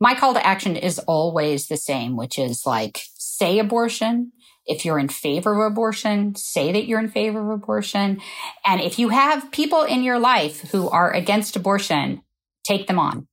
my 0.00 0.14
call 0.14 0.34
to 0.34 0.46
action 0.46 0.76
is 0.76 0.98
always 1.00 1.68
the 1.68 1.76
same, 1.76 2.16
which 2.16 2.38
is 2.38 2.66
like 2.66 3.00
say 3.14 3.58
abortion. 3.58 4.32
If 4.66 4.84
you're 4.84 4.98
in 4.98 5.08
favor 5.08 5.54
of 5.54 5.72
abortion, 5.72 6.34
say 6.34 6.72
that 6.72 6.86
you're 6.86 7.00
in 7.00 7.08
favor 7.08 7.40
of 7.40 7.60
abortion. 7.60 8.20
And 8.64 8.80
if 8.80 8.98
you 8.98 9.10
have 9.10 9.52
people 9.52 9.84
in 9.84 10.02
your 10.02 10.18
life 10.18 10.72
who 10.72 10.88
are 10.88 11.12
against 11.12 11.54
abortion, 11.54 12.22
take 12.64 12.88
them 12.88 12.98
on. 12.98 13.28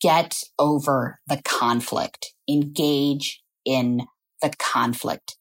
Get 0.00 0.42
over 0.58 1.20
the 1.28 1.40
conflict. 1.44 2.32
Engage 2.48 3.42
in 3.64 4.06
the 4.40 4.52
conflict. 4.58 5.36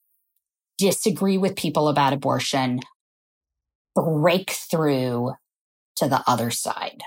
Disagree 0.78 1.38
with 1.38 1.56
people 1.56 1.88
about 1.88 2.14
abortion. 2.14 2.82
Break 3.96 4.52
through 4.52 5.32
to 5.96 6.08
the 6.08 6.24
other 6.28 6.52
side. 6.52 7.02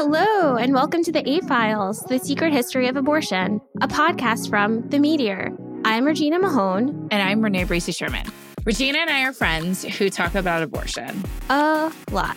Hello, 0.00 0.54
and 0.54 0.72
welcome 0.72 1.02
to 1.02 1.10
the 1.10 1.28
A 1.28 1.40
Files, 1.40 1.98
The 2.02 2.20
Secret 2.20 2.52
History 2.52 2.86
of 2.86 2.96
Abortion, 2.96 3.60
a 3.80 3.88
podcast 3.88 4.48
from 4.48 4.88
The 4.90 5.00
Meteor. 5.00 5.50
I'm 5.84 6.04
Regina 6.04 6.38
Mahone. 6.38 7.08
And 7.10 7.20
I'm 7.20 7.42
Renee 7.42 7.64
Bracey 7.64 7.92
Sherman. 7.92 8.24
Regina 8.64 8.98
and 8.98 9.10
I 9.10 9.24
are 9.24 9.32
friends 9.32 9.82
who 9.82 10.08
talk 10.08 10.36
about 10.36 10.62
abortion. 10.62 11.24
A 11.50 11.92
lot. 12.12 12.36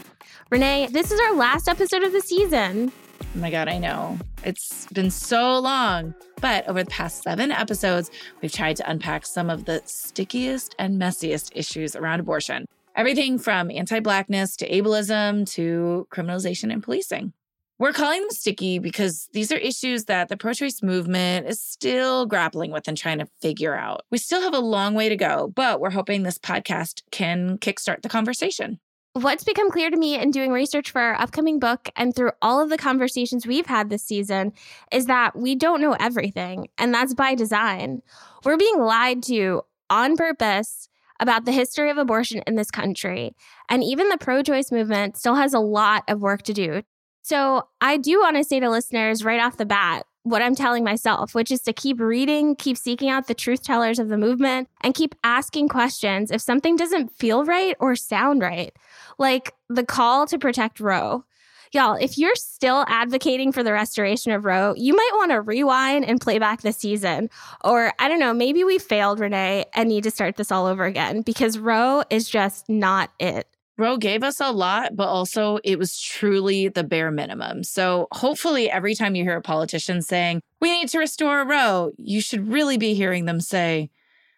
Renee, 0.50 0.88
this 0.88 1.12
is 1.12 1.20
our 1.20 1.36
last 1.36 1.70
episode 1.70 2.02
of 2.02 2.14
the 2.14 2.22
season. 2.22 2.92
Oh 3.22 3.26
my 3.36 3.52
God, 3.52 3.68
I 3.68 3.78
know. 3.78 4.18
It's 4.44 4.88
been 4.88 5.12
so 5.12 5.60
long. 5.60 6.16
But 6.42 6.68
over 6.68 6.84
the 6.84 6.90
past 6.90 7.22
seven 7.22 7.52
episodes, 7.52 8.10
we've 8.42 8.52
tried 8.52 8.78
to 8.78 8.90
unpack 8.90 9.24
some 9.24 9.52
of 9.52 9.66
the 9.66 9.84
stickiest 9.86 10.74
and 10.80 11.00
messiest 11.00 11.52
issues 11.54 11.96
around 11.96 12.22
abortion. 12.22 12.66
Everything 12.96 13.38
from 13.38 13.70
anti 13.70 14.00
Blackness 14.00 14.56
to 14.58 14.68
ableism 14.68 15.48
to 15.52 16.08
criminalization 16.12 16.74
and 16.74 16.82
policing. 16.82 17.34
We're 17.82 17.94
calling 17.94 18.22
them 18.22 18.30
sticky 18.30 18.78
because 18.78 19.28
these 19.34 19.52
are 19.52 19.58
issues 19.58 20.06
that 20.06 20.30
the 20.30 20.38
pro 20.38 20.54
choice 20.54 20.84
movement 20.84 21.48
is 21.48 21.60
still 21.60 22.28
grappling 22.28 22.72
with 22.72 22.88
and 22.88 22.96
trying 22.96 23.18
to 23.18 23.28
figure 23.42 23.76
out. 23.76 24.04
We 24.12 24.20
still 24.20 24.40
have 24.40 24.54
a 24.54 24.60
long 24.60 24.94
way 24.94 25.10
to 25.10 25.16
go, 25.16 25.52
but 25.56 25.82
we're 25.82 25.90
hoping 25.90 26.22
this 26.22 26.38
podcast 26.38 27.02
can 27.10 27.58
kickstart 27.58 28.04
the 28.04 28.08
conversation. 28.08 28.80
What's 29.14 29.44
become 29.44 29.72
clear 29.72 29.90
to 29.90 29.98
me 29.98 30.16
in 30.16 30.30
doing 30.30 30.52
research 30.52 30.92
for 30.92 31.02
our 31.02 31.20
upcoming 31.20 31.58
book 31.58 31.90
and 31.96 32.16
through 32.16 32.34
all 32.40 32.62
of 32.62 32.70
the 32.70 32.78
conversations 32.78 33.48
we've 33.48 33.66
had 33.66 33.90
this 33.90 34.04
season 34.04 34.54
is 34.92 35.08
that 35.08 35.36
we 35.36 35.56
don't 35.56 35.82
know 35.82 35.98
everything, 36.00 36.68
and 36.78 36.94
that's 36.94 37.16
by 37.16 37.34
design. 37.34 38.04
We're 38.46 38.58
being 38.58 38.78
lied 38.78 39.24
to 39.24 39.64
on 39.90 40.18
purpose 40.18 40.88
about 41.20 41.46
the 41.46 41.52
history 41.52 41.90
of 41.90 41.98
abortion 41.98 42.44
in 42.46 42.58
this 42.58 42.70
country. 42.70 43.36
And 43.70 43.84
even 43.84 44.10
the 44.10 44.18
pro 44.20 44.44
choice 44.44 44.72
movement 44.72 45.18
still 45.18 45.36
has 45.36 45.56
a 45.56 45.60
lot 45.60 46.04
of 46.08 46.22
work 46.22 46.44
to 46.44 46.54
do 46.54 46.84
so 47.22 47.68
I 47.82 47.98
do 47.98 48.20
want 48.20 48.38
to 48.38 48.44
say 48.44 48.60
to 48.60 48.70
listeners 48.70 49.24
right 49.24 49.40
off 49.40 49.58
the 49.58 49.66
bat 49.66 50.06
what 50.24 50.42
I'm 50.42 50.56
telling 50.56 50.84
myself, 50.84 51.34
which 51.34 51.52
is 51.52 51.62
to 51.62 51.74
keep 51.74 52.00
reading, 52.00 52.56
keep 52.56 52.78
seeking 52.78 53.10
out 53.10 53.28
the 53.28 53.34
truth 53.34 53.64
tellers 53.64 54.00
of 54.00 54.10
the 54.10 54.18
movement, 54.18 54.70
and 54.82 54.94
keep 54.94 55.16
asking 55.24 55.70
questions 55.70 56.30
if 56.30 56.42
something 56.42 56.76
doesn't 56.76 57.12
feel 57.18 57.44
right 57.44 57.76
or 57.80 57.96
sound 57.96 58.42
right. 58.42 58.76
Like 59.18 59.54
the 59.70 59.86
call 59.86 60.28
to 60.28 60.38
protect 60.38 60.80
Roe. 60.80 61.26
Y'all, 61.74 61.96
if 61.96 62.18
you're 62.18 62.36
still 62.36 62.84
advocating 62.90 63.54
for 63.54 63.64
the 63.64 63.72
restoration 63.72 64.34
of 64.34 64.44
Roe, 64.44 64.74
you 64.76 64.94
might 64.94 65.12
want 65.14 65.32
to 65.32 65.40
rewind 65.42 66.04
and 66.04 66.20
play 66.20 66.38
back 66.38 66.62
the 66.62 66.74
season. 66.74 67.30
Or 67.64 67.94
I 67.98 68.10
don't 68.10 68.20
know, 68.20 68.34
maybe 68.34 68.66
we 68.66 68.78
failed, 68.78 69.22
Renee, 69.22 69.66
and 69.74 69.88
need 69.88 70.04
to 70.04 70.12
start 70.12 70.36
this 70.36 70.52
all 70.52 70.66
over 70.66 70.84
again 70.84 71.22
because 71.22 71.58
Roe 71.58 72.04
is 72.10 72.30
just 72.30 72.68
not 72.68 73.10
it. 73.20 73.48
Roe 73.82 73.98
gave 73.98 74.22
us 74.22 74.40
a 74.40 74.52
lot, 74.52 74.96
but 74.96 75.08
also 75.08 75.58
it 75.64 75.80
was 75.80 76.00
truly 76.00 76.68
the 76.68 76.84
bare 76.84 77.10
minimum. 77.10 77.64
So 77.64 78.08
hopefully, 78.12 78.70
every 78.70 78.94
time 78.94 79.16
you 79.16 79.24
hear 79.24 79.38
a 79.38 79.42
politician 79.42 80.04
saying, 80.04 80.42
we 80.60 80.72
need 80.72 80.90
to 80.90 81.00
restore 81.00 81.44
Roe, 81.44 81.92
you 81.98 82.22
should 82.22 82.52
really 82.52 82.78
be 82.78 82.94
hearing 82.94 83.26
them 83.26 83.42
say, 83.42 83.90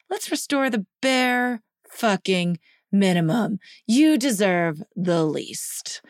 let's 0.10 0.32
restore 0.32 0.70
the 0.70 0.86
bare 1.02 1.62
fucking 1.90 2.58
minimum. 2.90 3.59
You 3.86 4.18
deserve 4.18 4.82
the 4.96 5.26
least. 5.26 6.02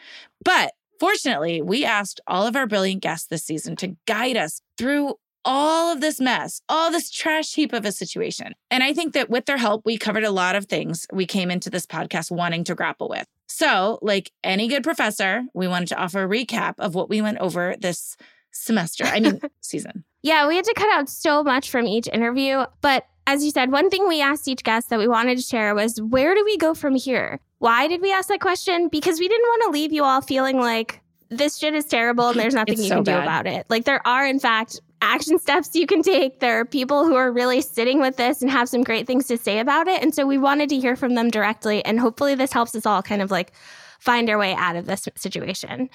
But 0.46 0.74
fortunately, 1.00 1.60
we 1.60 1.84
asked 1.84 2.22
all 2.28 2.46
of 2.46 2.56
our 2.56 2.68
brilliant 2.68 3.02
guests 3.02 3.26
this 3.26 3.44
season 3.44 3.76
to 3.78 3.96
guide 4.06 4.38
us 4.38 4.62
through 4.78 5.16
all 5.46 5.92
of 5.92 6.02
this 6.02 6.20
mess, 6.20 6.62
all 6.70 6.92
this 6.92 7.10
trash 7.10 7.54
heap 7.54 7.74
of 7.74 7.86
a 7.86 7.92
situation. 7.92 8.54
And 8.72 8.84
I 8.84 8.94
think 8.94 9.14
that 9.14 9.30
with 9.30 9.46
their 9.46 9.58
help, 9.58 9.86
we 9.86 9.98
covered 9.98 10.24
a 10.24 10.32
lot 10.32 10.56
of 10.56 10.66
things 10.66 11.06
we 11.12 11.26
came 11.26 11.52
into 11.52 11.70
this 11.70 11.86
podcast 11.86 12.32
wanting 12.32 12.64
to 12.66 12.76
grapple 12.76 13.10
with. 13.10 13.28
So, 13.48 14.00
like 14.02 14.32
any 14.44 14.68
good 14.68 14.84
professor, 14.84 15.44
we 15.54 15.68
wanted 15.68 15.90
to 15.90 15.98
offer 15.98 16.24
a 16.24 16.28
recap 16.28 16.76
of 16.80 16.96
what 16.96 17.10
we 17.10 17.22
went 17.22 17.38
over 17.40 17.76
this 17.80 18.16
semester. 18.52 19.04
I 19.06 19.20
mean, 19.20 19.42
season. 19.62 20.06
Yeah, 20.22 20.48
we 20.48 20.56
had 20.56 20.66
to 20.66 20.74
cut 20.74 20.92
out 20.92 21.10
so 21.10 21.44
much 21.44 21.70
from 21.70 21.86
each 21.86 22.08
interview. 22.08 22.64
But 22.82 23.06
as 23.28 23.44
you 23.44 23.52
said, 23.52 23.72
one 23.72 23.90
thing 23.90 24.08
we 24.08 24.22
asked 24.22 24.48
each 24.48 24.64
guest 24.64 24.90
that 24.90 25.00
we 25.00 25.08
wanted 25.08 25.38
to 25.38 25.44
share 25.44 25.76
was 25.76 26.02
where 26.02 26.34
do 26.34 26.44
we 26.46 26.58
go 26.58 26.74
from 26.74 26.96
here? 26.96 27.40
Why 27.60 27.88
did 27.88 28.02
we 28.02 28.12
ask 28.12 28.30
that 28.30 28.42
question? 28.42 28.88
Because 28.90 29.20
we 29.20 29.28
didn't 29.28 29.48
want 29.48 29.64
to 29.66 29.80
leave 29.80 29.94
you 29.94 30.04
all 30.04 30.22
feeling 30.22 30.60
like 30.60 31.02
this 31.30 31.58
shit 31.58 31.74
is 31.74 31.86
terrible 31.86 32.30
and 32.30 32.40
there's 32.40 32.54
nothing 32.56 32.74
it's 32.74 32.84
you 32.84 32.90
so 32.90 32.96
can 32.96 33.04
bad. 33.04 33.18
do 33.18 33.24
about 33.24 33.48
it. 33.48 33.66
Like 33.70 33.86
there 33.86 34.06
are, 34.06 34.26
in 34.26 34.40
fact, 34.40 34.82
action 35.04 35.38
steps 35.38 35.76
you 35.76 35.86
can 35.86 36.02
take. 36.02 36.40
There 36.40 36.60
are 36.60 36.66
people 36.66 37.06
who 37.06 37.16
are 37.16 37.32
really 37.32 37.62
sitting 37.62 38.00
with 38.00 38.18
this 38.18 38.42
and 38.42 38.50
have 38.50 38.70
some 38.70 38.84
great 38.84 39.06
things 39.06 39.28
to 39.28 39.38
say 39.38 39.60
about 39.60 39.88
it. 39.88 40.02
And 40.02 40.16
so 40.16 40.26
we 40.26 40.38
wanted 40.38 40.70
to 40.70 40.80
hear 40.80 40.96
from 40.96 41.16
them 41.16 41.30
directly. 41.30 41.84
And 41.86 42.00
hopefully 42.00 42.36
this 42.36 42.54
helps 42.54 42.74
us 42.76 42.86
all 42.86 43.04
kind 43.04 43.22
of 43.22 43.30
like 43.30 43.52
find 44.00 44.30
our 44.30 44.38
way 44.38 44.54
out 44.56 44.76
of 44.76 44.86
this 44.86 45.08
situation. 45.16 45.90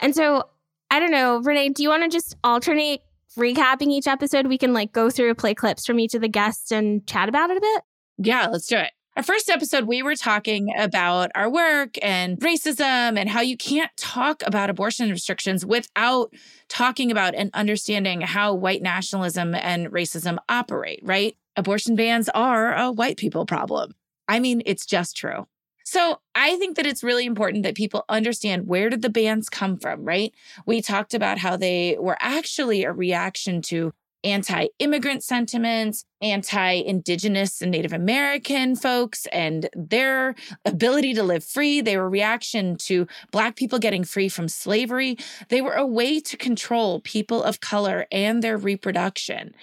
And 0.00 0.14
so 0.14 0.48
I 0.90 0.98
don't 0.98 1.10
know, 1.10 1.38
Renee, 1.38 1.70
do 1.70 1.82
you 1.82 1.88
want 1.88 2.04
to 2.04 2.08
just 2.08 2.36
alternate 2.42 3.02
recapping 3.36 3.88
each 3.88 4.06
episode? 4.06 4.46
We 4.46 4.58
can 4.58 4.72
like 4.72 4.92
go 4.92 5.10
through 5.10 5.34
play 5.34 5.54
clips 5.54 5.86
from 5.86 5.98
each 5.98 6.14
of 6.14 6.20
the 6.20 6.28
guests 6.28 6.72
and 6.72 7.06
chat 7.06 7.28
about 7.28 7.50
it 7.50 7.58
a 7.58 7.60
bit. 7.60 7.82
Yeah, 8.18 8.46
let's 8.46 8.66
do 8.66 8.76
it. 8.76 8.92
Our 9.16 9.22
first 9.22 9.48
episode, 9.48 9.84
we 9.84 10.02
were 10.02 10.16
talking 10.16 10.74
about 10.76 11.30
our 11.36 11.48
work 11.48 11.90
and 12.02 12.36
racism 12.40 13.16
and 13.16 13.28
how 13.28 13.42
you 13.42 13.56
can't 13.56 13.96
talk 13.96 14.42
about 14.44 14.70
abortion 14.70 15.08
restrictions 15.08 15.64
without 15.64 16.34
talking 16.68 17.12
about 17.12 17.36
and 17.36 17.48
understanding 17.54 18.22
how 18.22 18.54
white 18.54 18.82
nationalism 18.82 19.54
and 19.54 19.86
racism 19.92 20.38
operate, 20.48 20.98
right? 21.04 21.36
Abortion 21.54 21.94
bans 21.94 22.28
are 22.30 22.74
a 22.74 22.90
white 22.90 23.16
people 23.16 23.46
problem. 23.46 23.94
I 24.26 24.40
mean, 24.40 24.62
it's 24.66 24.84
just 24.84 25.16
true. 25.16 25.46
So 25.84 26.18
I 26.34 26.56
think 26.56 26.74
that 26.74 26.86
it's 26.86 27.04
really 27.04 27.24
important 27.24 27.62
that 27.62 27.76
people 27.76 28.04
understand 28.08 28.66
where 28.66 28.90
did 28.90 29.02
the 29.02 29.10
bans 29.10 29.48
come 29.48 29.78
from, 29.78 30.04
right? 30.04 30.34
We 30.66 30.82
talked 30.82 31.14
about 31.14 31.38
how 31.38 31.56
they 31.56 31.96
were 32.00 32.16
actually 32.18 32.82
a 32.82 32.90
reaction 32.90 33.62
to 33.62 33.92
anti 34.24 34.68
immigrant 34.78 35.22
sentiments, 35.22 36.04
anti 36.20 36.72
Indigenous 36.72 37.60
and 37.60 37.70
Native 37.70 37.92
American 37.92 38.74
folks, 38.74 39.26
and 39.26 39.68
their 39.74 40.34
ability 40.64 41.14
to 41.14 41.22
live 41.22 41.44
free. 41.44 41.80
They 41.80 41.96
were 41.96 42.08
reaction 42.08 42.76
to 42.78 43.06
Black 43.30 43.56
people 43.56 43.78
getting 43.78 44.04
free 44.04 44.28
from 44.28 44.48
slavery. 44.48 45.18
They 45.48 45.60
were 45.60 45.74
a 45.74 45.86
way 45.86 46.20
to 46.20 46.36
control 46.36 47.00
people 47.00 47.42
of 47.42 47.60
color 47.60 48.06
and 48.10 48.42
their 48.42 48.56
reproduction. 48.56 49.54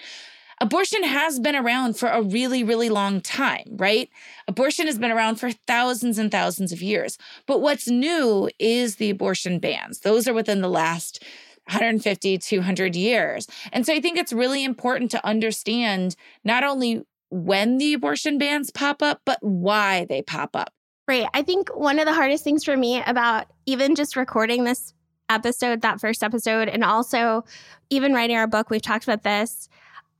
Abortion 0.62 1.02
has 1.02 1.40
been 1.40 1.56
around 1.56 1.98
for 1.98 2.08
a 2.08 2.22
really, 2.22 2.62
really 2.62 2.88
long 2.88 3.20
time, 3.20 3.64
right? 3.72 4.08
Abortion 4.46 4.86
has 4.86 4.96
been 4.96 5.10
around 5.10 5.40
for 5.40 5.50
thousands 5.50 6.18
and 6.18 6.30
thousands 6.30 6.70
of 6.70 6.80
years. 6.80 7.18
But 7.46 7.60
what's 7.60 7.88
new 7.88 8.48
is 8.60 8.94
the 8.94 9.10
abortion 9.10 9.58
bans. 9.58 10.00
Those 10.00 10.28
are 10.28 10.32
within 10.32 10.60
the 10.60 10.68
last 10.68 11.20
150, 11.66 12.38
200 12.38 12.96
years. 12.96 13.46
And 13.72 13.86
so 13.86 13.94
I 13.94 14.00
think 14.00 14.18
it's 14.18 14.32
really 14.32 14.64
important 14.64 15.10
to 15.12 15.26
understand 15.26 16.16
not 16.44 16.64
only 16.64 17.02
when 17.30 17.78
the 17.78 17.94
abortion 17.94 18.38
bans 18.38 18.70
pop 18.70 19.02
up, 19.02 19.20
but 19.24 19.38
why 19.40 20.04
they 20.08 20.22
pop 20.22 20.54
up. 20.54 20.72
Right. 21.08 21.26
I 21.34 21.42
think 21.42 21.68
one 21.76 21.98
of 21.98 22.06
the 22.06 22.12
hardest 22.12 22.44
things 22.44 22.64
for 22.64 22.76
me 22.76 23.02
about 23.06 23.46
even 23.66 23.94
just 23.94 24.16
recording 24.16 24.64
this 24.64 24.94
episode, 25.28 25.80
that 25.80 26.00
first 26.00 26.22
episode, 26.22 26.68
and 26.68 26.84
also 26.84 27.44
even 27.90 28.12
writing 28.12 28.36
our 28.36 28.46
book, 28.46 28.70
we've 28.70 28.82
talked 28.82 29.04
about 29.04 29.22
this, 29.22 29.68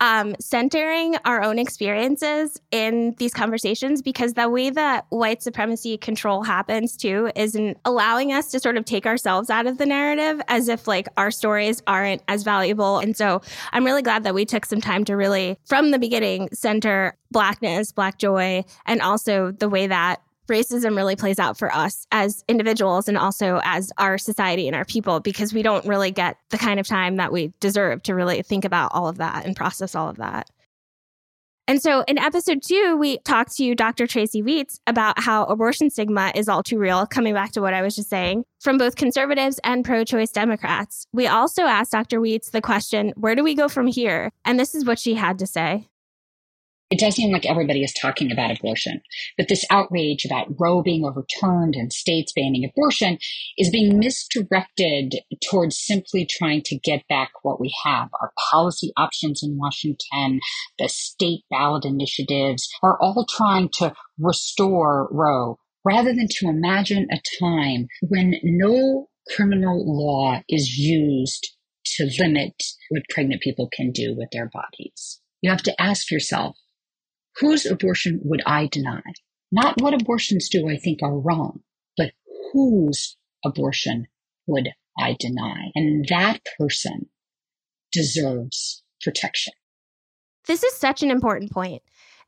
um, 0.03 0.35
centering 0.41 1.15
our 1.25 1.45
own 1.45 1.61
experiences 1.61 2.61
in 2.73 3.15
these 3.19 3.33
conversations 3.33 4.03
because 4.03 4.35
the 4.35 4.51
way 4.51 4.69
that 4.69 5.07
white 5.11 5.41
supremacy 5.41 5.97
control 5.97 6.43
happens 6.43 6.97
too 6.97 7.31
is 7.37 7.55
in 7.55 7.77
allowing 7.85 8.33
us 8.33 8.51
to 8.51 8.59
sort 8.59 8.77
of 8.77 8.85
take 8.85 9.07
ourselves 9.07 9.49
out 9.49 9.69
of 9.69 9.79
the 9.79 9.87
narrative 9.87 10.43
as 10.49 10.69
if 10.69 10.89
like 10.89 11.07
our 11.17 11.31
stories 11.31 11.85
aren't 11.87 12.21
as 12.27 12.43
valuable. 12.43 12.99
And 12.99 13.17
so 13.17 13.43
I'm 13.73 13.85
really 13.85 14.03
glad 14.03 14.25
that 14.25 14.35
we 14.35 14.45
took 14.45 14.67
some 14.67 14.81
time 14.81 15.05
to 15.05 15.17
really, 15.17 15.57
from 15.67 15.93
the 15.93 16.01
beginning, 16.01 16.49
center 16.53 17.17
Blackness, 17.31 17.93
Black 17.93 18.19
joy, 18.19 18.65
and 18.85 19.01
also 19.01 19.53
the 19.53 19.69
way 19.69 19.87
that 19.87 20.21
racism 20.53 20.97
really 20.97 21.17
plays 21.17 21.39
out 21.39 21.59
for 21.59 21.75
us 21.75 22.07
as 22.13 22.45
individuals 22.47 23.09
and 23.09 23.17
also 23.17 23.61
as 23.65 23.91
our 23.99 24.19
society 24.19 24.67
and 24.67 24.77
our 24.77 24.85
people 24.85 25.19
because 25.19 25.55
we 25.55 25.63
don't 25.63 25.87
really 25.87 26.11
get 26.11 26.37
the 26.51 26.59
kind 26.59 26.79
of 26.79 26.87
time 26.87 27.17
that 27.17 27.33
we 27.33 27.53
deserve 27.59 28.03
to 28.03 28.15
really 28.15 28.43
think 28.43 28.65
about 28.65 28.93
all 28.95 29.09
of 29.09 29.17
that 29.17 29.47
and 29.47 29.57
process 29.57 29.95
all 29.95 30.09
of 30.09 30.19
that. 30.19 30.49
And 31.69 31.81
so 31.81 32.03
in 32.09 32.19
episode 32.19 32.61
two, 32.63 32.97
we 32.99 33.19
talked 33.19 33.57
to 33.57 33.75
Dr. 33.75 34.07
Tracy 34.07 34.43
Weitz 34.43 34.79
about 34.87 35.21
how 35.21 35.45
abortion 35.45 35.91
stigma 35.91 36.33
is 36.35 36.49
all 36.49 36.63
too 36.63 36.79
real, 36.79 37.07
coming 37.07 37.35
back 37.35 37.53
to 37.53 37.61
what 37.61 37.73
I 37.73 37.83
was 37.83 37.95
just 37.95 38.11
saying, 38.11 38.45
from 38.61 38.79
both 38.79 38.97
conservatives 38.97 39.61
and 39.63 39.85
pro 39.85 40.05
choice 40.05 40.33
Democrats. 40.33 41.07
We 41.13 41.29
also 41.29 41.63
asked 41.63 41.93
Dr. 41.93 42.21
Weitz 42.21 42.51
the 42.51 42.61
question, 42.61 43.13
where 43.17 43.37
do 43.37 43.45
we 43.45 43.55
go 43.55 43.69
from 43.69 43.87
here? 43.87 44.33
And 44.45 44.59
this 44.59 44.75
is 44.75 44.85
what 44.85 44.99
she 44.99 45.15
had 45.15 45.39
to 45.39 45.47
say. 45.47 45.89
It 46.93 46.99
does 46.99 47.15
seem 47.15 47.33
like 47.33 47.47
everybody 47.47 47.83
is 47.83 47.95
talking 47.95 48.31
about 48.31 48.51
abortion, 48.51 49.01
but 49.39 49.49
this 49.49 49.65
outrage 49.71 50.27
about 50.27 50.49
Roe 50.61 50.83
being 50.83 51.07
overturned 51.07 51.75
and 51.75 51.91
states 51.91 52.35
banning 52.37 52.67
abortion 52.67 53.17
is 53.57 53.71
being 53.71 53.99
misdirected 53.99 55.15
towards 55.49 55.81
simply 55.81 56.27
trying 56.27 56.61
to 56.67 56.79
get 56.79 57.09
back 57.09 57.31
what 57.41 57.59
we 57.59 57.75
have. 57.83 58.11
Our 58.21 58.31
policy 58.51 58.93
options 58.99 59.43
in 59.43 59.57
Washington, 59.57 60.41
the 60.79 60.91
state 60.91 61.45
ballot 61.51 61.87
initiatives 61.87 62.69
are 62.83 63.01
all 63.01 63.25
trying 63.25 63.71
to 63.79 63.95
restore 64.19 65.09
Roe 65.11 65.59
rather 65.87 66.13
than 66.13 66.29
to 66.29 66.49
imagine 66.49 67.09
a 67.11 67.23
time 67.41 67.87
when 68.03 68.35
no 68.43 69.09
criminal 69.35 69.83
law 69.87 70.43
is 70.47 70.77
used 70.77 71.57
to 71.97 72.11
limit 72.19 72.53
what 72.91 73.03
pregnant 73.09 73.41
people 73.41 73.71
can 73.73 73.93
do 73.93 74.15
with 74.15 74.29
their 74.31 74.51
bodies. 74.53 75.23
You 75.41 75.51
have 75.51 75.63
to 75.63 75.83
ask 75.83 76.11
yourself, 76.11 76.57
Whose 77.39 77.67
abortion 77.67 78.21
would 78.25 78.43
I 78.47 78.67
deny? 78.67 79.03
Not 79.51 79.81
what 79.81 79.95
abortions 79.95 80.49
do 80.49 80.69
I 80.69 80.77
think 80.77 81.03
are 81.03 81.19
wrong, 81.19 81.61
but 81.97 82.13
whose 82.53 83.17
abortion 83.45 84.07
would 84.47 84.71
I 84.99 85.17
deny? 85.19 85.71
And 85.75 86.07
that 86.09 86.41
person 86.59 87.09
deserves 87.93 88.83
protection. 89.03 89.53
This 90.47 90.63
is 90.63 90.75
such 90.75 91.03
an 91.03 91.11
important 91.11 91.53
point. 91.53 91.83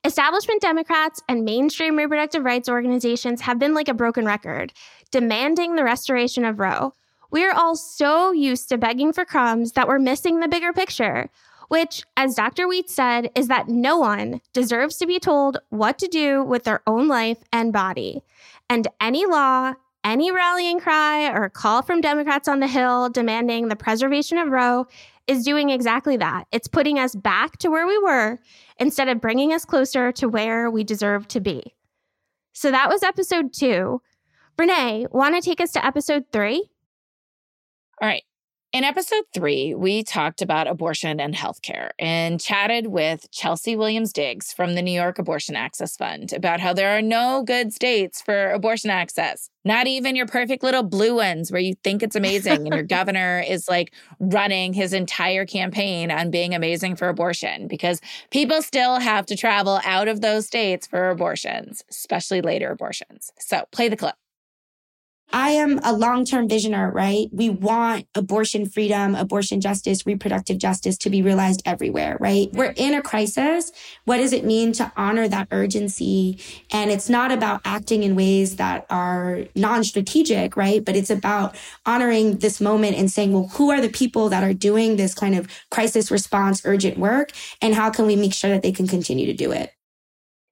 Establishment 0.05 0.61
Democrats 0.61 1.23
and 1.29 1.45
mainstream 1.45 1.97
reproductive 1.97 2.45
rights 2.45 2.69
organizations 2.69 3.41
have 3.41 3.59
been 3.59 3.73
like 3.73 3.89
a 3.89 3.95
broken 3.95 4.27
record, 4.27 4.73
demanding 5.11 5.77
the 5.77 5.85
restoration 5.85 6.45
of 6.45 6.61
Roe. 6.61 6.93
We 7.31 7.45
are 7.45 7.55
all 7.55 7.75
so 7.75 8.31
used 8.31 8.69
to 8.69 8.79
begging 8.79 9.13
for 9.13 9.25
crumbs 9.25 9.73
that 9.73 9.89
we're 9.89 9.99
missing 9.99 10.41
the 10.41 10.49
bigger 10.49 10.73
picture 10.73 11.31
which, 11.69 12.03
as 12.17 12.35
Dr. 12.35 12.67
Weitz 12.67 12.91
said, 12.91 13.31
is 13.35 13.49
that 13.49 13.69
no 13.69 13.99
one 13.99 14.41
deserves 14.53 14.97
to 14.99 15.07
be 15.07 15.19
told 15.19 15.59
what 15.71 15.99
to 15.99 16.09
do 16.09 16.43
with 16.43 16.65
their 16.65 16.83
own 16.87 17.09
life 17.09 17.39
and 17.53 17.73
body. 17.73 18.23
And 18.69 18.89
any 19.01 19.27
law, 19.27 19.75
any 20.05 20.31
rallying 20.31 20.81
cry, 20.81 21.29
or 21.31 21.49
call 21.49 21.83
from 21.83 22.01
Democrats 22.01 22.49
on 22.49 22.61
the 22.61 22.67
Hill 22.67 23.09
demanding 23.09 23.69
the 23.69 23.77
preservation 23.77 24.39
of 24.39 24.49
Roe 24.49 24.87
is 25.27 25.45
doing 25.45 25.71
exactly 25.71 26.17
that. 26.19 26.45
It's 26.53 26.69
putting 26.69 26.99
us 26.99 27.15
back 27.15 27.59
to 27.59 27.71
where 27.71 27.87
we 27.87 27.99
were 27.99 28.39
instead 28.79 29.09
of 29.09 29.21
bringing 29.21 29.53
us 29.53 29.65
closer 29.65 30.13
to 30.13 30.29
where 30.29 30.71
we 30.71 30.85
deserve 30.85 31.27
to 31.29 31.41
be. 31.41 31.75
So 32.53 32.71
that 32.71 32.89
was 32.89 33.03
episode 33.03 33.53
two. 33.53 34.03
Renee, 34.59 35.07
want 35.11 35.35
to 35.35 35.41
take 35.41 35.61
us 35.61 35.73
to 35.73 35.85
episode 35.85 36.25
three? 36.33 36.69
All 38.01 38.09
right. 38.09 38.23
In 38.75 38.83
episode 38.83 39.23
three, 39.33 39.73
we 39.73 40.03
talked 40.03 40.43
about 40.43 40.67
abortion 40.67 41.21
and 41.21 41.33
healthcare 41.33 41.91
and 41.97 42.41
chatted 42.41 42.89
with 42.89 43.31
Chelsea 43.31 43.77
Williams 43.77 44.13
Diggs 44.13 44.53
from 44.53 44.75
the 44.75 44.83
New 44.83 44.91
York 44.91 45.21
Abortion 45.21 45.55
Access 45.55 45.97
Fund 45.97 46.33
about 46.33 46.59
how 46.59 46.73
there 46.73 46.99
are 46.99 47.01
no 47.01 47.45
good 47.47 47.73
states 47.73 48.21
for 48.21 48.51
abortion 48.51 48.91
access, 48.91 49.49
not 49.65 49.87
even 49.87 50.17
your 50.17 50.27
perfect 50.27 50.65
little 50.65 50.83
blue 50.83 51.15
ones 51.15 51.53
where 51.53 51.61
you 51.61 51.75
think 51.85 52.03
it's 52.03 52.17
amazing 52.17 52.67
and 52.67 52.75
your 52.75 52.83
governor 52.99 53.45
is 53.47 53.69
like 53.69 53.95
running 54.19 54.73
his 54.73 54.93
entire 54.93 55.47
campaign 55.47 56.11
on 56.11 56.33
being 56.33 56.53
amazing 56.53 56.97
for 56.97 57.09
abortion 57.09 57.69
because 57.69 58.01
people 58.33 58.61
still 58.61 58.99
have 58.99 59.25
to 59.27 59.37
travel 59.37 59.81
out 59.85 60.09
of 60.09 60.21
those 60.21 60.49
states 60.49 60.85
for 60.85 61.11
abortions, 61.11 61.85
especially 61.91 62.41
later 62.41 62.73
abortions. 62.73 63.31
So 63.39 63.67
play 63.71 63.89
the 63.89 63.97
clip. 63.97 64.17
I 65.33 65.51
am 65.51 65.81
a 65.83 65.93
long 65.93 66.25
term 66.25 66.49
visioner, 66.49 66.93
right? 66.93 67.29
We 67.33 67.51
want 67.51 68.07
abortion 68.15 68.67
freedom, 68.67 69.15
abortion 69.15 69.61
justice, 69.61 70.07
reproductive 70.07 70.59
justice 70.59 70.97
to 70.99 71.11
be 71.11 71.23
realized 71.23 71.61
everywhere, 71.65 72.17
right? 72.21 72.49
We're 72.53 72.75
in 72.77 72.95
a 72.95 73.03
crisis. 73.03 73.73
What 74.05 74.19
does 74.19 74.33
it 74.33 74.45
mean 74.45 74.73
to 74.75 74.93
honor 74.97 75.27
that 75.27 75.49
urgency? 75.51 76.39
And 76.71 76.91
it's 76.91 77.09
not 77.09 77.33
about 77.33 77.63
acting 77.65 78.05
in 78.05 78.15
ways 78.15 78.57
that 78.57 78.87
are 78.91 79.41
non 79.57 79.83
strategic, 79.83 80.57
right? 80.57 80.85
But 80.85 80.95
it's 80.95 81.11
about 81.11 81.57
honoring 81.85 82.39
this 82.39 82.61
moment 82.61 82.97
and 82.97 83.11
saying, 83.11 83.33
well, 83.33 83.49
who 83.55 83.71
are 83.71 83.81
the 83.81 83.89
people 83.89 84.29
that 84.29 84.45
are 84.45 84.55
doing 84.55 84.97
this 84.97 85.15
kind 85.15 85.35
of 85.35 85.49
crisis 85.71 86.11
response, 86.11 86.63
urgent 86.65 86.97
work? 86.97 87.33
And 87.61 87.75
how 87.75 87.91
can 87.91 88.07
we 88.07 88.15
make 88.15 88.35
sure 88.35 88.51
that 88.51 88.63
they 88.63 88.73
can 88.73 88.87
continue 88.87 89.27
to 89.27 89.35
do 89.35 89.51
it? 89.51 89.73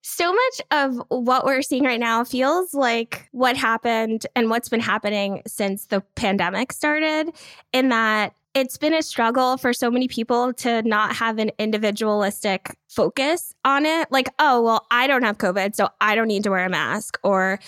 So 0.03 0.33
much 0.33 0.61
of 0.71 1.03
what 1.09 1.45
we're 1.45 1.63
seeing 1.63 1.85
right 1.85 2.01
now 2.01 2.25
feels 2.25 2.75
like 2.75 3.29
what 3.33 3.57
happened 3.57 4.27
and 4.35 4.51
what's 4.51 4.69
been 4.69 4.81
happening 4.81 5.43
since 5.47 5.87
the 5.87 6.01
pandemic 6.17 6.73
started, 6.73 7.31
in 7.73 7.89
that 7.89 8.35
it's 8.55 8.77
been 8.77 8.93
a 8.93 9.03
struggle 9.03 9.57
for 9.57 9.73
so 9.73 9.91
many 9.91 10.09
people 10.09 10.53
to 10.53 10.83
not 10.83 11.17
have 11.17 11.39
an 11.39 11.51
individualistic 11.59 12.77
focus 12.89 13.55
on 13.65 13.87
it. 13.87 14.11
Like, 14.11 14.29
oh, 14.39 14.61
well, 14.61 14.87
I 14.91 15.07
don't 15.07 15.23
have 15.23 15.39
COVID, 15.39 15.75
so 15.75 15.89
I 16.01 16.15
don't 16.15 16.29
need 16.29 16.43
to 16.45 16.51
wear 16.51 16.67
a 16.67 16.69
mask, 16.69 17.19
or 17.23 17.59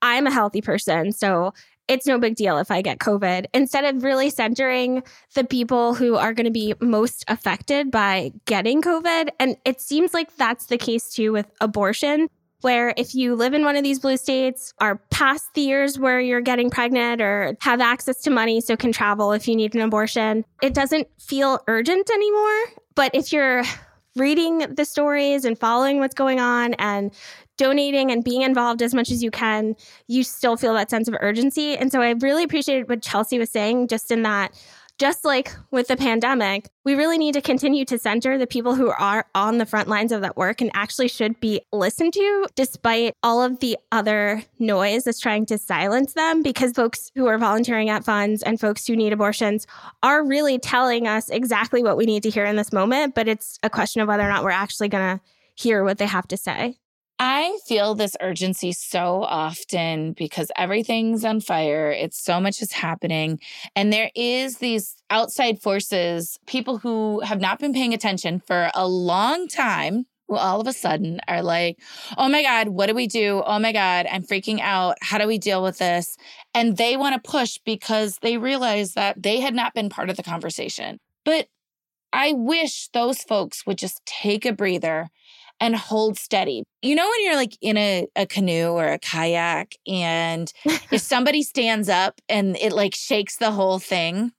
I'm 0.00 0.28
a 0.28 0.30
healthy 0.30 0.60
person, 0.60 1.10
so 1.10 1.52
it's 1.88 2.06
no 2.06 2.18
big 2.18 2.36
deal 2.36 2.58
if 2.58 2.70
I 2.70 2.82
get 2.82 2.98
COVID, 2.98 3.46
instead 3.54 3.84
of 3.84 4.04
really 4.04 4.30
centering 4.30 5.02
the 5.34 5.44
people 5.44 5.94
who 5.94 6.16
are 6.16 6.34
going 6.34 6.44
to 6.44 6.50
be 6.50 6.74
most 6.80 7.24
affected 7.28 7.90
by 7.90 8.32
getting 8.44 8.82
COVID. 8.82 9.30
And 9.40 9.56
it 9.64 9.80
seems 9.80 10.14
like 10.14 10.36
that's 10.36 10.66
the 10.66 10.78
case 10.78 11.10
too 11.10 11.32
with 11.32 11.46
abortion, 11.60 12.28
where 12.60 12.92
if 12.96 13.14
you 13.14 13.34
live 13.34 13.54
in 13.54 13.64
one 13.64 13.76
of 13.76 13.84
these 13.84 14.00
blue 14.00 14.16
states, 14.16 14.74
are 14.80 15.00
past 15.10 15.54
the 15.54 15.62
years 15.62 15.98
where 15.98 16.20
you're 16.20 16.40
getting 16.40 16.70
pregnant 16.70 17.20
or 17.20 17.56
have 17.60 17.80
access 17.80 18.20
to 18.22 18.30
money 18.30 18.60
so 18.60 18.76
can 18.76 18.92
travel 18.92 19.32
if 19.32 19.48
you 19.48 19.56
need 19.56 19.74
an 19.74 19.80
abortion, 19.80 20.44
it 20.62 20.74
doesn't 20.74 21.08
feel 21.20 21.60
urgent 21.68 22.10
anymore. 22.10 22.64
But 22.94 23.14
if 23.14 23.32
you're 23.32 23.62
reading 24.16 24.58
the 24.74 24.84
stories 24.84 25.44
and 25.44 25.56
following 25.56 26.00
what's 26.00 26.14
going 26.14 26.40
on 26.40 26.74
and 26.74 27.12
donating 27.58 28.10
and 28.10 28.24
being 28.24 28.42
involved 28.42 28.80
as 28.80 28.94
much 28.94 29.10
as 29.10 29.22
you 29.22 29.30
can, 29.30 29.76
you 30.06 30.22
still 30.22 30.56
feel 30.56 30.72
that 30.74 30.88
sense 30.88 31.08
of 31.08 31.16
urgency. 31.20 31.76
And 31.76 31.92
so 31.92 32.00
I 32.00 32.12
really 32.12 32.44
appreciated 32.44 32.88
what 32.88 33.02
Chelsea 33.02 33.38
was 33.38 33.50
saying, 33.50 33.88
just 33.88 34.10
in 34.10 34.22
that, 34.22 34.52
just 34.98 35.24
like 35.24 35.54
with 35.70 35.86
the 35.86 35.96
pandemic, 35.96 36.68
we 36.84 36.96
really 36.96 37.18
need 37.18 37.34
to 37.34 37.40
continue 37.40 37.84
to 37.84 37.98
center 37.98 38.36
the 38.36 38.48
people 38.48 38.74
who 38.74 38.90
are 38.90 39.26
on 39.34 39.58
the 39.58 39.66
front 39.66 39.88
lines 39.88 40.10
of 40.10 40.22
that 40.22 40.36
work 40.36 40.60
and 40.60 40.72
actually 40.74 41.06
should 41.06 41.38
be 41.38 41.60
listened 41.72 42.12
to 42.14 42.46
despite 42.56 43.14
all 43.22 43.40
of 43.42 43.60
the 43.60 43.78
other 43.92 44.42
noise 44.58 45.04
that's 45.04 45.20
trying 45.20 45.46
to 45.46 45.56
silence 45.56 46.14
them 46.14 46.42
because 46.42 46.72
folks 46.72 47.12
who 47.14 47.26
are 47.26 47.38
volunteering 47.38 47.90
at 47.90 48.04
funds 48.04 48.42
and 48.42 48.58
folks 48.58 48.86
who 48.86 48.96
need 48.96 49.12
abortions 49.12 49.66
are 50.02 50.24
really 50.24 50.58
telling 50.58 51.06
us 51.06 51.30
exactly 51.30 51.82
what 51.82 51.96
we 51.96 52.04
need 52.04 52.24
to 52.24 52.30
hear 52.30 52.44
in 52.44 52.56
this 52.56 52.72
moment. 52.72 53.14
But 53.14 53.28
it's 53.28 53.58
a 53.62 53.70
question 53.70 54.02
of 54.02 54.08
whether 54.08 54.24
or 54.24 54.28
not 54.28 54.42
we're 54.42 54.50
actually 54.50 54.88
going 54.88 55.18
to 55.18 55.24
hear 55.54 55.84
what 55.84 55.98
they 55.98 56.06
have 56.06 56.26
to 56.28 56.36
say. 56.36 56.76
I 57.20 57.58
feel 57.66 57.94
this 57.94 58.16
urgency 58.20 58.72
so 58.72 59.24
often 59.24 60.12
because 60.12 60.52
everything's 60.56 61.24
on 61.24 61.40
fire. 61.40 61.90
It's 61.90 62.22
so 62.22 62.40
much 62.40 62.62
is 62.62 62.72
happening. 62.72 63.40
And 63.74 63.92
there 63.92 64.10
is 64.14 64.58
these 64.58 64.96
outside 65.10 65.60
forces, 65.60 66.38
people 66.46 66.78
who 66.78 67.20
have 67.20 67.40
not 67.40 67.58
been 67.58 67.72
paying 67.72 67.92
attention 67.92 68.40
for 68.46 68.70
a 68.72 68.86
long 68.86 69.48
time, 69.48 70.06
who 70.28 70.36
all 70.36 70.60
of 70.60 70.68
a 70.68 70.72
sudden 70.72 71.20
are 71.26 71.42
like, 71.42 71.80
oh 72.16 72.28
my 72.28 72.42
God, 72.42 72.68
what 72.68 72.86
do 72.86 72.94
we 72.94 73.08
do? 73.08 73.42
Oh 73.44 73.58
my 73.58 73.72
God, 73.72 74.06
I'm 74.08 74.22
freaking 74.22 74.60
out. 74.60 74.96
How 75.00 75.18
do 75.18 75.26
we 75.26 75.38
deal 75.38 75.62
with 75.62 75.78
this? 75.78 76.16
And 76.54 76.76
they 76.76 76.96
want 76.96 77.20
to 77.20 77.30
push 77.30 77.58
because 77.64 78.18
they 78.18 78.36
realize 78.36 78.92
that 78.92 79.20
they 79.20 79.40
had 79.40 79.54
not 79.54 79.74
been 79.74 79.88
part 79.88 80.08
of 80.08 80.16
the 80.16 80.22
conversation. 80.22 81.00
But 81.24 81.48
I 82.12 82.32
wish 82.32 82.88
those 82.92 83.22
folks 83.22 83.66
would 83.66 83.78
just 83.78 84.04
take 84.06 84.46
a 84.46 84.52
breather 84.52 85.08
and 85.60 85.76
hold 85.76 86.18
steady. 86.18 86.64
You 86.82 86.94
know, 86.94 87.08
when 87.08 87.24
you're 87.24 87.36
like 87.36 87.56
in 87.60 87.76
a, 87.76 88.06
a 88.16 88.26
canoe 88.26 88.68
or 88.68 88.88
a 88.88 88.98
kayak, 88.98 89.74
and 89.86 90.52
if 90.90 91.00
somebody 91.02 91.42
stands 91.42 91.88
up 91.88 92.20
and 92.28 92.56
it 92.56 92.72
like 92.72 92.94
shakes 92.94 93.36
the 93.36 93.50
whole 93.50 93.78
thing, 93.78 94.32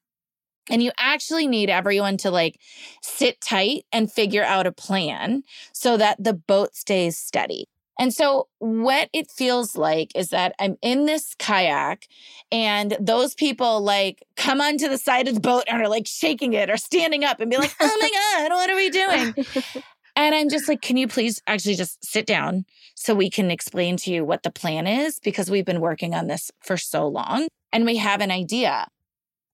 and 0.69 0.83
you 0.83 0.91
actually 0.99 1.47
need 1.47 1.69
everyone 1.69 2.17
to 2.17 2.31
like 2.31 2.59
sit 3.01 3.41
tight 3.41 3.85
and 3.91 4.11
figure 4.11 4.43
out 4.43 4.67
a 4.67 4.71
plan 4.71 5.43
so 5.73 5.97
that 5.97 6.23
the 6.23 6.33
boat 6.33 6.75
stays 6.75 7.17
steady. 7.17 7.67
And 7.99 8.13
so, 8.13 8.47
what 8.59 9.09
it 9.11 9.29
feels 9.29 9.75
like 9.75 10.13
is 10.15 10.29
that 10.29 10.55
I'm 10.57 10.77
in 10.81 11.05
this 11.05 11.35
kayak, 11.37 12.07
and 12.49 12.95
those 12.97 13.35
people 13.35 13.81
like 13.81 14.23
come 14.37 14.61
onto 14.61 14.87
the 14.87 14.97
side 14.97 15.27
of 15.27 15.33
the 15.33 15.41
boat 15.41 15.65
and 15.67 15.81
are 15.81 15.89
like 15.89 16.07
shaking 16.07 16.53
it 16.53 16.69
or 16.69 16.77
standing 16.77 17.25
up 17.25 17.41
and 17.41 17.51
be 17.51 17.57
like, 17.57 17.75
oh 17.81 17.97
my 17.99 18.09
God, 18.47 18.55
what 18.55 18.69
are 18.69 18.75
we 18.77 18.89
doing? 18.89 19.35
And 20.19 20.35
I'm 20.35 20.49
just 20.49 20.67
like, 20.67 20.81
can 20.81 20.97
you 20.97 21.07
please 21.07 21.41
actually 21.47 21.75
just 21.75 22.03
sit 22.03 22.25
down 22.25 22.65
so 22.93 23.15
we 23.15 23.29
can 23.29 23.49
explain 23.49 23.95
to 23.97 24.11
you 24.11 24.25
what 24.25 24.43
the 24.43 24.51
plan 24.51 24.85
is? 24.85 25.17
Because 25.21 25.49
we've 25.49 25.63
been 25.63 25.79
working 25.79 26.13
on 26.13 26.27
this 26.27 26.51
for 26.59 26.75
so 26.75 27.07
long 27.07 27.47
and 27.71 27.85
we 27.85 27.95
have 27.95 28.19
an 28.19 28.29
idea. 28.29 28.89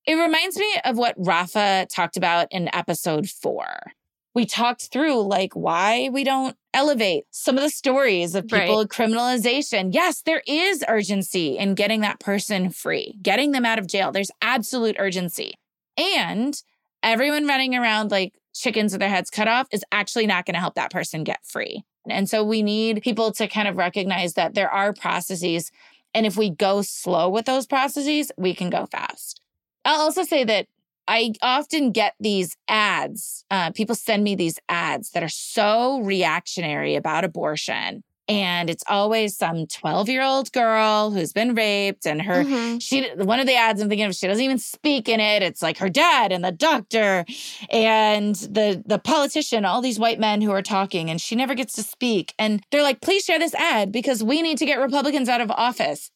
It 0.07 0.15
reminds 0.15 0.57
me 0.57 0.67
of 0.84 0.98
what 0.98 1.13
Rafa 1.19 1.86
talked 1.91 2.17
about 2.17 2.48
in 2.50 2.74
episode 2.74 3.29
four. 3.29 3.93
we 4.34 4.45
talked 4.45 4.88
through 4.88 5.22
like 5.22 5.53
why 5.53 6.10
we 6.12 6.24
don't 6.24 6.57
elevate 6.74 7.25
some 7.31 7.57
of 7.57 7.63
the 7.63 7.69
stories 7.69 8.36
of 8.36 8.48
people 8.48 8.79
right. 8.79 8.88
criminalization. 8.89 9.93
Yes, 9.93 10.24
there 10.24 10.41
is 10.45 10.84
urgency 10.88 11.57
in 11.57 11.74
getting 11.75 12.01
that 12.01 12.19
person 12.19 12.69
free, 12.69 13.17
getting 13.22 13.51
them 13.51 13.65
out 13.65 13.79
of 13.79 13.88
jail. 13.88 14.12
There's 14.12 14.31
absolute 14.41 14.98
urgency. 15.00 15.53
And 15.98 16.62
everyone 17.01 17.48
running 17.48 17.75
around 17.75 18.12
like 18.12 18.34
chickens 18.56 18.94
with 18.94 19.02
their 19.02 19.10
heads 19.10 19.30
cut 19.30 19.48
off 19.48 19.68
is 19.72 19.84
actually 19.92 20.26
not 20.26 20.46
going 20.46 20.56
to 20.56 20.60
help 20.60 20.76
that 20.76 20.92
person 20.92 21.24
get 21.24 21.46
free. 21.46 21.84
And 22.10 22.30
so 22.30 22.44
we 22.44 22.64
need 22.64 23.02
people 23.02 23.32
to 23.34 23.48
kind 23.48 23.68
of 23.68 23.78
recognize 23.78 24.34
that 24.34 24.54
there 24.54 24.70
are 24.70 24.94
processes. 24.94 25.72
And 26.14 26.26
if 26.26 26.38
we 26.38 26.50
go 26.50 26.82
slow 26.82 27.30
with 27.30 27.46
those 27.46 27.66
processes, 27.66 28.32
we 28.38 28.54
can 28.54 28.70
go 28.70 28.86
fast. 28.86 29.42
I'll 29.84 30.02
also 30.02 30.24
say 30.24 30.44
that 30.44 30.68
I 31.08 31.34
often 31.42 31.92
get 31.92 32.16
these 32.20 32.58
ads. 32.68 33.46
Uh, 33.52 33.72
people 33.72 33.96
send 33.96 34.24
me 34.24 34.36
these 34.36 34.58
ads 34.70 35.12
that 35.12 35.24
are 35.24 35.30
so 35.30 36.00
reactionary 36.02 36.96
about 36.96 37.24
abortion. 37.24 38.04
And 38.27 38.70
it's 38.70 38.84
always 38.88 39.38
some 39.38 39.67
12 39.67 40.10
year 40.10 40.24
old 40.24 40.51
girl 40.51 41.12
who's 41.12 41.32
been 41.32 41.53
raped, 41.53 42.08
and 42.08 42.22
her, 42.22 42.44
mm-hmm. 42.44 42.79
she, 42.79 43.08
one 43.15 43.39
of 43.39 43.46
the 43.46 43.55
ads 43.55 43.82
I'm 43.82 43.89
thinking 43.89 44.08
of, 44.08 44.15
she 44.15 44.27
doesn't 44.27 44.44
even 44.44 44.58
speak 44.58 45.08
in 45.08 45.20
it. 45.20 45.44
It's 45.44 45.62
like 45.62 45.77
her 45.77 45.89
dad 45.89 46.32
and 46.32 46.44
the 46.44 46.51
doctor 46.51 47.25
and 47.70 48.36
the, 48.36 48.82
the 48.86 49.00
politician, 49.00 49.63
all 49.63 49.82
these 49.82 50.00
white 50.00 50.20
men 50.20 50.41
who 50.41 50.51
are 50.51 50.63
talking, 50.63 51.10
and 51.10 51.22
she 51.22 51.36
never 51.36 51.53
gets 51.53 51.75
to 51.75 51.84
speak. 51.84 52.34
And 52.39 52.63
they're 52.72 52.82
like, 52.82 53.01
please 53.01 53.24
share 53.24 53.39
this 53.39 53.53
ad 53.53 53.91
because 53.91 54.24
we 54.24 54.41
need 54.41 54.58
to 54.58 54.65
get 54.65 54.79
Republicans 54.79 55.29
out 55.29 55.41
of 55.41 55.51
office. 55.51 56.10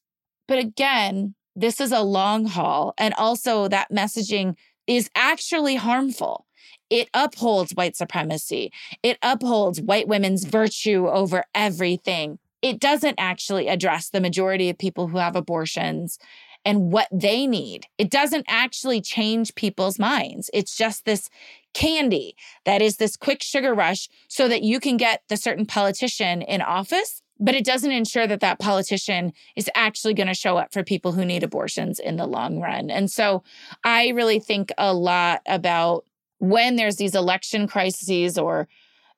But 0.47 0.57
again, 0.57 1.35
this 1.55 1.79
is 1.79 1.91
a 1.91 2.01
long 2.01 2.45
haul. 2.45 2.93
And 2.97 3.13
also, 3.15 3.67
that 3.67 3.91
messaging 3.91 4.55
is 4.87 5.09
actually 5.15 5.75
harmful. 5.75 6.47
It 6.89 7.09
upholds 7.13 7.73
white 7.73 7.95
supremacy. 7.95 8.71
It 9.03 9.17
upholds 9.21 9.81
white 9.81 10.07
women's 10.07 10.45
virtue 10.45 11.07
over 11.07 11.45
everything. 11.53 12.39
It 12.61 12.79
doesn't 12.79 13.15
actually 13.17 13.67
address 13.67 14.09
the 14.09 14.21
majority 14.21 14.69
of 14.69 14.77
people 14.77 15.07
who 15.07 15.17
have 15.17 15.35
abortions 15.35 16.19
and 16.65 16.91
what 16.91 17.07
they 17.11 17.47
need. 17.47 17.85
It 17.97 18.09
doesn't 18.09 18.45
actually 18.47 19.01
change 19.01 19.55
people's 19.55 19.97
minds. 19.97 20.49
It's 20.53 20.75
just 20.75 21.05
this 21.05 21.29
candy 21.73 22.35
that 22.65 22.81
is 22.81 22.97
this 22.97 23.15
quick 23.15 23.41
sugar 23.41 23.73
rush 23.73 24.09
so 24.27 24.47
that 24.47 24.63
you 24.63 24.79
can 24.79 24.97
get 24.97 25.21
the 25.29 25.37
certain 25.37 25.65
politician 25.65 26.41
in 26.41 26.61
office 26.61 27.21
but 27.39 27.55
it 27.55 27.63
doesn't 27.63 27.91
ensure 27.91 28.27
that 28.27 28.41
that 28.41 28.59
politician 28.59 29.31
is 29.55 29.69
actually 29.73 30.13
going 30.13 30.27
to 30.27 30.33
show 30.33 30.57
up 30.57 30.73
for 30.73 30.83
people 30.83 31.13
who 31.13 31.23
need 31.23 31.43
abortions 31.43 31.99
in 31.99 32.17
the 32.17 32.27
long 32.27 32.59
run. 32.59 32.89
And 32.89 33.09
so 33.09 33.43
I 33.83 34.09
really 34.09 34.39
think 34.39 34.71
a 34.77 34.93
lot 34.93 35.41
about 35.45 36.05
when 36.39 36.75
there's 36.75 36.97
these 36.97 37.15
election 37.15 37.67
crises 37.67 38.37
or 38.37 38.67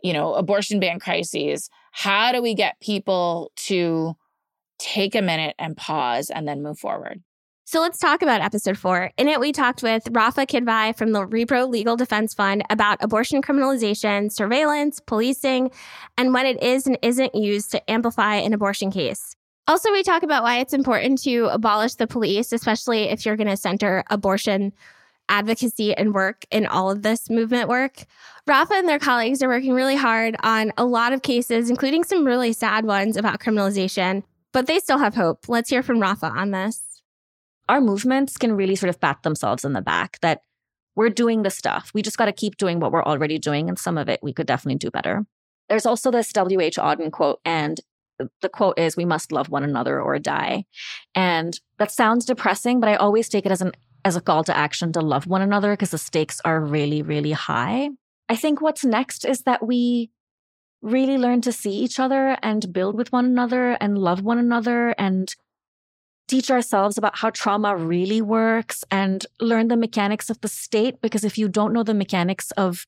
you 0.03 0.13
know 0.13 0.33
abortion 0.33 0.79
ban 0.79 0.99
crises 0.99 1.69
how 1.91 2.31
do 2.31 2.41
we 2.41 2.53
get 2.53 2.79
people 2.81 3.51
to 3.55 4.15
take 4.79 5.15
a 5.15 5.21
minute 5.21 5.55
and 5.57 5.77
pause 5.77 6.29
and 6.29 6.47
then 6.47 6.61
move 6.61 6.77
forward 6.77 7.21
so 7.71 7.79
let's 7.79 7.99
talk 7.99 8.21
about 8.21 8.41
episode 8.41 8.77
four. 8.77 9.11
In 9.17 9.29
it, 9.29 9.39
we 9.39 9.53
talked 9.53 9.81
with 9.81 10.05
Rafa 10.11 10.45
Kidvai 10.45 10.93
from 10.93 11.13
the 11.13 11.25
Repro 11.25 11.69
Legal 11.69 11.95
Defense 11.95 12.33
Fund 12.33 12.63
about 12.69 12.97
abortion 12.99 13.41
criminalization, 13.41 14.29
surveillance, 14.29 14.99
policing, 14.99 15.71
and 16.17 16.33
when 16.33 16.45
it 16.45 16.61
is 16.61 16.85
and 16.85 16.97
isn't 17.01 17.33
used 17.33 17.71
to 17.71 17.89
amplify 17.89 18.35
an 18.35 18.53
abortion 18.53 18.91
case. 18.91 19.37
Also, 19.67 19.89
we 19.93 20.03
talk 20.03 20.21
about 20.21 20.43
why 20.43 20.57
it's 20.57 20.73
important 20.73 21.21
to 21.23 21.45
abolish 21.45 21.95
the 21.95 22.07
police, 22.07 22.51
especially 22.51 23.03
if 23.03 23.25
you're 23.25 23.37
going 23.37 23.47
to 23.47 23.55
center 23.55 24.03
abortion 24.09 24.73
advocacy 25.29 25.93
and 25.95 26.13
work 26.13 26.45
in 26.51 26.65
all 26.65 26.91
of 26.91 27.01
this 27.03 27.29
movement 27.29 27.69
work. 27.69 28.03
Rafa 28.47 28.73
and 28.73 28.89
their 28.89 28.99
colleagues 28.99 29.41
are 29.41 29.47
working 29.47 29.73
really 29.73 29.95
hard 29.95 30.35
on 30.43 30.73
a 30.77 30.85
lot 30.85 31.13
of 31.13 31.21
cases, 31.21 31.69
including 31.69 32.03
some 32.03 32.25
really 32.25 32.53
sad 32.53 32.85
ones 32.85 33.15
about 33.15 33.39
criminalization, 33.39 34.23
but 34.51 34.67
they 34.67 34.79
still 34.79 34.97
have 34.97 35.15
hope. 35.15 35.47
Let's 35.47 35.69
hear 35.69 35.83
from 35.83 35.99
Rafa 35.99 36.25
on 36.27 36.51
this 36.51 36.91
our 37.71 37.81
movements 37.81 38.37
can 38.37 38.53
really 38.53 38.75
sort 38.75 38.89
of 38.89 38.99
pat 38.99 39.23
themselves 39.23 39.63
in 39.63 39.71
the 39.71 39.81
back 39.81 40.19
that 40.21 40.41
we're 40.95 41.09
doing 41.09 41.43
the 41.43 41.49
stuff. 41.49 41.89
We 41.93 42.01
just 42.01 42.17
got 42.17 42.25
to 42.25 42.33
keep 42.33 42.57
doing 42.57 42.81
what 42.81 42.91
we're 42.91 43.03
already 43.03 43.39
doing. 43.39 43.69
And 43.69 43.79
some 43.79 43.97
of 43.97 44.09
it 44.09 44.19
we 44.21 44.33
could 44.33 44.45
definitely 44.45 44.77
do 44.77 44.91
better. 44.91 45.25
There's 45.69 45.85
also 45.85 46.11
this 46.11 46.33
W.H. 46.33 46.75
Auden 46.75 47.11
quote, 47.11 47.39
and 47.45 47.79
the 48.41 48.49
quote 48.49 48.77
is, 48.77 48.97
We 48.97 49.05
must 49.05 49.31
love 49.31 49.47
one 49.49 49.63
another 49.63 50.01
or 50.01 50.19
die. 50.19 50.65
And 51.15 51.57
that 51.77 51.91
sounds 51.91 52.25
depressing, 52.25 52.81
but 52.81 52.89
I 52.89 52.95
always 52.95 53.29
take 53.29 53.45
it 53.45 53.53
as 53.53 53.61
an 53.61 53.71
as 54.03 54.15
a 54.15 54.21
call 54.21 54.43
to 54.45 54.55
action 54.55 54.91
to 54.93 55.01
love 55.01 55.27
one 55.27 55.41
another 55.41 55.73
because 55.73 55.91
the 55.91 55.97
stakes 55.97 56.41
are 56.43 56.59
really, 56.59 57.01
really 57.01 57.31
high. 57.31 57.89
I 58.29 58.35
think 58.35 58.61
what's 58.61 58.85
next 58.85 59.25
is 59.25 59.41
that 59.41 59.65
we 59.65 60.11
really 60.81 61.17
learn 61.17 61.41
to 61.41 61.51
see 61.51 61.73
each 61.73 61.99
other 61.99 62.37
and 62.41 62.73
build 62.73 62.95
with 62.95 63.11
one 63.11 63.25
another 63.25 63.71
and 63.79 63.97
love 63.97 64.21
one 64.21 64.39
another 64.39 64.95
and 64.97 65.35
teach 66.27 66.49
ourselves 66.49 66.97
about 66.97 67.17
how 67.17 67.29
trauma 67.29 67.75
really 67.75 68.21
works 68.21 68.85
and 68.89 69.25
learn 69.41 69.67
the 69.67 69.75
mechanics 69.75 70.29
of 70.29 70.39
the 70.39 70.47
state. 70.47 71.01
Because 71.01 71.25
if 71.25 71.37
you 71.37 71.49
don't 71.49 71.73
know 71.73 71.83
the 71.83 71.93
mechanics 71.93 72.51
of 72.51 72.85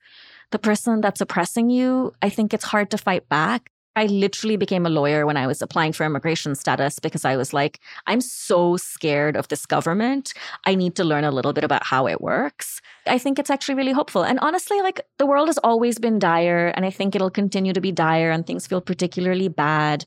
the 0.51 0.59
person 0.59 1.01
that's 1.01 1.19
oppressing 1.19 1.69
you, 1.69 2.13
I 2.21 2.29
think 2.29 2.53
it's 2.53 2.63
hard 2.63 2.89
to 2.91 2.97
fight 2.97 3.27
back. 3.27 3.69
I 3.95 4.07
literally 4.07 4.57
became 4.57 4.85
a 4.85 4.89
lawyer 4.89 5.25
when 5.25 5.37
I 5.37 5.45
was 5.45 5.61
applying 5.61 5.93
for 5.93 6.03
immigration 6.03 6.55
status 6.55 6.97
because 6.99 7.25
I 7.25 7.35
was 7.35 7.53
like, 7.53 7.79
I'm 8.07 8.21
so 8.21 8.75
scared 8.77 9.35
of 9.35 9.47
this 9.49 9.65
government. 9.65 10.33
I 10.65 10.73
need 10.73 10.95
to 10.95 11.03
learn 11.03 11.23
a 11.23 11.31
little 11.31 11.53
bit 11.53 11.63
about 11.63 11.85
how 11.85 12.07
it 12.07 12.21
works. 12.21 12.81
I 13.05 13.19
think 13.19 13.37
it's 13.37 13.51
actually 13.51 13.75
really 13.75 13.91
hopeful. 13.91 14.23
And 14.23 14.39
honestly, 14.39 14.81
like 14.81 15.01
the 15.19 15.27
world 15.27 15.47
has 15.47 15.59
always 15.59 15.99
been 15.99 16.17
dire, 16.17 16.67
and 16.75 16.85
I 16.85 16.89
think 16.89 17.15
it'll 17.15 17.29
continue 17.29 17.73
to 17.73 17.81
be 17.81 17.91
dire, 17.91 18.31
and 18.31 18.47
things 18.47 18.65
feel 18.65 18.81
particularly 18.81 19.47
bad. 19.47 20.05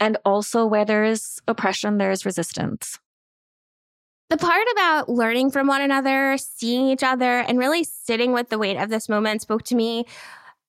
And 0.00 0.16
also, 0.24 0.66
where 0.66 0.84
there 0.84 1.04
is 1.04 1.40
oppression, 1.48 1.98
there 1.98 2.10
is 2.10 2.26
resistance. 2.26 2.98
The 4.28 4.36
part 4.36 4.66
about 4.72 5.08
learning 5.08 5.52
from 5.52 5.68
one 5.68 5.80
another, 5.80 6.36
seeing 6.36 6.88
each 6.88 7.02
other, 7.02 7.38
and 7.38 7.58
really 7.58 7.84
sitting 7.84 8.32
with 8.32 8.48
the 8.48 8.58
weight 8.58 8.76
of 8.76 8.90
this 8.90 9.08
moment 9.08 9.42
spoke 9.42 9.62
to 9.64 9.76
me, 9.76 10.04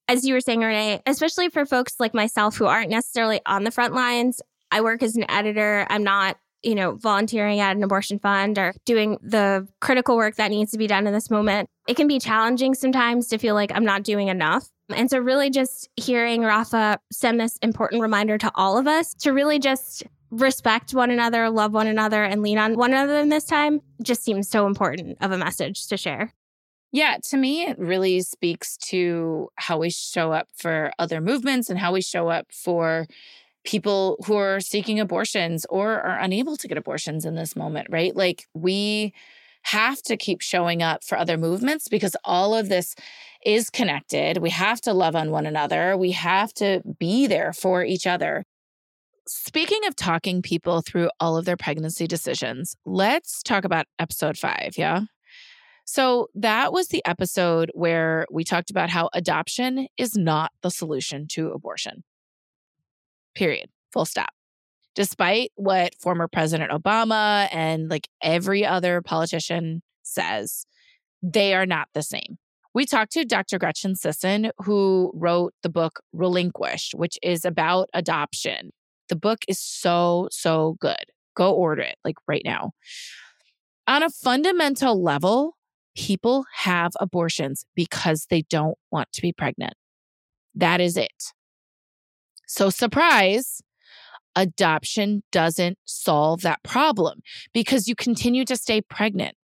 as 0.08 0.26
you 0.26 0.34
were 0.34 0.42
saying, 0.42 0.62
Renee, 0.62 1.02
especially 1.06 1.50
for 1.50 1.66
folks 1.66 1.96
like 2.00 2.14
myself 2.14 2.56
who 2.56 2.66
aren't 2.66 2.90
necessarily 2.90 3.42
on 3.46 3.64
the 3.64 3.72
front 3.72 3.94
lines. 3.94 4.42
I 4.72 4.82
work 4.82 5.04
as 5.04 5.16
an 5.16 5.30
editor. 5.30 5.86
I'm 5.90 6.04
not, 6.04 6.38
you 6.64 6.76
know, 6.76 6.96
volunteering 6.96 7.60
at 7.60 7.76
an 7.76 7.84
abortion 7.84 8.20
fund 8.20 8.58
or 8.58 8.74
doing 8.86 9.18
the 9.22 9.68
critical 9.80 10.18
work 10.18 10.36
that 10.36 10.50
needs 10.50 10.72
to 10.72 10.78
be 10.78 10.88
done 10.88 11.08
in 11.08 11.14
this 11.14 11.30
moment. 11.30 11.70
It 11.88 11.96
can 11.96 12.08
be 12.08 12.20
challenging 12.20 12.74
sometimes 12.74 13.28
to 13.28 13.38
feel 13.38 13.56
like 13.56 13.72
I'm 13.74 13.86
not 13.86 14.04
doing 14.04 14.28
enough. 14.28 14.68
And 14.90 15.10
so, 15.10 15.20
really, 15.20 15.50
just 15.50 15.90
hearing 15.98 16.44
Rafa 16.44 17.00
send 17.12 17.40
this 17.40 17.58
important 17.62 18.02
reminder 18.02 18.38
to 18.38 18.52
all 18.56 18.78
of 18.78 18.88
us 18.88 19.14
to 19.16 19.32
really 19.32 19.60
just 19.60 20.04
respect 20.32 20.94
one 20.94 21.12
another, 21.12 21.50
love 21.50 21.74
one 21.74 21.88
another, 21.88 22.24
and 22.24 22.42
lean 22.42 22.58
on 22.58 22.76
one 22.76 22.92
another 22.92 23.20
in 23.20 23.30
this 23.30 23.46
time 23.46 23.82
just 24.02 24.24
seems 24.24 24.50
so 24.50 24.66
important 24.66 25.18
of 25.22 25.32
a 25.32 25.38
message 25.38 25.88
to 25.88 25.98
share. 25.98 26.34
Yeah, 26.92 27.18
to 27.30 27.38
me, 27.38 27.64
it 27.64 27.78
really 27.78 28.22
speaks 28.22 28.78
to 28.90 29.50
how 29.56 29.78
we 29.78 29.90
show 29.90 30.32
up 30.32 30.48
for 30.56 30.92
other 30.98 31.20
movements 31.20 31.70
and 31.70 31.78
how 31.78 31.92
we 31.92 32.02
show 32.02 32.30
up 32.30 32.48
for 32.52 33.06
people 33.66 34.18
who 34.26 34.36
are 34.38 34.62
seeking 34.62 35.00
abortions 35.00 35.66
or 35.70 36.00
are 36.00 36.18
unable 36.20 36.56
to 36.56 36.68
get 36.68 36.78
abortions 36.78 37.26
in 37.26 37.36
this 37.36 37.56
moment, 37.56 37.88
right? 37.90 38.16
Like, 38.16 38.46
we 38.54 39.14
have 39.64 40.02
to 40.04 40.16
keep 40.16 40.42
showing 40.42 40.82
up 40.82 41.04
for 41.04 41.18
other 41.18 41.38
movements 41.38 41.90
because 41.90 42.16
all 42.24 42.56
of 42.56 42.70
this 42.70 42.96
is 43.46 43.70
connected. 43.70 44.38
We 44.38 44.52
have 44.52 44.80
to 44.82 44.94
love 44.94 45.16
on 45.16 45.30
one 45.30 45.46
another. 45.46 45.98
We 45.98 46.12
have 46.12 46.54
to 46.56 46.82
be 47.00 47.28
there 47.28 47.52
for 47.52 47.84
each 47.84 48.08
other. 48.08 48.46
Speaking 49.28 49.82
of 49.86 49.96
talking 49.98 50.42
people 50.42 50.82
through 50.82 51.10
all 51.20 51.36
of 51.36 51.44
their 51.44 51.58
pregnancy 51.58 52.08
decisions, 52.08 52.78
let's 52.86 53.44
talk 53.44 53.66
about 53.66 53.86
episode 54.00 54.38
five. 54.38 54.78
Yeah. 54.78 55.02
So 55.90 56.28
that 56.36 56.72
was 56.72 56.90
the 56.90 57.04
episode 57.06 57.72
where 57.74 58.28
we 58.30 58.44
talked 58.44 58.70
about 58.70 58.90
how 58.90 59.10
adoption 59.14 59.88
is 59.98 60.16
not 60.16 60.52
the 60.62 60.70
solution 60.70 61.28
to 61.30 61.52
abortion. 61.52 62.04
Period. 63.34 63.70
Full 63.94 64.06
stop 64.06 64.30
despite 64.98 65.52
what 65.54 65.94
former 66.02 66.28
President 66.28 66.72
Obama 66.72 67.48
and 67.52 67.88
like 67.88 68.10
every 68.24 68.66
other 68.66 69.00
politician 69.00 69.84
says, 70.02 70.66
they 71.22 71.54
are 71.54 71.68
not 71.68 71.88
the 71.94 72.02
same. 72.02 72.40
We 72.74 72.88
talked 72.88 73.12
to 73.12 73.24
Dr. 73.24 73.60
Gretchen 73.60 73.96
Sisson, 73.96 74.50
who 74.58 75.12
wrote 75.14 75.54
the 75.62 75.70
book 75.70 76.00
Relinquished, 76.14 76.96
which 76.96 77.20
is 77.22 77.46
about 77.46 77.90
adoption. 77.94 78.72
The 79.08 79.16
book 79.16 79.40
is 79.48 79.60
so, 79.60 80.30
so 80.32 80.78
good. 80.80 81.06
Go 81.36 81.54
order 81.54 81.84
it 81.84 81.98
like 82.04 82.16
right 82.28 82.42
now. 82.44 82.72
On 83.88 84.02
a 84.02 84.10
fundamental 84.10 85.02
level, 85.02 85.57
people 85.98 86.46
have 86.54 86.92
abortions 87.00 87.66
because 87.76 88.28
they 88.30 88.44
don't 88.44 88.78
want 88.92 89.12
to 89.12 89.22
be 89.22 89.34
pregnant. 89.34 89.74
That 90.56 90.80
is 90.80 90.96
it. 90.96 91.34
So, 92.48 92.70
surprise, 92.70 93.62
adoption 94.36 95.24
doesn't 95.32 95.78
solve 95.86 96.42
that 96.42 96.64
problem 96.64 97.20
because 97.54 97.88
you 97.88 97.96
continue 97.96 98.46
to 98.46 98.56
stay 98.56 98.82
pregnant. 98.82 99.36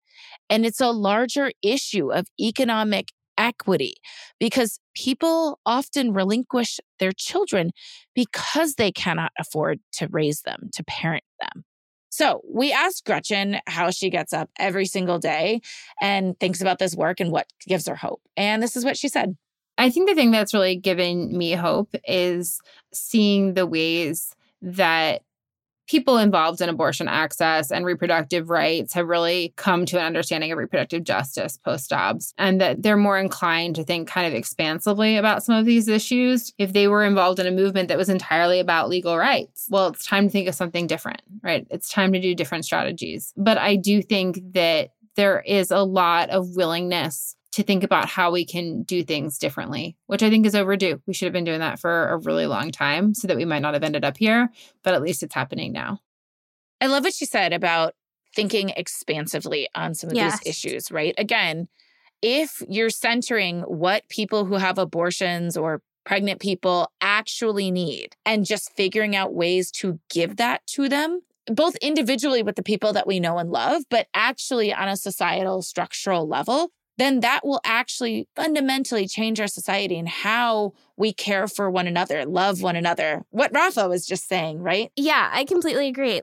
And 0.48 0.64
it's 0.66 0.80
a 0.80 0.90
larger 0.90 1.50
issue 1.62 2.12
of 2.12 2.26
economic 2.38 3.08
equity 3.38 3.94
because 4.38 4.78
people 4.94 5.58
often 5.64 6.12
relinquish 6.12 6.78
their 7.00 7.12
children 7.12 7.70
because 8.14 8.74
they 8.74 8.92
cannot 8.92 9.32
afford 9.38 9.80
to 9.94 10.08
raise 10.10 10.42
them, 10.42 10.68
to 10.74 10.84
parent 10.84 11.24
them. 11.40 11.64
So 12.12 12.42
we 12.46 12.72
asked 12.72 13.06
Gretchen 13.06 13.56
how 13.66 13.90
she 13.90 14.10
gets 14.10 14.34
up 14.34 14.50
every 14.58 14.84
single 14.84 15.18
day 15.18 15.62
and 15.98 16.38
thinks 16.38 16.60
about 16.60 16.78
this 16.78 16.94
work 16.94 17.20
and 17.20 17.32
what 17.32 17.46
gives 17.66 17.88
her 17.88 17.96
hope. 17.96 18.20
And 18.36 18.62
this 18.62 18.76
is 18.76 18.84
what 18.84 18.98
she 18.98 19.08
said. 19.08 19.34
I 19.78 19.88
think 19.88 20.10
the 20.10 20.14
thing 20.14 20.30
that's 20.30 20.52
really 20.52 20.76
given 20.76 21.36
me 21.36 21.52
hope 21.52 21.96
is 22.06 22.60
seeing 22.92 23.54
the 23.54 23.66
ways 23.66 24.36
that 24.60 25.22
people 25.92 26.16
involved 26.16 26.62
in 26.62 26.70
abortion 26.70 27.06
access 27.06 27.70
and 27.70 27.84
reproductive 27.84 28.48
rights 28.48 28.94
have 28.94 29.06
really 29.06 29.52
come 29.56 29.84
to 29.84 29.98
an 29.98 30.06
understanding 30.06 30.50
of 30.50 30.56
reproductive 30.56 31.04
justice 31.04 31.58
post 31.58 31.90
Dobbs, 31.90 32.32
and 32.38 32.62
that 32.62 32.82
they're 32.82 32.96
more 32.96 33.18
inclined 33.18 33.76
to 33.76 33.84
think 33.84 34.08
kind 34.08 34.26
of 34.26 34.32
expansively 34.32 35.18
about 35.18 35.44
some 35.44 35.54
of 35.54 35.66
these 35.66 35.88
issues 35.88 36.50
if 36.56 36.72
they 36.72 36.88
were 36.88 37.04
involved 37.04 37.38
in 37.38 37.46
a 37.46 37.50
movement 37.50 37.88
that 37.90 37.98
was 37.98 38.08
entirely 38.08 38.58
about 38.58 38.88
legal 38.88 39.18
rights. 39.18 39.66
Well, 39.68 39.88
it's 39.88 40.06
time 40.06 40.28
to 40.28 40.30
think 40.30 40.48
of 40.48 40.54
something 40.54 40.86
different, 40.86 41.20
right? 41.42 41.66
It's 41.68 41.90
time 41.90 42.14
to 42.14 42.20
do 42.20 42.34
different 42.34 42.64
strategies. 42.64 43.34
But 43.36 43.58
I 43.58 43.76
do 43.76 44.00
think 44.00 44.40
that 44.54 44.92
there 45.16 45.42
is 45.42 45.70
a 45.70 45.82
lot 45.82 46.30
of 46.30 46.56
willingness 46.56 47.36
to 47.52 47.62
think 47.62 47.84
about 47.84 48.08
how 48.08 48.30
we 48.30 48.44
can 48.46 48.82
do 48.82 49.04
things 49.04 49.38
differently, 49.38 49.96
which 50.06 50.22
I 50.22 50.30
think 50.30 50.46
is 50.46 50.54
overdue. 50.54 51.00
We 51.06 51.12
should 51.12 51.26
have 51.26 51.32
been 51.32 51.44
doing 51.44 51.60
that 51.60 51.78
for 51.78 52.08
a 52.08 52.16
really 52.16 52.46
long 52.46 52.70
time 52.70 53.14
so 53.14 53.28
that 53.28 53.36
we 53.36 53.44
might 53.44 53.62
not 53.62 53.74
have 53.74 53.82
ended 53.82 54.04
up 54.04 54.16
here, 54.16 54.50
but 54.82 54.94
at 54.94 55.02
least 55.02 55.22
it's 55.22 55.34
happening 55.34 55.72
now. 55.72 56.00
I 56.80 56.86
love 56.86 57.04
what 57.04 57.14
she 57.14 57.26
said 57.26 57.52
about 57.52 57.94
thinking 58.34 58.70
expansively 58.70 59.68
on 59.74 59.94
some 59.94 60.10
of 60.10 60.16
yes. 60.16 60.40
these 60.40 60.50
issues, 60.50 60.90
right? 60.90 61.14
Again, 61.18 61.68
if 62.22 62.62
you're 62.68 62.90
centering 62.90 63.60
what 63.62 64.08
people 64.08 64.46
who 64.46 64.54
have 64.54 64.78
abortions 64.78 65.56
or 65.56 65.82
pregnant 66.04 66.40
people 66.40 66.90
actually 67.00 67.70
need 67.70 68.16
and 68.24 68.46
just 68.46 68.74
figuring 68.74 69.14
out 69.14 69.34
ways 69.34 69.70
to 69.70 70.00
give 70.10 70.36
that 70.36 70.66
to 70.68 70.88
them, 70.88 71.20
both 71.46 71.76
individually 71.76 72.42
with 72.42 72.56
the 72.56 72.62
people 72.62 72.92
that 72.92 73.06
we 73.06 73.20
know 73.20 73.38
and 73.38 73.50
love, 73.50 73.82
but 73.90 74.06
actually 74.14 74.72
on 74.72 74.88
a 74.88 74.96
societal 74.96 75.62
structural 75.62 76.26
level, 76.26 76.70
then 76.98 77.20
that 77.20 77.40
will 77.44 77.60
actually 77.64 78.28
fundamentally 78.36 79.06
change 79.06 79.40
our 79.40 79.46
society 79.46 79.98
and 79.98 80.08
how 80.08 80.72
we 80.96 81.12
care 81.12 81.48
for 81.48 81.70
one 81.70 81.86
another, 81.86 82.24
love 82.26 82.62
one 82.62 82.76
another. 82.76 83.24
What 83.30 83.52
Rafa 83.54 83.88
was 83.88 84.06
just 84.06 84.28
saying, 84.28 84.60
right? 84.60 84.90
Yeah, 84.96 85.28
I 85.32 85.44
completely 85.44 85.88
agree. 85.88 86.20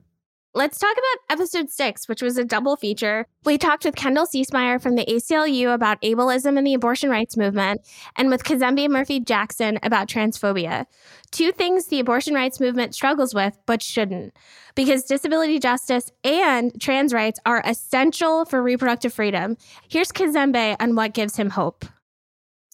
Let's 0.52 0.78
talk 0.80 0.92
about 0.92 1.38
episode 1.38 1.70
six, 1.70 2.08
which 2.08 2.22
was 2.22 2.36
a 2.36 2.44
double 2.44 2.74
feature. 2.74 3.24
We 3.44 3.56
talked 3.56 3.84
with 3.84 3.94
Kendall 3.94 4.26
Ciesemier 4.26 4.82
from 4.82 4.96
the 4.96 5.04
ACLU 5.04 5.72
about 5.72 6.02
ableism 6.02 6.58
and 6.58 6.66
the 6.66 6.74
abortion 6.74 7.08
rights 7.08 7.36
movement, 7.36 7.82
and 8.16 8.30
with 8.30 8.42
Kazembe 8.42 8.88
Murphy 8.90 9.20
Jackson 9.20 9.78
about 9.84 10.08
transphobia. 10.08 10.86
Two 11.30 11.52
things 11.52 11.86
the 11.86 12.00
abortion 12.00 12.34
rights 12.34 12.58
movement 12.58 12.96
struggles 12.96 13.32
with, 13.32 13.56
but 13.64 13.80
shouldn't, 13.80 14.36
because 14.74 15.04
disability 15.04 15.60
justice 15.60 16.10
and 16.24 16.72
trans 16.80 17.14
rights 17.14 17.38
are 17.46 17.62
essential 17.64 18.44
for 18.44 18.60
reproductive 18.60 19.14
freedom. 19.14 19.56
Here's 19.88 20.10
Kazembe 20.10 20.74
on 20.80 20.96
what 20.96 21.14
gives 21.14 21.36
him 21.36 21.50
hope. 21.50 21.84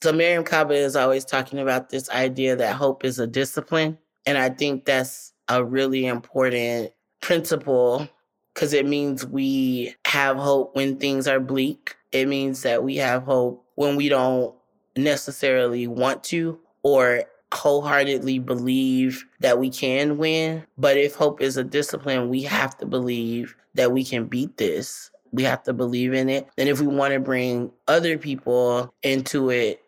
So, 0.03 0.15
Mariame 0.15 0.47
Kaba 0.47 0.73
is 0.73 0.97
always 0.97 1.27
talking 1.27 1.59
about 1.59 1.91
this 1.91 2.09
idea 2.09 2.57
that 2.57 2.77
hope 2.77 3.05
is 3.05 3.19
a 3.19 3.27
discipline. 3.27 3.99
And 4.25 4.39
I 4.39 4.49
think 4.49 4.87
that's 4.87 5.35
a 5.49 5.63
really 5.63 6.07
important 6.07 6.93
principle 7.27 8.09
because 8.55 8.73
it 8.73 8.87
means 8.87 9.27
we 9.27 9.93
have 10.07 10.37
hope 10.37 10.77
when 10.77 10.97
things 10.97 11.27
are 11.27 11.41
bleak. 11.41 11.97
It 12.13 12.29
means 12.29 12.63
that 12.63 12.85
we 12.85 12.95
have 12.99 13.25
hope 13.25 13.67
when 13.75 13.97
we 13.97 14.09
don't 14.09 14.55
necessarily 14.97 15.89
want 15.89 16.23
to 16.23 16.57
or 16.85 17.25
wholeheartedly 17.53 18.39
believe 18.39 19.25
that 19.41 19.59
we 19.59 19.71
can 19.71 20.19
win. 20.19 20.63
But 20.79 20.99
if 20.99 21.17
hope 21.17 21.41
is 21.41 21.57
a 21.57 21.65
discipline, 21.65 22.29
we 22.29 22.43
have 22.43 22.79
to 22.79 22.87
believe 22.87 23.57
that 23.75 23.91
we 23.91 24.05
can 24.05 24.27
beat 24.27 24.57
this. 24.57 25.11
We 25.33 25.43
have 25.43 25.65
to 25.65 25.73
believe 25.73 26.15
in 26.15 26.29
it. 26.29 26.47
And 26.57 26.69
if 26.69 26.81
we 26.81 26.87
want 26.87 27.13
to 27.13 27.19
bring 27.19 27.73
other 27.89 28.19
people 28.19 28.95
into 29.03 29.51
it, 29.51 29.83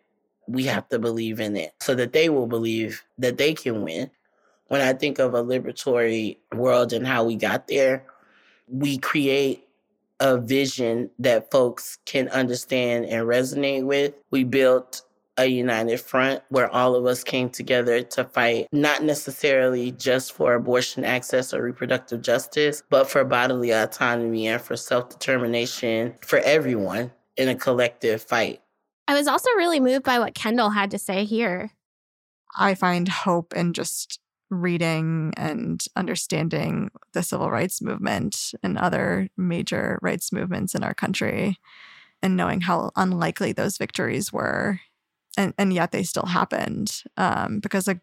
we 0.45 0.65
have 0.65 0.89
to 0.89 0.99
believe 0.99 1.39
in 1.39 1.55
it 1.55 1.71
so 1.79 1.95
that 1.95 2.11
they 2.11 2.27
will 2.27 2.47
believe 2.47 3.01
that 3.17 3.37
they 3.37 3.53
can 3.53 3.81
win 3.83 4.11
when 4.69 4.81
I 4.81 4.93
think 4.93 5.19
of 5.19 5.33
a 5.33 5.43
liberatory 5.43 6.37
world 6.55 6.93
and 6.93 7.05
how 7.05 7.25
we 7.25 7.35
got 7.35 7.67
there, 7.67 8.05
we 8.67 8.97
create 8.97 9.67
a 10.19 10.37
vision 10.37 11.09
that 11.19 11.51
folks 11.51 11.97
can 12.05 12.27
understand 12.29 13.05
and 13.05 13.27
resonate 13.27 13.83
with. 13.83 14.13
We 14.31 14.43
built 14.43 15.01
a 15.37 15.45
united 15.45 16.01
front 16.01 16.43
where 16.49 16.69
all 16.69 16.95
of 16.95 17.05
us 17.05 17.23
came 17.23 17.49
together 17.49 18.03
to 18.03 18.25
fight 18.25 18.67
not 18.73 19.03
necessarily 19.03 19.91
just 19.91 20.33
for 20.33 20.53
abortion 20.53 21.05
access 21.05 21.53
or 21.53 21.63
reproductive 21.63 22.21
justice, 22.21 22.83
but 22.89 23.09
for 23.09 23.23
bodily 23.23 23.71
autonomy 23.71 24.47
and 24.47 24.61
for 24.61 24.75
self 24.75 25.09
determination 25.09 26.13
for 26.21 26.39
everyone 26.39 27.11
in 27.37 27.47
a 27.47 27.55
collective 27.55 28.21
fight. 28.21 28.61
I 29.07 29.13
was 29.13 29.27
also 29.27 29.49
really 29.51 29.79
moved 29.79 30.03
by 30.03 30.19
what 30.19 30.35
Kendall 30.35 30.71
had 30.71 30.91
to 30.91 30.99
say 30.99 31.23
here. 31.23 31.71
I 32.57 32.75
find 32.75 33.07
hope 33.07 33.53
in 33.55 33.73
just 33.73 34.19
reading 34.49 35.33
and 35.37 35.85
understanding 35.95 36.89
the 37.13 37.23
civil 37.23 37.51
rights 37.51 37.81
movement 37.81 38.53
and 38.63 38.77
other 38.77 39.29
major 39.37 39.99
rights 40.01 40.31
movements 40.31 40.73
in 40.73 40.83
our 40.83 40.93
country 40.93 41.57
and 42.21 42.35
knowing 42.35 42.61
how 42.61 42.91
unlikely 42.95 43.51
those 43.51 43.77
victories 43.77 44.33
were 44.33 44.79
and, 45.37 45.53
and 45.57 45.73
yet 45.73 45.91
they 45.91 46.03
still 46.03 46.25
happened 46.25 47.03
um, 47.15 47.59
because 47.59 47.87
a 47.87 48.01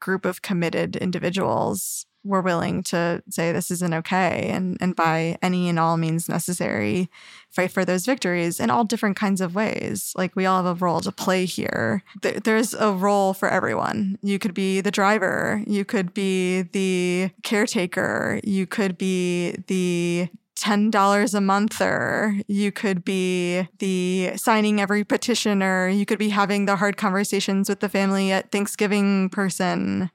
group 0.00 0.24
of 0.24 0.42
committed 0.42 0.96
individuals 0.96 2.06
were 2.24 2.42
willing 2.42 2.82
to 2.82 3.22
say 3.30 3.52
this 3.52 3.70
isn't 3.70 3.94
okay 3.94 4.48
and, 4.50 4.76
and 4.80 4.94
mm. 4.94 4.96
by 4.96 5.38
any 5.42 5.68
and 5.68 5.78
all 5.78 5.96
means 5.96 6.28
necessary 6.28 7.08
fight 7.50 7.70
for 7.70 7.84
those 7.84 8.04
victories 8.04 8.60
in 8.60 8.70
all 8.70 8.84
different 8.84 9.16
kinds 9.16 9.40
of 9.40 9.54
ways. 9.54 10.12
Like 10.16 10.36
we 10.36 10.46
all 10.46 10.62
have 10.62 10.82
a 10.82 10.84
role 10.84 11.00
to 11.00 11.12
play 11.12 11.44
here. 11.44 12.02
There, 12.22 12.40
there's 12.40 12.74
a 12.74 12.92
role 12.92 13.34
for 13.34 13.48
everyone. 13.48 14.18
You 14.22 14.38
could 14.38 14.54
be 14.54 14.80
the 14.80 14.90
driver. 14.90 15.62
You 15.66 15.84
could 15.84 16.12
be 16.12 16.62
the 16.62 17.30
caretaker. 17.42 18.40
You 18.44 18.66
could 18.66 18.98
be 18.98 19.56
the 19.66 20.28
$10 20.58 21.34
a 21.34 21.40
month 21.40 21.80
or 21.80 22.40
you 22.48 22.72
could 22.72 23.04
be 23.04 23.68
the 23.78 24.32
signing 24.36 24.80
every 24.80 25.04
petition 25.04 25.62
or 25.62 25.88
you 25.88 26.04
could 26.04 26.18
be 26.18 26.30
having 26.30 26.66
the 26.66 26.76
hard 26.76 26.96
conversations 26.96 27.68
with 27.68 27.80
the 27.80 27.88
family 27.88 28.32
at 28.32 28.50
Thanksgiving 28.50 29.30
person 29.30 30.10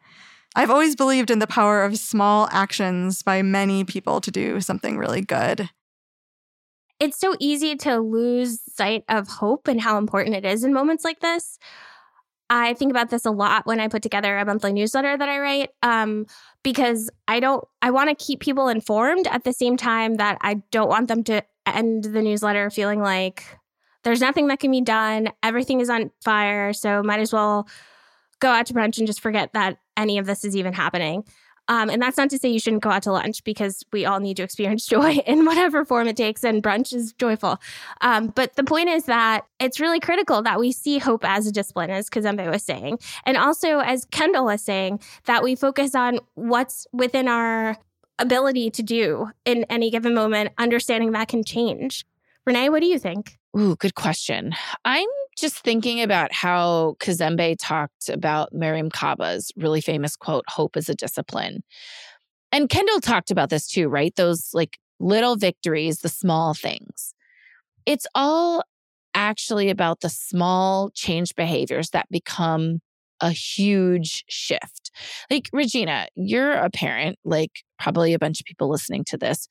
I've 0.55 0.69
always 0.69 0.95
believed 0.95 1.31
in 1.31 1.39
the 1.39 1.47
power 1.47 1.83
of 1.83 1.97
small 1.97 2.47
actions 2.51 3.23
by 3.23 3.41
many 3.41 3.83
people 3.83 4.21
to 4.21 4.31
do 4.31 4.61
something 4.61 4.97
really 4.97 5.21
good. 5.21 5.69
It's 6.99 7.19
so 7.19 7.35
easy 7.39 7.75
to 7.77 7.99
lose 7.99 8.61
sight 8.75 9.03
of 9.09 9.27
hope 9.27 9.67
and 9.67 9.81
how 9.81 9.97
important 9.97 10.35
it 10.35 10.45
is 10.45 10.63
in 10.63 10.73
moments 10.73 11.03
like 11.03 11.19
this. 11.19 11.57
I 12.49 12.75
think 12.75 12.91
about 12.91 13.09
this 13.09 13.25
a 13.25 13.31
lot 13.31 13.65
when 13.65 13.79
I 13.79 13.87
put 13.87 14.03
together 14.03 14.37
a 14.37 14.45
monthly 14.45 14.73
newsletter 14.73 15.17
that 15.17 15.27
I 15.27 15.39
write 15.39 15.69
um, 15.81 16.27
because 16.61 17.09
I 17.27 17.39
don't, 17.39 17.65
I 17.81 17.89
want 17.89 18.09
to 18.09 18.25
keep 18.25 18.39
people 18.39 18.67
informed 18.67 19.27
at 19.27 19.43
the 19.43 19.53
same 19.53 19.75
time 19.75 20.15
that 20.15 20.37
I 20.41 20.61
don't 20.71 20.89
want 20.89 21.07
them 21.07 21.23
to 21.25 21.43
end 21.65 22.03
the 22.03 22.21
newsletter 22.21 22.69
feeling 22.69 23.01
like 23.01 23.43
there's 24.03 24.21
nothing 24.21 24.47
that 24.47 24.59
can 24.59 24.69
be 24.69 24.81
done. 24.81 25.29
Everything 25.41 25.79
is 25.79 25.89
on 25.89 26.11
fire. 26.23 26.73
So 26.73 27.01
might 27.01 27.21
as 27.21 27.33
well 27.33 27.67
go 28.39 28.49
out 28.49 28.65
to 28.67 28.73
brunch 28.73 28.97
and 28.97 29.07
just 29.07 29.21
forget 29.21 29.53
that 29.53 29.77
any 29.97 30.17
of 30.17 30.25
this 30.25 30.43
is 30.43 30.55
even 30.55 30.73
happening. 30.73 31.23
Um, 31.69 31.89
and 31.89 32.01
that's 32.01 32.17
not 32.17 32.29
to 32.31 32.37
say 32.37 32.49
you 32.49 32.59
shouldn't 32.59 32.83
go 32.83 32.89
out 32.89 33.03
to 33.03 33.11
lunch 33.11 33.43
because 33.43 33.85
we 33.93 34.05
all 34.05 34.19
need 34.19 34.37
to 34.37 34.43
experience 34.43 34.85
joy 34.87 35.13
in 35.25 35.45
whatever 35.45 35.85
form 35.85 36.07
it 36.07 36.17
takes, 36.17 36.43
and 36.43 36.61
brunch 36.61 36.93
is 36.93 37.13
joyful. 37.13 37.59
Um, 38.01 38.27
but 38.27 38.55
the 38.55 38.63
point 38.63 38.89
is 38.89 39.05
that 39.05 39.45
it's 39.59 39.79
really 39.79 39.99
critical 39.99 40.41
that 40.43 40.59
we 40.59 40.71
see 40.71 40.97
hope 40.97 41.23
as 41.23 41.47
a 41.47 41.51
discipline, 41.51 41.89
as 41.89 42.09
Kazembe 42.09 42.49
was 42.49 42.63
saying. 42.63 42.99
And 43.25 43.37
also, 43.37 43.79
as 43.79 44.05
Kendall 44.05 44.45
was 44.45 44.61
saying, 44.61 44.99
that 45.25 45.43
we 45.43 45.55
focus 45.55 45.95
on 45.95 46.19
what's 46.35 46.85
within 46.91 47.27
our 47.27 47.77
ability 48.19 48.69
to 48.71 48.83
do 48.83 49.29
in 49.45 49.65
any 49.69 49.89
given 49.89 50.13
moment, 50.13 50.51
understanding 50.57 51.11
that 51.11 51.29
can 51.29 51.43
change. 51.43 52.05
Renee, 52.45 52.69
what 52.69 52.81
do 52.81 52.87
you 52.87 52.99
think? 52.99 53.37
Ooh, 53.57 53.75
good 53.77 53.95
question. 53.95 54.53
I'm 54.83 55.07
just 55.37 55.63
thinking 55.63 56.01
about 56.01 56.33
how 56.33 56.95
Kazembe 56.99 57.55
talked 57.59 58.09
about 58.09 58.53
Mariame 58.53 58.91
Kaba's 58.91 59.51
really 59.57 59.81
famous 59.81 60.15
quote, 60.15 60.45
hope 60.47 60.77
is 60.77 60.89
a 60.89 60.95
discipline. 60.95 61.63
And 62.51 62.69
Kendall 62.69 62.99
talked 62.99 63.31
about 63.31 63.49
this 63.49 63.67
too, 63.67 63.87
right? 63.87 64.15
Those 64.15 64.49
like 64.53 64.77
little 64.99 65.35
victories, 65.35 65.99
the 65.99 66.09
small 66.09 66.53
things. 66.53 67.13
It's 67.85 68.07
all 68.15 68.63
actually 69.15 69.69
about 69.69 70.01
the 70.01 70.09
small 70.09 70.89
change 70.91 71.35
behaviors 71.35 71.89
that 71.91 72.07
become 72.09 72.79
a 73.21 73.31
huge 73.31 74.23
shift. 74.27 74.91
Like, 75.29 75.49
Regina, 75.53 76.07
you're 76.15 76.51
a 76.51 76.69
parent, 76.69 77.17
like 77.23 77.51
probably 77.79 78.13
a 78.13 78.19
bunch 78.19 78.39
of 78.39 78.45
people 78.45 78.69
listening 78.69 79.03
to 79.05 79.17
this. 79.17 79.47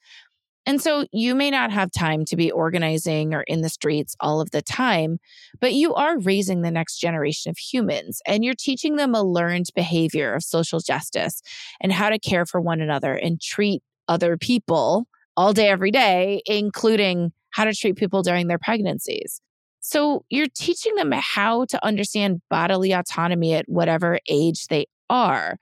And 0.64 0.81
so 0.81 1.07
you 1.12 1.35
may 1.35 1.51
not 1.51 1.72
have 1.72 1.90
time 1.90 2.25
to 2.27 2.37
be 2.37 2.51
organizing 2.51 3.35
or 3.35 3.42
in 3.42 3.62
the 3.62 3.68
streets 3.68 4.14
all 4.20 4.40
of 4.40 4.51
the 4.53 4.62
time, 4.62 5.18
but 5.61 5.75
you 5.75 5.94
are 5.94 6.18
raising 6.20 6.62
the 6.62 6.70
next 6.70 6.98
generation 6.98 7.51
of 7.51 7.59
humans 7.59 8.20
and 8.27 8.44
you're 8.44 8.55
teaching 8.55 8.96
them 8.96 9.14
a 9.14 9.22
learned 9.22 9.66
behavior 9.75 10.35
of 10.35 10.44
social 10.44 10.79
justice 10.79 11.42
and 11.81 11.92
how 11.92 12.11
to 12.11 12.18
care 12.18 12.46
for 12.46 12.61
one 12.61 12.81
another 12.81 13.14
and 13.14 13.40
treat 13.40 13.83
other 14.09 14.37
people 14.37 15.07
all 15.37 15.53
day, 15.53 15.68
every 15.68 15.90
day, 15.90 16.42
including 16.46 17.33
how 17.51 17.64
to 17.64 17.75
treat 17.75 17.96
people 17.96 18.22
during 18.22 18.46
their 18.46 18.59
pregnancies. 18.59 19.40
So 19.81 20.25
you're 20.31 20.46
teaching 20.55 20.94
them 20.94 21.12
how 21.12 21.64
to 21.66 21.85
understand 21.85 22.40
bodily 22.48 22.92
autonomy 22.92 23.55
at 23.55 23.68
whatever 23.68 24.20
age 24.29 24.66
they 24.68 24.87
are. 25.11 25.59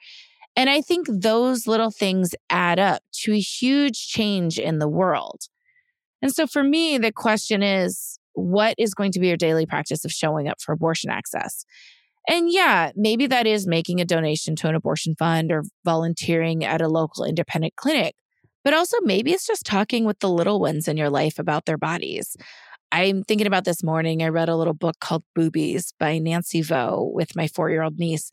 And 0.57 0.69
I 0.69 0.81
think 0.81 1.07
those 1.09 1.67
little 1.67 1.91
things 1.91 2.35
add 2.51 2.79
up 2.79 3.03
to 3.23 3.33
a 3.33 3.41
huge 3.41 4.09
change 4.09 4.59
in 4.59 4.79
the 4.79 4.89
world. 4.89 5.43
And 6.23 6.33
so 6.33 6.47
for 6.47 6.63
me, 6.63 6.99
the 6.99 7.13
question 7.13 7.63
is 7.63 8.19
what 8.35 8.75
is 8.79 8.95
going 8.95 9.13
to 9.13 9.21
be 9.21 9.29
your 9.29 9.37
daily 9.37 9.67
practice 9.67 10.05
of 10.05 10.13
showing 10.13 10.49
up 10.49 10.61
for 10.61 10.73
abortion 10.73 11.11
access? 11.11 11.65
And 12.29 12.53
yeah, 12.53 12.93
maybe 12.95 13.27
that 13.27 13.47
is 13.47 13.67
making 13.67 14.01
a 14.01 14.05
donation 14.05 14.55
to 14.57 14.69
an 14.69 14.75
abortion 14.75 15.15
fund 15.19 15.51
or 15.51 15.65
volunteering 15.85 16.65
at 16.65 16.83
a 16.83 16.89
local 16.89 17.25
independent 17.25 17.77
clinic. 17.77 18.15
But 18.63 18.75
also, 18.75 18.99
maybe 19.03 19.33
it's 19.33 19.47
just 19.47 19.65
talking 19.65 20.05
with 20.05 20.19
the 20.19 20.29
little 20.29 20.61
ones 20.61 20.87
in 20.87 20.99
your 20.99 21.09
life 21.09 21.39
about 21.39 21.65
their 21.65 21.79
bodies. 21.79 22.37
I'm 22.92 23.22
thinking 23.22 23.46
about 23.46 23.64
this 23.64 23.83
morning. 23.85 24.22
I 24.22 24.29
read 24.29 24.48
a 24.48 24.57
little 24.57 24.74
book 24.74 24.96
called 25.00 25.22
Boobies 25.35 25.92
by 25.98 26.18
Nancy 26.18 26.61
Vo 26.61 27.11
with 27.14 27.37
my 27.37 27.46
four 27.46 27.70
year 27.70 27.83
old 27.83 27.98
niece. 27.98 28.31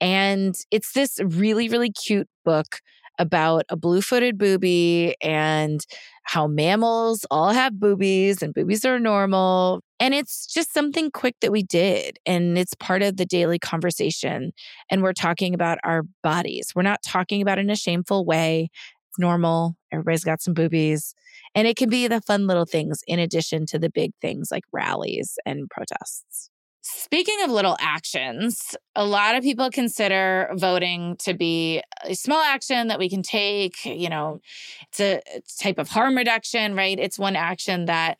And 0.00 0.54
it's 0.70 0.92
this 0.92 1.18
really, 1.24 1.68
really 1.68 1.90
cute 1.90 2.28
book 2.44 2.80
about 3.18 3.64
a 3.68 3.76
blue 3.76 4.02
footed 4.02 4.36
booby 4.36 5.14
and 5.22 5.80
how 6.24 6.46
mammals 6.46 7.24
all 7.30 7.50
have 7.50 7.78
boobies 7.78 8.42
and 8.42 8.52
boobies 8.52 8.84
are 8.84 8.98
normal. 8.98 9.80
And 10.00 10.12
it's 10.12 10.46
just 10.46 10.74
something 10.74 11.10
quick 11.10 11.36
that 11.40 11.52
we 11.52 11.62
did. 11.62 12.18
And 12.26 12.58
it's 12.58 12.74
part 12.74 13.02
of 13.02 13.16
the 13.16 13.24
daily 13.24 13.58
conversation. 13.58 14.52
And 14.90 15.02
we're 15.02 15.12
talking 15.12 15.54
about 15.54 15.78
our 15.84 16.02
bodies. 16.22 16.72
We're 16.74 16.82
not 16.82 17.02
talking 17.02 17.40
about 17.40 17.58
in 17.58 17.70
a 17.70 17.76
shameful 17.76 18.24
way. 18.24 18.68
It's 19.10 19.18
normal. 19.18 19.76
Everybody's 19.92 20.24
got 20.24 20.42
some 20.42 20.54
boobies. 20.54 21.14
And 21.54 21.66
it 21.68 21.76
can 21.76 21.88
be 21.88 22.08
the 22.08 22.20
fun 22.20 22.46
little 22.46 22.66
things 22.66 23.00
in 23.06 23.18
addition 23.18 23.66
to 23.66 23.78
the 23.78 23.90
big 23.90 24.12
things 24.20 24.48
like 24.50 24.64
rallies 24.72 25.38
and 25.46 25.68
protests. 25.70 26.50
Speaking 26.86 27.40
of 27.42 27.50
little 27.50 27.78
actions, 27.80 28.76
a 28.94 29.06
lot 29.06 29.36
of 29.36 29.42
people 29.42 29.70
consider 29.70 30.50
voting 30.54 31.16
to 31.20 31.32
be 31.32 31.82
a 32.02 32.14
small 32.14 32.42
action 32.42 32.88
that 32.88 32.98
we 32.98 33.08
can 33.08 33.22
take. 33.22 33.84
You 33.86 34.10
know, 34.10 34.40
it's 34.88 35.00
a 35.00 35.22
type 35.58 35.78
of 35.78 35.88
harm 35.88 36.14
reduction, 36.14 36.74
right? 36.74 36.98
It's 36.98 37.18
one 37.18 37.36
action 37.36 37.86
that 37.86 38.18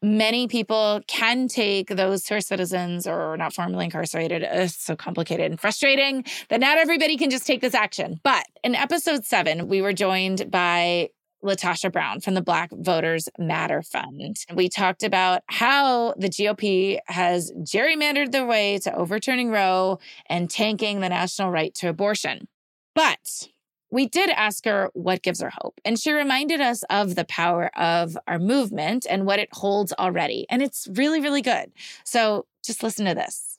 many 0.00 0.46
people 0.46 1.00
can 1.08 1.48
take 1.48 1.88
those 1.88 2.28
who 2.28 2.36
are 2.36 2.40
citizens 2.40 3.06
or 3.06 3.36
not 3.36 3.52
formally 3.52 3.86
incarcerated. 3.86 4.42
It's 4.42 4.76
so 4.76 4.94
complicated 4.94 5.50
and 5.50 5.58
frustrating 5.58 6.24
that 6.50 6.60
not 6.60 6.78
everybody 6.78 7.16
can 7.16 7.30
just 7.30 7.46
take 7.46 7.62
this 7.62 7.74
action. 7.74 8.20
But 8.22 8.44
in 8.62 8.76
episode 8.76 9.24
seven, 9.24 9.66
we 9.66 9.82
were 9.82 9.92
joined 9.92 10.50
by 10.52 11.08
LaTosha 11.44 11.92
Brown 11.92 12.20
from 12.20 12.34
the 12.34 12.42
Black 12.42 12.70
Voters 12.72 13.28
Matter 13.38 13.82
Fund. 13.82 14.36
We 14.54 14.68
talked 14.68 15.02
about 15.02 15.42
how 15.46 16.14
the 16.16 16.28
GOP 16.28 16.98
has 17.06 17.52
gerrymandered 17.58 18.32
their 18.32 18.46
way 18.46 18.78
to 18.78 18.94
overturning 18.94 19.50
Roe 19.50 19.98
and 20.26 20.48
tanking 20.50 21.00
the 21.00 21.08
national 21.08 21.50
right 21.50 21.74
to 21.76 21.88
abortion. 21.88 22.48
But 22.94 23.48
we 23.90 24.06
did 24.06 24.30
ask 24.30 24.64
her 24.64 24.90
what 24.94 25.22
gives 25.22 25.40
her 25.40 25.52
hope. 25.52 25.80
And 25.84 25.98
she 25.98 26.12
reminded 26.12 26.60
us 26.60 26.82
of 26.90 27.14
the 27.14 27.24
power 27.24 27.70
of 27.76 28.16
our 28.26 28.38
movement 28.38 29.06
and 29.08 29.26
what 29.26 29.38
it 29.38 29.50
holds 29.52 29.92
already. 29.92 30.46
And 30.50 30.62
it's 30.62 30.88
really, 30.92 31.20
really 31.20 31.42
good. 31.42 31.70
So 32.04 32.46
just 32.64 32.82
listen 32.82 33.04
to 33.06 33.14
this. 33.14 33.53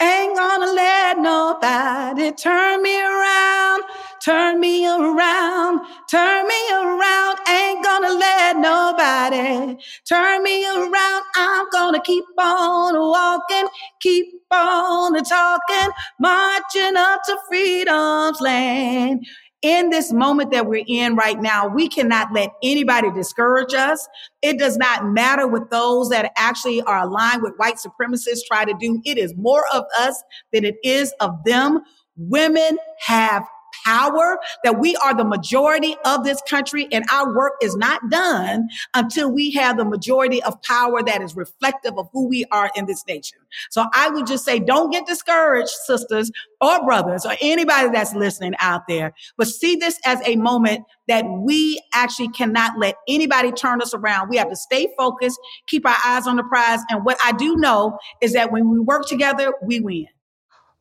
Ain't 0.00 0.36
gonna 0.36 0.72
let 0.74 1.18
nobody 1.18 2.32
turn 2.32 2.82
me 2.84 3.02
around, 3.02 3.82
turn 4.24 4.60
me 4.60 4.86
around, 4.86 5.80
turn 6.10 6.48
me 6.48 6.72
around. 6.72 7.38
Ain't 7.48 7.84
gonna 7.84 8.14
let 8.14 8.58
nobody 8.58 9.76
turn 10.08 10.44
me 10.44 10.66
around. 10.68 11.24
I'm 11.36 11.66
gonna 11.72 12.00
keep 12.02 12.26
on 12.38 12.94
walking, 12.94 13.68
keep 14.00 14.28
on 14.52 15.14
talking, 15.24 15.90
marching 16.20 16.96
up 16.96 17.22
to 17.26 17.38
freedom's 17.48 18.40
land 18.40 19.26
in 19.62 19.90
this 19.90 20.12
moment 20.12 20.52
that 20.52 20.66
we're 20.66 20.84
in 20.86 21.16
right 21.16 21.40
now, 21.40 21.66
we 21.66 21.88
cannot 21.88 22.32
let 22.32 22.52
anybody 22.62 23.10
discourage 23.10 23.74
us. 23.74 24.06
It 24.42 24.58
does 24.58 24.76
not 24.76 25.06
matter 25.06 25.46
what 25.48 25.70
those 25.70 26.10
that 26.10 26.32
actually 26.36 26.80
are 26.82 27.00
aligned 27.00 27.42
with 27.42 27.54
white 27.56 27.76
supremacists 27.76 28.46
try 28.46 28.64
to 28.64 28.74
do. 28.78 29.00
It 29.04 29.18
is 29.18 29.34
more 29.36 29.64
of 29.72 29.84
us 29.98 30.22
than 30.52 30.64
it 30.64 30.76
is 30.84 31.12
of 31.20 31.42
them. 31.44 31.80
Women 32.16 32.78
have 33.00 33.44
power, 33.84 34.38
that 34.64 34.78
we 34.78 34.96
are 34.96 35.14
the 35.14 35.24
majority 35.24 35.96
of 36.04 36.24
this 36.24 36.40
country 36.48 36.88
and 36.92 37.04
our 37.12 37.34
work 37.34 37.54
is 37.62 37.76
not 37.76 38.00
done 38.10 38.68
until 38.94 39.30
we 39.30 39.50
have 39.52 39.76
the 39.76 39.84
majority 39.84 40.42
of 40.42 40.60
power 40.62 41.02
that 41.02 41.22
is 41.22 41.36
reflective 41.36 41.98
of 41.98 42.08
who 42.12 42.28
we 42.28 42.44
are 42.50 42.70
in 42.76 42.86
this 42.86 43.04
nation. 43.06 43.38
So 43.70 43.86
I 43.94 44.10
would 44.10 44.26
just 44.26 44.44
say, 44.44 44.58
don't 44.58 44.90
get 44.90 45.06
discouraged, 45.06 45.70
sisters 45.70 46.30
or 46.60 46.84
brothers 46.84 47.24
or 47.24 47.34
anybody 47.40 47.88
that's 47.90 48.14
listening 48.14 48.54
out 48.60 48.82
there, 48.88 49.14
but 49.36 49.48
see 49.48 49.76
this 49.76 49.98
as 50.04 50.20
a 50.26 50.36
moment 50.36 50.84
that 51.06 51.24
we 51.26 51.82
actually 51.94 52.28
cannot 52.28 52.78
let 52.78 52.96
anybody 53.08 53.52
turn 53.52 53.80
us 53.80 53.94
around. 53.94 54.28
We 54.28 54.36
have 54.36 54.50
to 54.50 54.56
stay 54.56 54.88
focused, 54.98 55.38
keep 55.66 55.86
our 55.86 55.96
eyes 56.04 56.26
on 56.26 56.36
the 56.36 56.44
prize. 56.44 56.80
And 56.90 57.04
what 57.04 57.18
I 57.24 57.32
do 57.32 57.56
know 57.56 57.98
is 58.20 58.32
that 58.34 58.52
when 58.52 58.70
we 58.70 58.78
work 58.78 59.06
together, 59.06 59.52
we 59.62 59.80
win. 59.80 60.06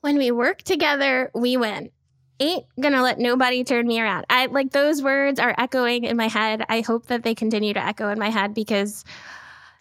When 0.02 0.18
we 0.18 0.32
work 0.32 0.62
together, 0.62 1.32
we 1.34 1.58
win 1.58 1.90
ain't 2.40 2.66
gonna 2.80 3.02
let 3.02 3.20
nobody 3.20 3.64
turn 3.64 3.88
me 3.88 4.00
around. 4.00 4.26
I 4.30 4.46
like 4.48 4.72
those 4.72 5.02
words 5.02 5.40
are 5.40 5.56
echoing 5.58 6.04
in 6.04 6.18
my 6.18 6.28
head. 6.28 6.64
I 6.70 6.82
hope 6.82 7.08
that 7.08 7.24
they 7.24 7.36
continue 7.36 7.74
to 7.74 7.84
echo 7.84 8.10
in 8.10 8.20
my 8.20 8.30
head 8.30 8.54
because 8.54 9.04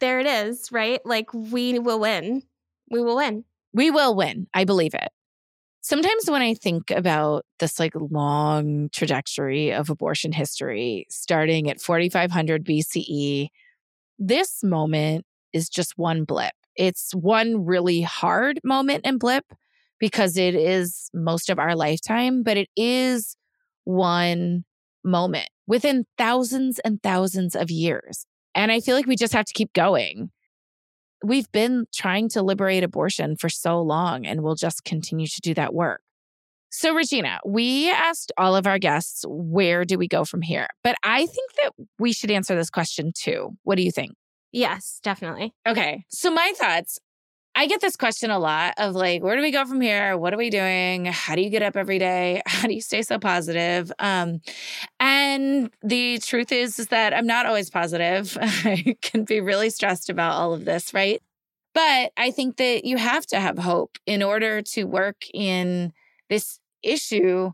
there 0.01 0.21
it 0.21 0.27
is, 0.27 0.71
right? 0.73 1.01
Like 1.05 1.33
we 1.33 1.79
will 1.79 2.01
win. 2.01 2.43
We 2.91 3.01
will 3.01 3.17
win. 3.17 3.45
We 3.73 3.91
will 3.91 4.15
win. 4.15 4.47
I 4.55 4.65
believe 4.65 4.95
it. 4.95 5.09
Sometimes 5.81 6.29
when 6.29 6.43
I 6.43 6.55
think 6.55 6.91
about 6.91 7.45
this 7.61 7.79
like 7.79 7.93
long 7.95 8.89
trajectory 8.93 9.73
of 9.73 9.89
abortion 9.89 10.33
history 10.33 11.07
starting 11.09 11.71
at 11.71 11.81
4500 11.81 12.65
BCE, 12.65 13.49
this 14.19 14.65
moment 14.65 15.25
is 15.53 15.69
just 15.69 15.97
one 15.97 16.25
blip. 16.25 16.55
It's 16.75 17.15
one 17.15 17.65
really 17.65 18.03
hard 18.03 18.61
moment 18.65 19.03
and 19.05 19.21
blip 19.21 19.45
because 19.99 20.37
it 20.37 20.55
is 20.55 21.11
most 21.15 21.51
of 21.51 21.59
our 21.59 21.75
lifetime, 21.75 22.43
but 22.43 22.57
it 22.57 22.69
is 22.77 23.37
one 23.85 24.65
moment 25.05 25.49
within 25.67 26.05
thousands 26.19 26.79
and 26.81 27.03
thousands 27.03 27.55
of 27.55 27.71
years. 27.71 28.27
And 28.55 28.73
I 28.73 28.81
feel 28.81 28.97
like 28.97 29.07
we 29.07 29.17
just 29.17 29.33
have 29.35 29.45
to 29.45 29.53
keep 29.53 29.73
going. 29.73 30.31
We've 31.25 31.51
been 31.53 31.87
trying 31.95 32.29
to 32.31 32.43
liberate 32.43 32.83
abortion 32.83 33.37
for 33.37 33.49
so 33.49 33.81
long, 33.81 34.27
and 34.27 34.43
we'll 34.43 34.55
just 34.55 34.85
continue 34.85 35.27
to 35.27 35.41
do 35.41 35.55
that 35.55 35.75
work. 35.75 36.03
So, 36.71 36.95
Regina, 36.95 37.41
we 37.47 37.91
asked 37.91 38.33
all 38.37 38.55
of 38.55 38.67
our 38.67 38.79
guests, 38.79 39.25
where 39.29 39.85
do 39.85 39.97
we 39.97 40.09
go 40.09 40.25
from 40.25 40.43
here? 40.43 40.69
But 40.85 40.97
I 41.03 41.25
think 41.25 41.53
that 41.63 41.73
we 41.99 42.13
should 42.13 42.31
answer 42.31 42.55
this 42.55 42.71
question 42.71 43.13
too. 43.17 43.57
What 43.63 43.77
do 43.77 43.83
you 43.83 43.91
think? 43.91 44.13
Yes, 44.53 45.01
definitely. 45.03 45.55
Okay. 45.67 46.05
So, 46.09 46.31
my 46.31 46.53
thoughts 46.57 46.99
I 47.59 47.67
get 47.69 47.81
this 47.81 47.97
question 47.97 48.31
a 48.31 48.39
lot 48.39 48.75
of 48.77 48.95
like, 48.95 49.23
where 49.23 49.35
do 49.35 49.41
we 49.41 49.51
go 49.51 49.65
from 49.65 49.81
here? 49.81 50.19
What 50.19 50.35
are 50.35 50.37
we 50.37 50.51
doing? 50.51 51.07
How 51.07 51.35
do 51.35 51.41
you 51.41 51.49
get 51.49 51.63
up 51.63 51.75
every 51.75 51.99
day? 51.99 52.43
How 52.47 52.69
do 52.69 52.75
you 52.75 52.83
stay 52.83 53.01
so 53.01 53.19
positive? 53.19 53.91
Um, 53.99 54.43
and 55.01 55.71
the 55.83 56.19
truth 56.19 56.53
is, 56.53 56.79
is 56.79 56.89
that 56.89 57.15
I'm 57.15 57.27
not 57.27 57.47
always 57.47 57.71
positive. 57.71 58.37
I 58.43 58.95
can 59.01 59.25
be 59.25 59.41
really 59.41 59.71
stressed 59.71 60.11
about 60.11 60.35
all 60.35 60.53
of 60.53 60.67
this, 60.67 60.93
right? 60.93 61.23
But 61.73 62.13
I 62.19 62.31
think 62.31 62.59
that 62.59 62.85
you 62.85 62.99
have 62.99 63.25
to 63.29 63.41
have 63.41 63.59
hope 63.59 63.97
in 64.05 64.23
order 64.23 64.61
to 64.61 64.85
work 64.85 65.25
in 65.33 65.95
this 66.29 66.61
issue. 66.83 67.53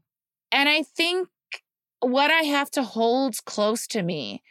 And 0.51 0.69
I 0.69 0.83
think 0.83 1.29
what 2.01 2.33
I 2.33 2.43
have 2.43 2.73
to 2.73 2.83
hold 2.83 3.37
close 3.45 3.87
to 3.89 4.03
me 4.03 4.43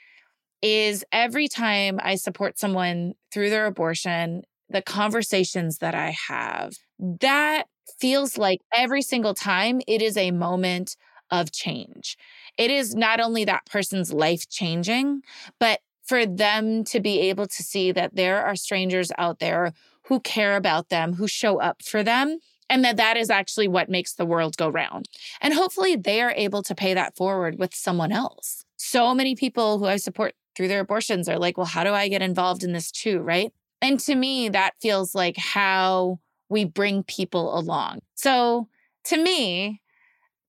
is 0.61 1.03
every 1.11 1.49
time 1.49 1.99
I 2.01 2.15
support 2.15 2.57
someone 2.57 3.15
through 3.33 3.49
their 3.49 3.65
abortion 3.65 4.43
the 4.71 4.81
conversations 4.81 5.77
that 5.79 5.95
I 5.95 6.15
have, 6.29 6.73
that 6.99 7.65
feels 7.99 8.37
like 8.37 8.59
every 8.73 9.01
single 9.01 9.33
time 9.33 9.81
it 9.87 10.01
is 10.01 10.17
a 10.17 10.31
moment 10.31 10.95
of 11.29 11.51
change. 11.51 12.17
It 12.57 12.71
is 12.71 12.93
not 12.95 13.19
only 13.19 13.45
that 13.45 13.65
person's 13.65 14.11
life 14.11 14.49
changing, 14.49 15.21
but 15.59 15.79
for 16.03 16.25
them 16.25 16.83
to 16.85 16.99
be 16.99 17.19
able 17.29 17.47
to 17.47 17.63
see 17.63 17.91
that 17.91 18.15
there 18.15 18.43
are 18.43 18.55
strangers 18.55 19.11
out 19.17 19.39
there 19.39 19.73
who 20.07 20.19
care 20.19 20.55
about 20.57 20.89
them, 20.89 21.13
who 21.13 21.27
show 21.27 21.59
up 21.59 21.81
for 21.83 22.03
them, 22.03 22.39
and 22.69 22.83
that 22.83 22.97
that 22.97 23.17
is 23.17 23.29
actually 23.29 23.67
what 23.67 23.89
makes 23.89 24.13
the 24.13 24.25
world 24.25 24.57
go 24.57 24.67
round. 24.69 25.07
And 25.41 25.53
hopefully 25.53 25.95
they 25.95 26.21
are 26.21 26.33
able 26.35 26.63
to 26.63 26.75
pay 26.75 26.93
that 26.93 27.15
forward 27.15 27.59
with 27.59 27.73
someone 27.75 28.11
else. 28.11 28.65
so 28.77 29.13
many 29.13 29.35
people 29.35 29.77
who 29.77 29.85
I 29.85 29.97
support 29.97 30.33
through 30.55 30.67
their 30.67 30.79
abortions 30.79 31.29
are 31.29 31.37
like, 31.39 31.55
well, 31.57 31.67
how 31.67 31.83
do 31.83 31.91
I 31.93 32.07
get 32.07 32.21
involved 32.21 32.63
in 32.63 32.73
this 32.73 32.91
too? 32.91 33.19
Right. 33.19 33.51
And 33.81 33.99
to 34.01 34.15
me, 34.15 34.49
that 34.49 34.73
feels 34.81 35.15
like 35.15 35.37
how 35.37 36.19
we 36.49 36.65
bring 36.65 37.03
people 37.03 37.57
along. 37.57 37.99
So 38.15 38.67
to 39.05 39.17
me, 39.17 39.81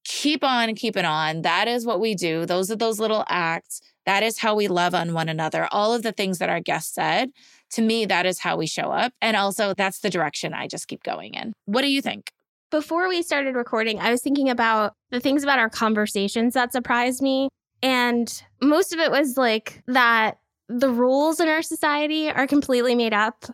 keep 0.04 0.44
on 0.44 0.74
keeping 0.74 1.04
on. 1.04 1.42
That 1.42 1.68
is 1.68 1.86
what 1.86 2.00
we 2.00 2.14
do. 2.14 2.44
Those 2.44 2.70
are 2.70 2.76
those 2.76 2.98
little 3.00 3.24
acts. 3.28 3.80
That 4.04 4.22
is 4.22 4.38
how 4.38 4.54
we 4.54 4.68
love 4.68 4.94
on 4.94 5.14
one 5.14 5.28
another. 5.28 5.68
All 5.70 5.94
of 5.94 6.02
the 6.02 6.12
things 6.12 6.38
that 6.38 6.48
our 6.48 6.60
guest 6.60 6.94
said, 6.94 7.30
to 7.70 7.82
me, 7.82 8.04
that 8.06 8.26
is 8.26 8.40
how 8.40 8.56
we 8.56 8.66
show 8.66 8.90
up. 8.90 9.12
And 9.22 9.36
also, 9.36 9.74
that's 9.74 10.00
the 10.00 10.10
direction 10.10 10.52
I 10.52 10.66
just 10.66 10.88
keep 10.88 11.02
going 11.04 11.34
in. 11.34 11.52
What 11.66 11.82
do 11.82 11.88
you 11.88 12.02
think? 12.02 12.30
Before 12.70 13.08
we 13.08 13.22
started 13.22 13.54
recording, 13.54 14.00
I 14.00 14.10
was 14.10 14.22
thinking 14.22 14.50
about 14.50 14.94
the 15.10 15.20
things 15.20 15.42
about 15.44 15.58
our 15.58 15.70
conversations 15.70 16.54
that 16.54 16.72
surprised 16.72 17.22
me. 17.22 17.48
And 17.82 18.42
most 18.60 18.92
of 18.92 18.98
it 18.98 19.10
was 19.10 19.36
like 19.36 19.82
that 19.86 20.38
the 20.72 20.90
rules 20.90 21.40
in 21.40 21.48
our 21.48 21.62
society 21.62 22.30
are 22.30 22.46
completely 22.46 22.94
made 22.94 23.12
up 23.12 23.44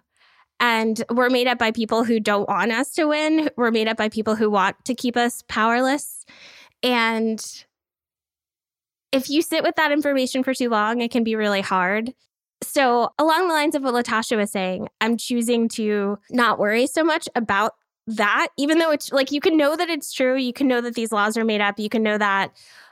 and 0.61 1.02
we're 1.11 1.31
made 1.31 1.46
up 1.46 1.59
by 1.59 1.70
people 1.70 2.04
who 2.04 2.18
don't 2.18 2.48
want 2.48 2.72
us 2.72 2.90
to 2.94 3.07
win. 3.07 3.48
We're 3.57 3.70
made 3.70 3.88
up 3.88 3.96
by 3.96 4.09
people 4.09 4.35
who 4.35 4.50
want 4.50 4.76
to 4.87 4.94
keep 4.94 5.16
us 5.16 5.42
powerless. 5.48 6.24
And 6.83 7.44
if 9.12 9.31
you 9.31 9.42
sit 9.42 9.62
with 9.62 9.76
that 9.76 9.92
information 9.92 10.42
for 10.42 10.54
too 10.54 10.68
long, 10.68 11.00
it 11.00 11.11
can 11.11 11.24
be 11.24 11.37
really 11.37 11.61
hard. 11.61 12.12
So, 12.61 13.11
along 13.18 13.46
the 13.46 13.54
lines 13.54 13.76
of 13.76 13.83
what 13.83 13.94
LaTosha 13.94 14.37
was 14.37 14.50
saying, 14.50 14.88
I'm 15.00 15.16
choosing 15.16 15.68
to 15.70 16.18
not 16.31 16.59
worry 16.59 16.88
so 16.88 17.04
much 17.04 17.28
about 17.37 17.74
that, 18.09 18.48
even 18.59 18.78
though 18.78 18.90
it's 18.90 19.12
like 19.12 19.31
you 19.31 19.40
can 19.40 19.57
know 19.57 19.76
that 19.76 19.88
it's 19.88 20.12
true. 20.12 20.37
You 20.37 20.52
can 20.52 20.66
know 20.66 20.81
that 20.81 20.94
these 20.94 21.12
laws 21.12 21.37
are 21.37 21.44
made 21.44 21.61
up. 21.61 21.78
You 21.78 21.88
can 21.88 22.02
know 22.02 22.18
that 22.18 22.50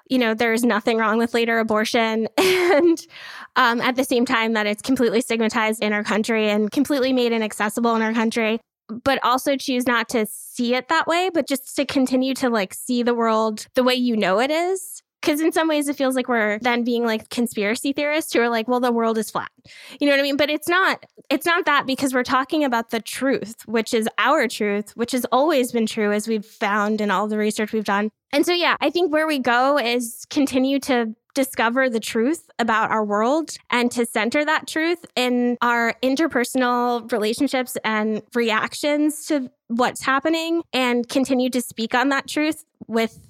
you 0.09 0.19
know, 0.19 0.35
there's 0.35 0.65
nothing 0.65 0.99
wrong 0.99 1.19
with 1.19 1.35
later 1.35 1.59
abortion. 1.59 2.29
And 2.77 3.07
um, 3.55 3.81
at 3.81 3.97
the 3.97 4.05
same 4.05 4.27
time, 4.27 4.53
that 4.53 4.67
it's 4.67 4.83
completely 4.83 5.23
stigmatized 5.23 5.83
in 5.83 5.95
our 5.95 6.05
country 6.05 6.51
and 6.51 6.71
completely 6.71 7.13
made 7.13 7.33
inaccessible 7.33 7.95
in 7.97 8.03
our 8.03 8.13
country. 8.13 8.61
But 8.89 9.19
also 9.25 9.57
choose 9.57 9.87
not 9.87 10.11
to 10.11 10.27
see 10.27 10.75
it 10.75 10.89
that 10.89 11.07
way, 11.07 11.31
but 11.33 11.49
just 11.49 11.75
to 11.77 11.87
continue 11.87 12.35
to 12.35 12.51
like 12.51 12.75
see 12.75 13.03
the 13.03 13.15
world 13.15 13.67
the 13.75 13.83
way 13.83 13.95
you 13.95 14.17
know 14.17 14.41
it 14.41 14.51
is 14.51 15.03
because 15.27 15.41
in 15.41 15.51
some 15.51 15.67
ways, 15.67 15.89
it 15.89 15.97
feels 15.97 16.15
like 16.15 16.29
we're 16.29 16.61
then 16.61 16.85
being 16.85 17.05
like 17.05 17.29
conspiracy 17.31 17.93
theorists 17.93 18.33
who 18.33 18.41
are 18.41 18.49
like, 18.49 18.69
well, 18.69 18.79
the 18.79 18.93
world 18.93 19.19
is 19.19 19.29
flat. 19.29 19.51
You 19.99 20.07
know 20.07 20.13
what 20.13 20.21
I 20.21 20.23
mean? 20.23 20.37
But 20.37 20.51
it's 20.51 20.69
not. 20.69 21.05
It's 21.29 21.45
not 21.45 21.65
that 21.65 21.85
because 21.85 22.15
we're 22.15 22.23
talking 22.23 22.63
about 22.63 22.91
the 22.91 23.01
truth, 23.01 23.57
which 23.67 23.93
is 23.93 24.09
our 24.19 24.47
truth, 24.47 24.93
which 24.97 25.11
has 25.11 25.27
always 25.33 25.73
been 25.73 25.87
true 25.87 26.13
as 26.13 26.29
we've 26.29 26.47
found 26.47 27.01
in 27.01 27.11
all 27.11 27.27
the 27.27 27.39
research 27.39 27.73
we've 27.73 27.85
done. 27.85 28.11
And 28.33 28.47
so, 28.47 28.53
yeah, 28.53 28.77
I 28.81 28.89
think 28.89 29.13
where 29.13 29.27
we 29.27 29.41
go 29.41 29.79
is 29.79 30.27
continue 30.31 30.79
to 30.81 31.13
discover 31.35 31.91
the 31.91 32.01
truth 32.01 32.49
about 32.61 32.93
our 32.93 33.05
world 33.05 33.57
and 33.69 33.91
to 33.93 34.07
center 34.07 34.45
that 34.45 34.69
truth 34.69 35.05
in 35.17 35.59
our 35.61 35.95
interpersonal 36.05 37.11
relationships 37.11 37.77
and 37.85 38.23
reactions 38.35 39.27
to 39.27 39.51
what's 39.67 40.03
happening 40.03 40.63
and 40.73 41.09
continue 41.09 41.51
to 41.51 41.61
speak 41.61 41.95
on 41.95 42.11
that 42.11 42.29
truth 42.29 42.65
with 42.87 43.26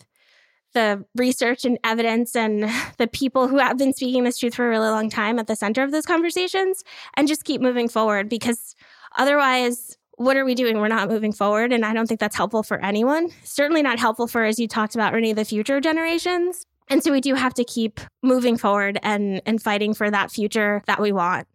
the 0.76 1.02
research 1.16 1.64
and 1.64 1.78
evidence 1.84 2.36
and 2.36 2.70
the 2.98 3.08
people 3.08 3.48
who 3.48 3.58
have 3.58 3.78
been 3.78 3.94
speaking 3.94 4.24
this 4.24 4.38
truth 4.38 4.54
for 4.54 4.66
a 4.66 4.68
really 4.68 4.90
long 4.90 5.08
time 5.08 5.38
at 5.38 5.46
the 5.46 5.56
center 5.56 5.82
of 5.82 5.90
those 5.90 6.04
conversations 6.04 6.84
and 7.14 7.26
just 7.26 7.44
keep 7.44 7.62
moving 7.62 7.88
forward 7.88 8.28
because 8.28 8.76
otherwise 9.16 9.96
what 10.18 10.36
are 10.36 10.44
we 10.44 10.54
doing? 10.54 10.78
We're 10.78 10.88
not 10.88 11.10
moving 11.10 11.32
forward. 11.32 11.72
And 11.72 11.84
i 11.84 11.92
don't 11.92 12.06
think 12.06 12.20
that's 12.20 12.36
helpful 12.36 12.62
for 12.62 12.82
anyone. 12.82 13.30
Certainly 13.44 13.82
not 13.82 13.98
helpful 13.98 14.26
for 14.26 14.44
as 14.44 14.58
you 14.58 14.68
talked 14.68 14.94
about 14.94 15.12
renee 15.12 15.32
the 15.32 15.44
future 15.44 15.80
generations. 15.80 16.66
And 16.88 17.02
so 17.02 17.10
we 17.10 17.20
do 17.20 17.34
have 17.34 17.52
to 17.54 17.64
keep 17.64 18.00
moving 18.22 18.56
forward 18.56 18.98
and 19.02 19.42
and 19.44 19.62
fighting 19.62 19.92
for 19.92 20.10
that 20.10 20.30
future 20.30 20.82
that 20.86 21.00
we 21.00 21.12
want 21.12 21.46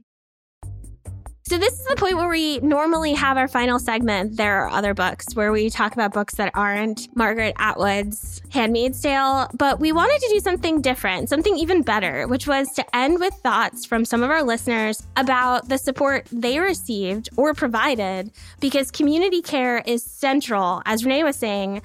so, 1.52 1.58
this 1.58 1.78
is 1.78 1.86
the 1.86 1.98
point 1.98 2.16
where 2.16 2.30
we 2.30 2.60
normally 2.60 3.12
have 3.12 3.36
our 3.36 3.50
final 3.50 3.78
segment. 3.78 4.38
There 4.38 4.62
are 4.62 4.70
other 4.70 4.94
books 4.94 5.36
where 5.36 5.52
we 5.52 5.70
talk 5.70 5.92
about 5.92 6.14
books 6.14 6.36
that 6.36 6.50
aren't 6.56 7.14
Margaret 7.14 7.54
Atwood's 7.60 8.42
Handmaid's 8.52 9.02
Tale, 9.02 9.50
but 9.56 9.78
we 9.78 9.92
wanted 9.92 10.18
to 10.22 10.30
do 10.30 10.40
something 10.40 10.80
different, 10.80 11.28
something 11.28 11.58
even 11.58 11.82
better, 11.82 12.26
which 12.26 12.48
was 12.48 12.72
to 12.76 12.96
end 12.96 13.20
with 13.20 13.34
thoughts 13.34 13.86
from 13.86 14.06
some 14.06 14.24
of 14.24 14.30
our 14.30 14.44
listeners 14.44 15.06
about 15.18 15.68
the 15.68 15.78
support 15.78 16.26
they 16.32 16.58
received 16.58 17.28
or 17.36 17.54
provided, 17.54 18.32
because 18.62 18.90
community 18.90 19.42
care 19.42 19.80
is 19.80 20.06
central, 20.06 20.82
as 20.86 21.04
Renee 21.04 21.26
was 21.26 21.36
saying, 21.36 21.82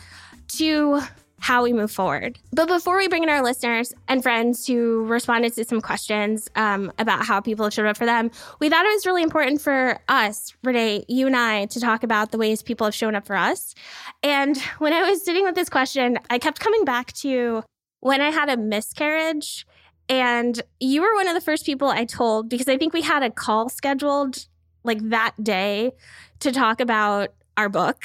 to 0.47 1.01
how 1.39 1.63
we 1.63 1.73
move 1.73 1.91
forward. 1.91 2.39
But 2.53 2.67
before 2.67 2.97
we 2.97 3.09
bring 3.09 3.23
in 3.23 3.29
our 3.29 3.43
listeners 3.43 3.93
and 4.09 4.23
friends 4.23 4.67
who 4.67 5.05
responded 5.05 5.55
to 5.55 5.65
some 5.65 5.81
questions 5.81 6.49
um, 6.57 6.93
about 6.99 7.27
how 7.27 7.41
people 7.41 7.65
have 7.67 7.75
showed 7.75 7.87
up 7.87 7.97
for 7.97 8.07
them, 8.07 8.31
we 8.59 8.69
thought 8.69 8.87
it 8.87 8.95
was 8.95 9.07
really 9.07 9.23
important 9.23 9.61
for 9.61 9.99
us, 10.09 10.55
Renee, 10.65 11.05
you 11.09 11.27
and 11.27 11.37
I, 11.37 11.67
to 11.67 11.81
talk 11.81 12.03
about 12.03 12.33
the 12.33 12.39
ways 12.39 12.63
people 12.63 12.87
have 12.87 12.95
shown 12.95 13.15
up 13.15 13.27
for 13.27 13.37
us. 13.37 13.75
And 14.23 14.57
when 14.79 14.93
I 14.93 15.09
was 15.09 15.25
sitting 15.25 15.45
with 15.45 15.55
this 15.55 15.69
question, 15.69 16.19
I 16.31 16.39
kept 16.39 16.59
coming 16.59 16.85
back 16.85 17.13
to 17.15 17.63
when 18.01 18.21
I 18.21 18.31
had 18.31 18.49
a 18.49 18.57
miscarriage. 18.57 19.67
And 20.09 20.61
you 20.81 21.03
were 21.03 21.15
one 21.15 21.27
of 21.29 21.35
the 21.35 21.41
first 21.41 21.67
people 21.67 21.89
I 21.89 22.05
told 22.05 22.49
because 22.49 22.69
I 22.69 22.79
think 22.79 22.93
we 22.93 23.03
had 23.03 23.23
a 23.23 23.31
call 23.31 23.69
scheduled 23.69 24.47
like 24.85 25.01
that 25.11 25.33
day 25.43 25.93
to 26.41 26.53
talk 26.53 26.81
about 26.81 27.35
our 27.57 27.69
book. 27.69 28.03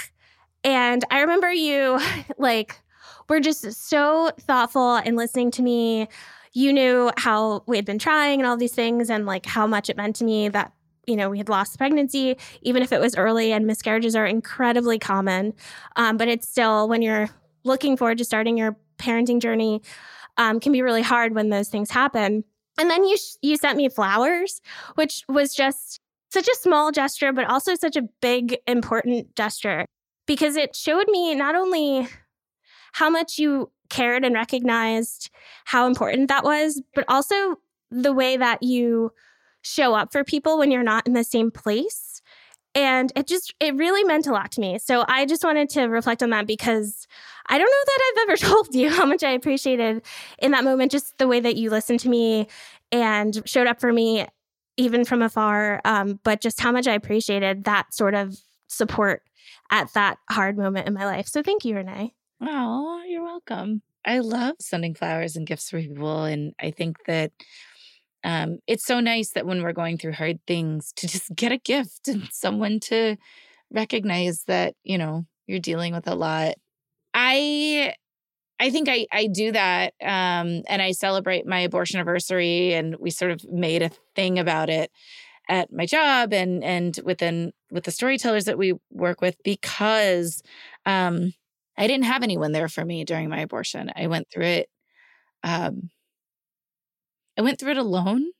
And 0.63 1.03
I 1.11 1.21
remember 1.21 1.51
you 1.51 1.99
like 2.37 2.79
were 3.31 3.39
just 3.39 3.71
so 3.73 4.31
thoughtful 4.41 4.95
and 4.95 5.15
listening 5.15 5.51
to 5.51 5.61
me. 5.61 6.07
You 6.53 6.73
knew 6.73 7.11
how 7.17 7.63
we 7.65 7.77
had 7.77 7.85
been 7.85 7.99
trying 7.99 8.39
and 8.39 8.47
all 8.47 8.57
these 8.57 8.73
things 8.73 9.09
and 9.09 9.25
like 9.25 9.45
how 9.45 9.65
much 9.65 9.89
it 9.89 9.97
meant 9.97 10.17
to 10.17 10.23
me 10.23 10.49
that 10.49 10.73
you 11.07 11.15
know, 11.15 11.31
we 11.31 11.39
had 11.39 11.49
lost 11.49 11.77
pregnancy, 11.79 12.37
even 12.61 12.83
if 12.83 12.91
it 12.91 13.01
was 13.01 13.15
early, 13.15 13.51
and 13.51 13.65
miscarriages 13.65 14.15
are 14.15 14.25
incredibly 14.25 14.99
common. 14.99 15.51
Um, 15.95 16.15
but 16.15 16.27
it's 16.27 16.47
still, 16.47 16.87
when 16.87 17.01
you're 17.01 17.27
looking 17.63 17.97
forward 17.97 18.19
to 18.19 18.23
starting 18.23 18.55
your 18.55 18.77
parenting 18.99 19.41
journey, 19.41 19.81
um, 20.37 20.59
can 20.59 20.71
be 20.71 20.83
really 20.83 21.01
hard 21.01 21.33
when 21.33 21.49
those 21.49 21.69
things 21.69 21.89
happen. 21.89 22.43
And 22.77 22.89
then 22.89 23.03
you 23.03 23.17
sh- 23.17 23.35
you 23.41 23.57
sent 23.57 23.77
me 23.77 23.89
flowers, 23.89 24.61
which 24.95 25.23
was 25.27 25.53
just 25.55 25.99
such 26.29 26.47
a 26.47 26.55
small 26.55 26.91
gesture, 26.91 27.33
but 27.33 27.49
also 27.49 27.75
such 27.75 27.95
a 27.95 28.03
big, 28.21 28.57
important 28.67 29.35
gesture 29.35 29.85
because 30.27 30.55
it 30.55 30.75
showed 30.75 31.07
me 31.09 31.35
not 31.35 31.55
only 31.55 32.07
how 32.93 33.09
much 33.09 33.37
you 33.37 33.71
cared 33.89 34.23
and 34.23 34.33
recognized 34.33 35.29
how 35.65 35.85
important 35.85 36.29
that 36.29 36.43
was, 36.43 36.81
but 36.95 37.05
also 37.07 37.57
the 37.91 38.13
way 38.13 38.37
that 38.37 38.63
you 38.63 39.11
show 39.61 39.93
up 39.93 40.11
for 40.11 40.23
people 40.23 40.57
when 40.57 40.71
you're 40.71 40.81
not 40.81 41.05
in 41.05 41.13
the 41.13 41.23
same 41.23 41.51
place. 41.51 42.21
And 42.73 43.11
it 43.17 43.27
just, 43.27 43.53
it 43.59 43.75
really 43.75 44.03
meant 44.05 44.27
a 44.27 44.31
lot 44.31 44.51
to 44.53 44.61
me. 44.61 44.79
So 44.79 45.03
I 45.07 45.25
just 45.25 45.43
wanted 45.43 45.69
to 45.71 45.83
reflect 45.83 46.23
on 46.23 46.29
that 46.29 46.47
because 46.47 47.05
I 47.47 47.57
don't 47.57 47.67
know 47.67 47.85
that 47.85 47.99
I've 48.01 48.29
ever 48.29 48.37
told 48.37 48.73
you 48.73 48.89
how 48.89 49.05
much 49.05 49.23
I 49.23 49.31
appreciated 49.31 50.03
in 50.39 50.51
that 50.51 50.63
moment, 50.63 50.91
just 50.91 51.17
the 51.17 51.27
way 51.27 51.41
that 51.41 51.57
you 51.57 51.69
listened 51.69 51.99
to 52.01 52.09
me 52.09 52.47
and 52.91 53.41
showed 53.45 53.67
up 53.67 53.81
for 53.81 53.91
me, 53.91 54.25
even 54.77 55.03
from 55.03 55.21
afar. 55.21 55.81
Um, 55.83 56.19
but 56.23 56.39
just 56.39 56.61
how 56.61 56.71
much 56.71 56.87
I 56.87 56.93
appreciated 56.93 57.65
that 57.65 57.93
sort 57.93 58.15
of 58.15 58.37
support 58.67 59.23
at 59.69 59.93
that 59.93 60.17
hard 60.29 60.57
moment 60.57 60.87
in 60.87 60.93
my 60.93 61.05
life. 61.05 61.27
So 61.27 61.43
thank 61.43 61.65
you, 61.65 61.75
Renee. 61.75 62.13
Oh, 62.41 63.03
you're 63.07 63.23
welcome. 63.23 63.81
I 64.05 64.19
love 64.19 64.55
sending 64.59 64.95
flowers 64.95 65.35
and 65.35 65.45
gifts 65.45 65.69
for 65.69 65.79
people. 65.79 66.23
And 66.23 66.53
I 66.59 66.71
think 66.71 66.97
that 67.05 67.31
um, 68.23 68.59
it's 68.67 68.85
so 68.85 68.99
nice 68.99 69.31
that 69.31 69.45
when 69.45 69.63
we're 69.63 69.73
going 69.73 69.97
through 69.97 70.13
hard 70.13 70.39
things 70.47 70.93
to 70.97 71.07
just 71.07 71.35
get 71.35 71.51
a 71.51 71.57
gift 71.57 72.07
and 72.07 72.27
someone 72.31 72.79
to 72.81 73.17
recognize 73.71 74.43
that, 74.47 74.75
you 74.83 74.97
know, 74.97 75.25
you're 75.47 75.59
dealing 75.59 75.93
with 75.93 76.07
a 76.07 76.15
lot. 76.15 76.55
I 77.13 77.95
I 78.59 78.69
think 78.71 78.89
I 78.89 79.07
I 79.11 79.27
do 79.27 79.51
that 79.53 79.93
um, 80.01 80.63
and 80.67 80.81
I 80.81 80.91
celebrate 80.91 81.45
my 81.47 81.59
abortion 81.61 81.97
anniversary 81.99 82.73
and 82.73 82.95
we 82.99 83.11
sort 83.11 83.31
of 83.31 83.43
made 83.51 83.81
a 83.83 83.91
thing 84.15 84.39
about 84.39 84.69
it 84.69 84.91
at 85.49 85.71
my 85.73 85.85
job 85.85 86.33
and 86.33 86.63
and 86.63 86.99
within 87.05 87.53
with 87.71 87.85
the 87.85 87.91
storytellers 87.91 88.45
that 88.45 88.57
we 88.57 88.73
work 88.91 89.21
with 89.21 89.35
because 89.43 90.43
um 90.85 91.33
I 91.77 91.87
didn't 91.87 92.05
have 92.05 92.23
anyone 92.23 92.51
there 92.51 92.69
for 92.69 92.85
me 92.85 93.03
during 93.03 93.29
my 93.29 93.39
abortion. 93.39 93.91
I 93.95 94.07
went 94.07 94.29
through 94.29 94.45
it. 94.45 94.69
Um, 95.43 95.89
I 97.37 97.41
went 97.41 97.59
through 97.59 97.71
it 97.71 97.77
alone. 97.77 98.31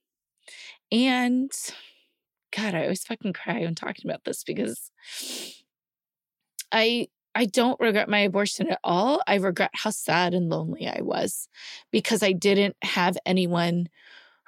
And 0.91 1.51
God, 2.55 2.75
I 2.75 2.83
always 2.83 3.03
fucking 3.03 3.33
cry 3.33 3.59
when 3.61 3.75
talking 3.75 4.09
about 4.09 4.25
this 4.25 4.43
because 4.43 4.91
I 6.71 7.07
I 7.33 7.45
don't 7.45 7.79
regret 7.79 8.09
my 8.09 8.19
abortion 8.19 8.69
at 8.69 8.79
all. 8.83 9.21
I 9.25 9.35
regret 9.35 9.71
how 9.73 9.89
sad 9.91 10.33
and 10.33 10.49
lonely 10.49 10.85
I 10.87 11.01
was 11.01 11.47
because 11.89 12.21
I 12.23 12.33
didn't 12.33 12.75
have 12.81 13.17
anyone 13.25 13.87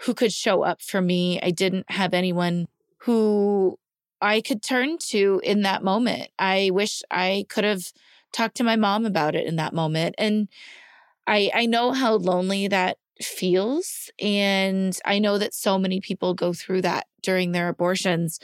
who 0.02 0.13
could 0.13 0.34
show 0.34 0.63
up 0.63 0.82
for 0.82 1.02
me. 1.02 1.39
I 1.41 1.52
didn't 1.52 1.89
have 1.89 2.13
anyone 2.13 2.67
who 3.00 3.78
I 4.22 4.41
could 4.41 4.62
turn 4.62 4.98
to 5.10 5.39
in 5.43 5.62
that 5.62 5.84
moment. 5.84 6.30
I 6.38 6.72
wish 6.74 7.02
I 7.10 7.46
could 7.50 7.63
have 7.63 7.91
talk 8.34 8.54
to 8.56 8.63
my 8.63 8.76
mom 8.76 9.06
about 9.06 9.36
it 9.36 9.48
in 9.48 9.56
that 9.58 9.74
moment. 9.74 10.15
And 10.17 10.48
I 11.28 11.52
I 11.54 11.65
know 11.65 11.91
how 11.91 12.15
lonely 12.15 12.67
that 12.67 12.98
feels. 13.22 14.10
And 14.19 14.98
I 15.06 15.19
know 15.19 15.38
that 15.38 15.54
so 15.54 15.78
many 15.78 16.02
people 16.02 16.34
go 16.34 16.54
through 16.54 16.82
that 16.82 17.06
during 17.22 17.52
their 17.52 17.69
abortions. 17.69 18.39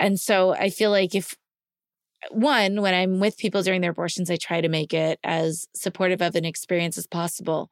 And 0.00 0.18
so 0.18 0.54
I 0.54 0.70
feel 0.70 0.90
like 0.90 1.14
if 1.14 1.36
one, 2.30 2.80
when 2.82 2.94
I'm 2.94 3.20
with 3.20 3.38
people 3.38 3.62
during 3.62 3.80
their 3.80 3.92
abortions, 3.92 4.30
I 4.30 4.36
try 4.36 4.60
to 4.60 4.68
make 4.68 4.92
it 4.92 5.18
as 5.22 5.68
supportive 5.74 6.20
of 6.20 6.34
an 6.34 6.44
experience 6.44 6.98
as 6.98 7.06
possible. 7.06 7.70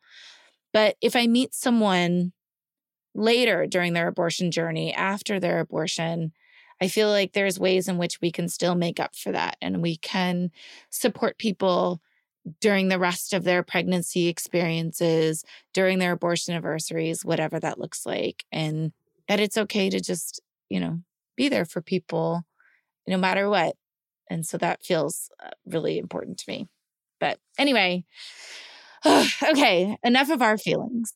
But 0.72 0.96
if 1.00 1.16
I 1.16 1.26
meet 1.26 1.54
someone 1.54 2.32
later 3.14 3.66
during 3.66 3.92
their 3.92 4.08
abortion 4.08 4.50
journey, 4.50 4.92
after 4.92 5.40
their 5.40 5.60
abortion, 5.60 6.32
I 6.80 6.88
feel 6.88 7.08
like 7.08 7.32
there's 7.32 7.58
ways 7.58 7.88
in 7.88 7.98
which 7.98 8.20
we 8.20 8.30
can 8.30 8.48
still 8.48 8.74
make 8.74 9.00
up 9.00 9.16
for 9.16 9.32
that 9.32 9.56
and 9.62 9.80
we 9.80 9.96
can 9.96 10.50
support 10.90 11.38
people 11.38 12.00
during 12.60 12.88
the 12.88 12.98
rest 12.98 13.32
of 13.32 13.44
their 13.44 13.62
pregnancy 13.62 14.28
experiences, 14.28 15.44
during 15.72 15.98
their 15.98 16.12
abortion 16.12 16.54
anniversaries, 16.54 17.24
whatever 17.24 17.58
that 17.58 17.78
looks 17.78 18.06
like. 18.06 18.44
And 18.52 18.92
that 19.28 19.40
it's 19.40 19.56
okay 19.56 19.90
to 19.90 20.00
just, 20.00 20.40
you 20.68 20.78
know, 20.78 21.00
be 21.36 21.48
there 21.48 21.64
for 21.64 21.80
people 21.80 22.44
no 23.06 23.16
matter 23.16 23.48
what. 23.48 23.74
And 24.28 24.44
so 24.44 24.58
that 24.58 24.84
feels 24.84 25.30
uh, 25.44 25.50
really 25.64 25.98
important 25.98 26.38
to 26.38 26.50
me. 26.50 26.68
But 27.20 27.38
anyway, 27.58 28.04
okay, 29.06 29.96
enough 30.02 30.30
of 30.30 30.42
our 30.42 30.58
feelings. 30.58 31.14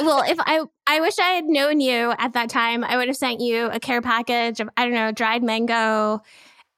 Well, 0.00 0.22
if 0.26 0.38
I 0.40 0.64
I 0.86 1.00
wish 1.00 1.18
I 1.18 1.30
had 1.30 1.44
known 1.44 1.80
you 1.80 2.12
at 2.18 2.32
that 2.34 2.48
time, 2.48 2.84
I 2.84 2.96
would 2.96 3.08
have 3.08 3.16
sent 3.16 3.40
you 3.40 3.66
a 3.66 3.80
care 3.80 4.02
package 4.02 4.60
of 4.60 4.68
I 4.76 4.84
don't 4.84 4.94
know 4.94 5.12
dried 5.12 5.42
mango 5.42 6.22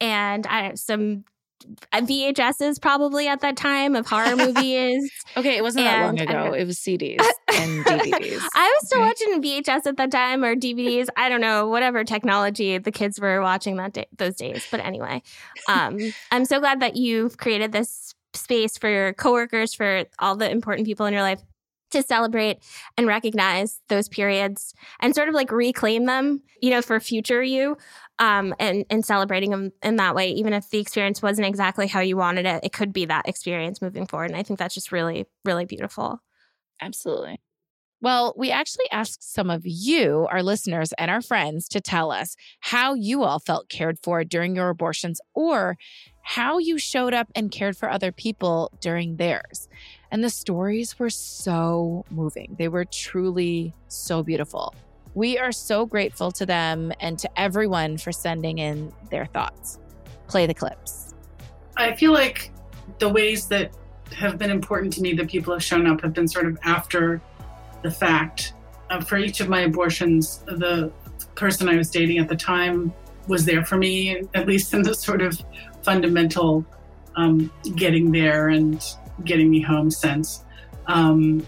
and 0.00 0.46
I 0.46 0.74
some 0.74 1.24
VHSs 1.92 2.80
probably 2.80 3.28
at 3.28 3.40
that 3.40 3.56
time 3.56 3.96
of 3.96 4.06
horror 4.06 4.36
movies. 4.36 5.10
okay, 5.36 5.56
it 5.56 5.62
wasn't 5.62 5.86
and, 5.86 6.18
that 6.18 6.26
long 6.26 6.46
ago. 6.46 6.54
It 6.54 6.66
was 6.66 6.78
CDs 6.78 7.20
and 7.52 7.84
DVDs. 7.84 8.42
I 8.54 8.78
was 8.78 8.86
still 8.86 9.00
okay. 9.00 9.08
watching 9.08 9.42
VHS 9.42 9.86
at 9.86 9.96
that 9.96 10.10
time 10.10 10.44
or 10.44 10.54
DVDs. 10.54 11.08
I 11.16 11.28
don't 11.28 11.40
know, 11.40 11.68
whatever 11.68 12.04
technology 12.04 12.76
the 12.78 12.92
kids 12.92 13.20
were 13.20 13.40
watching 13.40 13.76
that 13.76 13.92
day, 13.92 14.06
those 14.16 14.36
days. 14.36 14.66
But 14.70 14.80
anyway, 14.80 15.22
um, 15.68 15.98
I'm 16.30 16.44
so 16.44 16.60
glad 16.60 16.80
that 16.80 16.96
you've 16.96 17.38
created 17.38 17.72
this 17.72 18.14
space 18.34 18.76
for 18.76 18.88
your 18.88 19.12
coworkers, 19.12 19.74
for 19.74 20.04
all 20.18 20.36
the 20.36 20.50
important 20.50 20.86
people 20.86 21.06
in 21.06 21.12
your 21.12 21.22
life 21.22 21.40
to 21.94 22.02
celebrate 22.02 22.58
and 22.96 23.06
recognize 23.06 23.80
those 23.88 24.08
periods 24.08 24.74
and 25.00 25.14
sort 25.14 25.28
of 25.28 25.34
like 25.34 25.50
reclaim 25.50 26.04
them, 26.06 26.42
you 26.60 26.70
know, 26.70 26.82
for 26.82 27.00
future 27.00 27.42
you 27.42 27.76
um, 28.18 28.54
and 28.60 28.84
and 28.90 29.04
celebrating 29.04 29.50
them 29.50 29.72
in 29.82 29.96
that 29.96 30.14
way, 30.14 30.30
even 30.30 30.52
if 30.52 30.70
the 30.70 30.78
experience 30.78 31.22
wasn't 31.22 31.46
exactly 31.46 31.86
how 31.86 32.00
you 32.00 32.16
wanted 32.16 32.46
it, 32.46 32.62
it 32.62 32.72
could 32.72 32.92
be 32.92 33.06
that 33.06 33.28
experience 33.28 33.82
moving 33.82 34.06
forward. 34.06 34.30
And 34.30 34.36
I 34.36 34.42
think 34.42 34.58
that's 34.58 34.74
just 34.74 34.92
really, 34.92 35.26
really 35.44 35.64
beautiful. 35.64 36.20
Absolutely. 36.80 37.40
Well, 38.04 38.34
we 38.36 38.50
actually 38.50 38.84
asked 38.92 39.32
some 39.32 39.48
of 39.48 39.62
you, 39.64 40.28
our 40.30 40.42
listeners 40.42 40.92
and 40.98 41.10
our 41.10 41.22
friends, 41.22 41.66
to 41.68 41.80
tell 41.80 42.10
us 42.10 42.36
how 42.60 42.92
you 42.92 43.22
all 43.22 43.38
felt 43.38 43.70
cared 43.70 43.98
for 44.02 44.24
during 44.24 44.54
your 44.54 44.68
abortions 44.68 45.22
or 45.32 45.78
how 46.20 46.58
you 46.58 46.76
showed 46.76 47.14
up 47.14 47.28
and 47.34 47.50
cared 47.50 47.78
for 47.78 47.90
other 47.90 48.12
people 48.12 48.70
during 48.82 49.16
theirs. 49.16 49.70
And 50.10 50.22
the 50.22 50.28
stories 50.28 50.98
were 50.98 51.08
so 51.08 52.04
moving. 52.10 52.56
They 52.58 52.68
were 52.68 52.84
truly 52.84 53.72
so 53.88 54.22
beautiful. 54.22 54.74
We 55.14 55.38
are 55.38 55.50
so 55.50 55.86
grateful 55.86 56.30
to 56.32 56.44
them 56.44 56.92
and 57.00 57.18
to 57.20 57.40
everyone 57.40 57.96
for 57.96 58.12
sending 58.12 58.58
in 58.58 58.92
their 59.10 59.24
thoughts. 59.24 59.78
Play 60.28 60.44
the 60.44 60.52
clips. 60.52 61.14
I 61.78 61.96
feel 61.96 62.12
like 62.12 62.52
the 62.98 63.08
ways 63.08 63.46
that 63.46 63.74
have 64.14 64.36
been 64.36 64.50
important 64.50 64.92
to 64.92 65.00
me 65.00 65.14
that 65.14 65.28
people 65.28 65.54
have 65.54 65.64
shown 65.64 65.86
up 65.86 66.02
have 66.02 66.12
been 66.12 66.28
sort 66.28 66.44
of 66.44 66.58
after 66.64 67.22
the 67.84 67.90
fact. 67.90 68.54
Uh, 68.90 69.00
for 69.00 69.18
each 69.18 69.40
of 69.40 69.48
my 69.48 69.60
abortions, 69.60 70.38
the 70.46 70.90
person 71.36 71.68
I 71.68 71.76
was 71.76 71.90
dating 71.90 72.18
at 72.18 72.28
the 72.28 72.36
time 72.36 72.92
was 73.28 73.44
there 73.44 73.64
for 73.64 73.76
me, 73.76 74.22
at 74.34 74.48
least 74.48 74.74
in 74.74 74.82
the 74.82 74.94
sort 74.94 75.22
of 75.22 75.40
fundamental 75.82 76.64
um, 77.14 77.52
getting 77.76 78.10
there 78.10 78.48
and 78.48 78.82
getting 79.24 79.50
me 79.50 79.60
home 79.60 79.90
sense. 79.90 80.44
Um, 80.86 81.46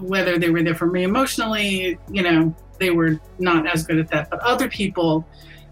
whether 0.00 0.38
they 0.38 0.50
were 0.50 0.62
there 0.62 0.74
for 0.74 0.86
me 0.86 1.04
emotionally, 1.04 1.98
you 2.10 2.22
know, 2.22 2.54
they 2.80 2.90
were 2.90 3.20
not 3.38 3.66
as 3.66 3.86
good 3.86 3.98
at 3.98 4.08
that. 4.08 4.30
But 4.30 4.40
other 4.40 4.68
people, 4.68 5.26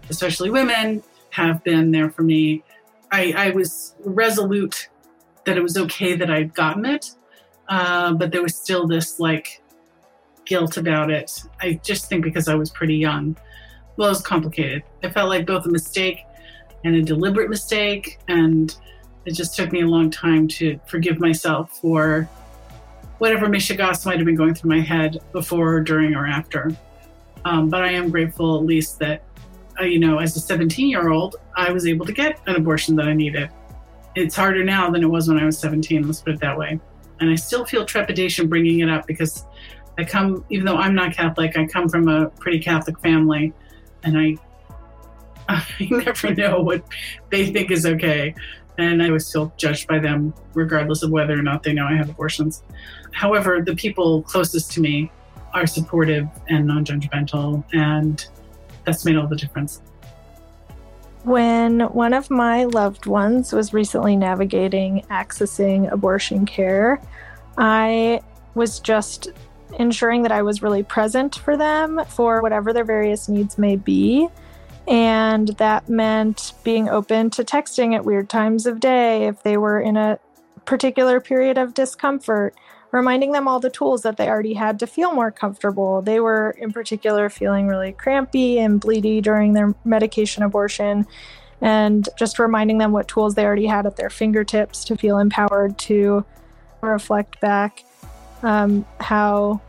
especially 0.09 0.49
women, 0.49 1.03
have 1.31 1.63
been 1.63 1.91
there 1.91 2.09
for 2.09 2.23
me. 2.23 2.63
I, 3.11 3.33
I 3.35 3.49
was 3.49 3.95
resolute 3.99 4.89
that 5.45 5.57
it 5.57 5.61
was 5.61 5.75
okay 5.75 6.15
that 6.15 6.29
I'd 6.29 6.53
gotten 6.53 6.85
it, 6.85 7.11
uh, 7.67 8.13
but 8.13 8.31
there 8.31 8.43
was 8.43 8.55
still 8.55 8.87
this 8.87 9.19
like 9.19 9.60
guilt 10.51 10.75
about 10.75 11.09
it. 11.09 11.43
I 11.61 11.79
just 11.81 12.09
think 12.09 12.25
because 12.25 12.49
I 12.49 12.55
was 12.55 12.69
pretty 12.69 12.97
young. 12.97 13.37
Well, 13.95 14.09
it 14.09 14.11
was 14.11 14.21
complicated. 14.21 14.83
I 15.01 15.09
felt 15.09 15.29
like 15.29 15.45
both 15.45 15.65
a 15.65 15.69
mistake 15.69 16.25
and 16.83 16.93
a 16.93 17.01
deliberate 17.01 17.49
mistake, 17.49 18.19
and 18.27 18.75
it 19.25 19.31
just 19.31 19.55
took 19.55 19.71
me 19.71 19.79
a 19.79 19.87
long 19.87 20.11
time 20.11 20.49
to 20.59 20.77
forgive 20.87 21.21
myself 21.21 21.79
for 21.79 22.29
whatever 23.19 23.47
mishigas 23.47 24.05
might 24.05 24.17
have 24.17 24.25
been 24.25 24.35
going 24.35 24.53
through 24.53 24.71
my 24.71 24.81
head 24.81 25.19
before, 25.31 25.79
during, 25.79 26.15
or 26.15 26.27
after. 26.27 26.75
Um, 27.45 27.69
but 27.69 27.81
I 27.83 27.93
am 27.93 28.09
grateful, 28.09 28.57
at 28.57 28.65
least, 28.65 28.99
that, 28.99 29.23
uh, 29.79 29.85
you 29.85 29.99
know, 29.99 30.19
as 30.19 30.35
a 30.35 30.41
17 30.41 30.89
year 30.89 31.11
old, 31.11 31.37
I 31.55 31.71
was 31.71 31.87
able 31.87 32.05
to 32.07 32.11
get 32.11 32.41
an 32.47 32.57
abortion 32.57 32.97
that 32.97 33.07
I 33.07 33.13
needed. 33.13 33.49
It's 34.15 34.35
harder 34.35 34.65
now 34.65 34.89
than 34.89 35.01
it 35.01 35.07
was 35.07 35.29
when 35.29 35.39
I 35.39 35.45
was 35.45 35.57
17, 35.59 36.05
let's 36.05 36.19
put 36.19 36.33
it 36.33 36.41
that 36.41 36.57
way. 36.57 36.77
And 37.21 37.29
I 37.29 37.35
still 37.35 37.63
feel 37.63 37.85
trepidation 37.85 38.49
bringing 38.49 38.81
it 38.81 38.89
up 38.89 39.07
because 39.07 39.45
I 40.01 40.03
come, 40.03 40.43
even 40.49 40.65
though 40.65 40.77
I'm 40.77 40.95
not 40.95 41.13
Catholic, 41.13 41.55
I 41.55 41.67
come 41.67 41.87
from 41.87 42.07
a 42.07 42.27
pretty 42.27 42.57
Catholic 42.57 42.99
family. 43.01 43.53
And 44.01 44.17
I, 44.17 44.35
I 45.47 45.63
never 45.91 46.33
know 46.33 46.59
what 46.59 46.83
they 47.29 47.51
think 47.51 47.69
is 47.69 47.85
okay. 47.85 48.33
And 48.79 49.03
I 49.03 49.11
was 49.11 49.27
still 49.27 49.53
judged 49.57 49.87
by 49.87 49.99
them, 49.99 50.33
regardless 50.55 51.03
of 51.03 51.11
whether 51.11 51.37
or 51.37 51.43
not 51.43 51.61
they 51.61 51.71
know 51.71 51.85
I 51.85 51.93
have 51.93 52.09
abortions. 52.09 52.63
However, 53.11 53.61
the 53.63 53.75
people 53.75 54.23
closest 54.23 54.71
to 54.71 54.81
me 54.81 55.11
are 55.53 55.67
supportive 55.67 56.27
and 56.49 56.65
non 56.65 56.83
judgmental, 56.83 57.63
and 57.71 58.25
that's 58.83 59.05
made 59.05 59.17
all 59.17 59.27
the 59.27 59.35
difference. 59.35 59.83
When 61.25 61.81
one 61.81 62.15
of 62.15 62.31
my 62.31 62.63
loved 62.63 63.05
ones 63.05 63.53
was 63.53 63.71
recently 63.71 64.15
navigating 64.15 65.05
accessing 65.11 65.91
abortion 65.91 66.47
care, 66.47 66.99
I 67.55 68.21
was 68.55 68.79
just 68.79 69.29
ensuring 69.79 70.23
that 70.23 70.31
I 70.31 70.41
was 70.41 70.61
really 70.61 70.83
present 70.83 71.35
for 71.35 71.57
them 71.57 72.01
for 72.07 72.41
whatever 72.41 72.73
their 72.73 72.83
various 72.83 73.29
needs 73.29 73.57
may 73.57 73.75
be. 73.75 74.27
And 74.87 75.49
that 75.57 75.87
meant 75.87 76.53
being 76.63 76.89
open 76.89 77.29
to 77.31 77.43
texting 77.43 77.95
at 77.95 78.03
weird 78.03 78.29
times 78.29 78.65
of 78.65 78.79
day 78.79 79.27
if 79.27 79.43
they 79.43 79.57
were 79.57 79.79
in 79.79 79.95
a 79.95 80.19
particular 80.65 81.19
period 81.19 81.57
of 81.57 81.73
discomfort 81.73 82.55
reminding 82.91 83.31
them 83.31 83.47
all 83.47 83.59
the 83.59 83.69
tools 83.69 84.01
that 84.03 84.17
they 84.17 84.27
already 84.27 84.53
had 84.53 84.79
to 84.79 84.87
feel 84.87 85.13
more 85.13 85.31
comfortable. 85.31 86.01
They 86.01 86.19
were, 86.19 86.55
in 86.57 86.71
particular, 86.71 87.29
feeling 87.29 87.67
really 87.67 87.93
crampy 87.93 88.59
and 88.59 88.81
bleedy 88.81 89.21
during 89.21 89.53
their 89.53 89.73
medication 89.85 90.43
abortion, 90.43 91.07
and 91.61 92.07
just 92.17 92.39
reminding 92.39 92.79
them 92.79 92.91
what 92.91 93.07
tools 93.07 93.35
they 93.35 93.45
already 93.45 93.67
had 93.67 93.85
at 93.85 93.95
their 93.95 94.09
fingertips 94.09 94.83
to 94.85 94.97
feel 94.97 95.19
empowered 95.19 95.77
to 95.79 96.25
reflect 96.81 97.39
back 97.39 97.83
um, 98.43 98.85
how 98.99 99.61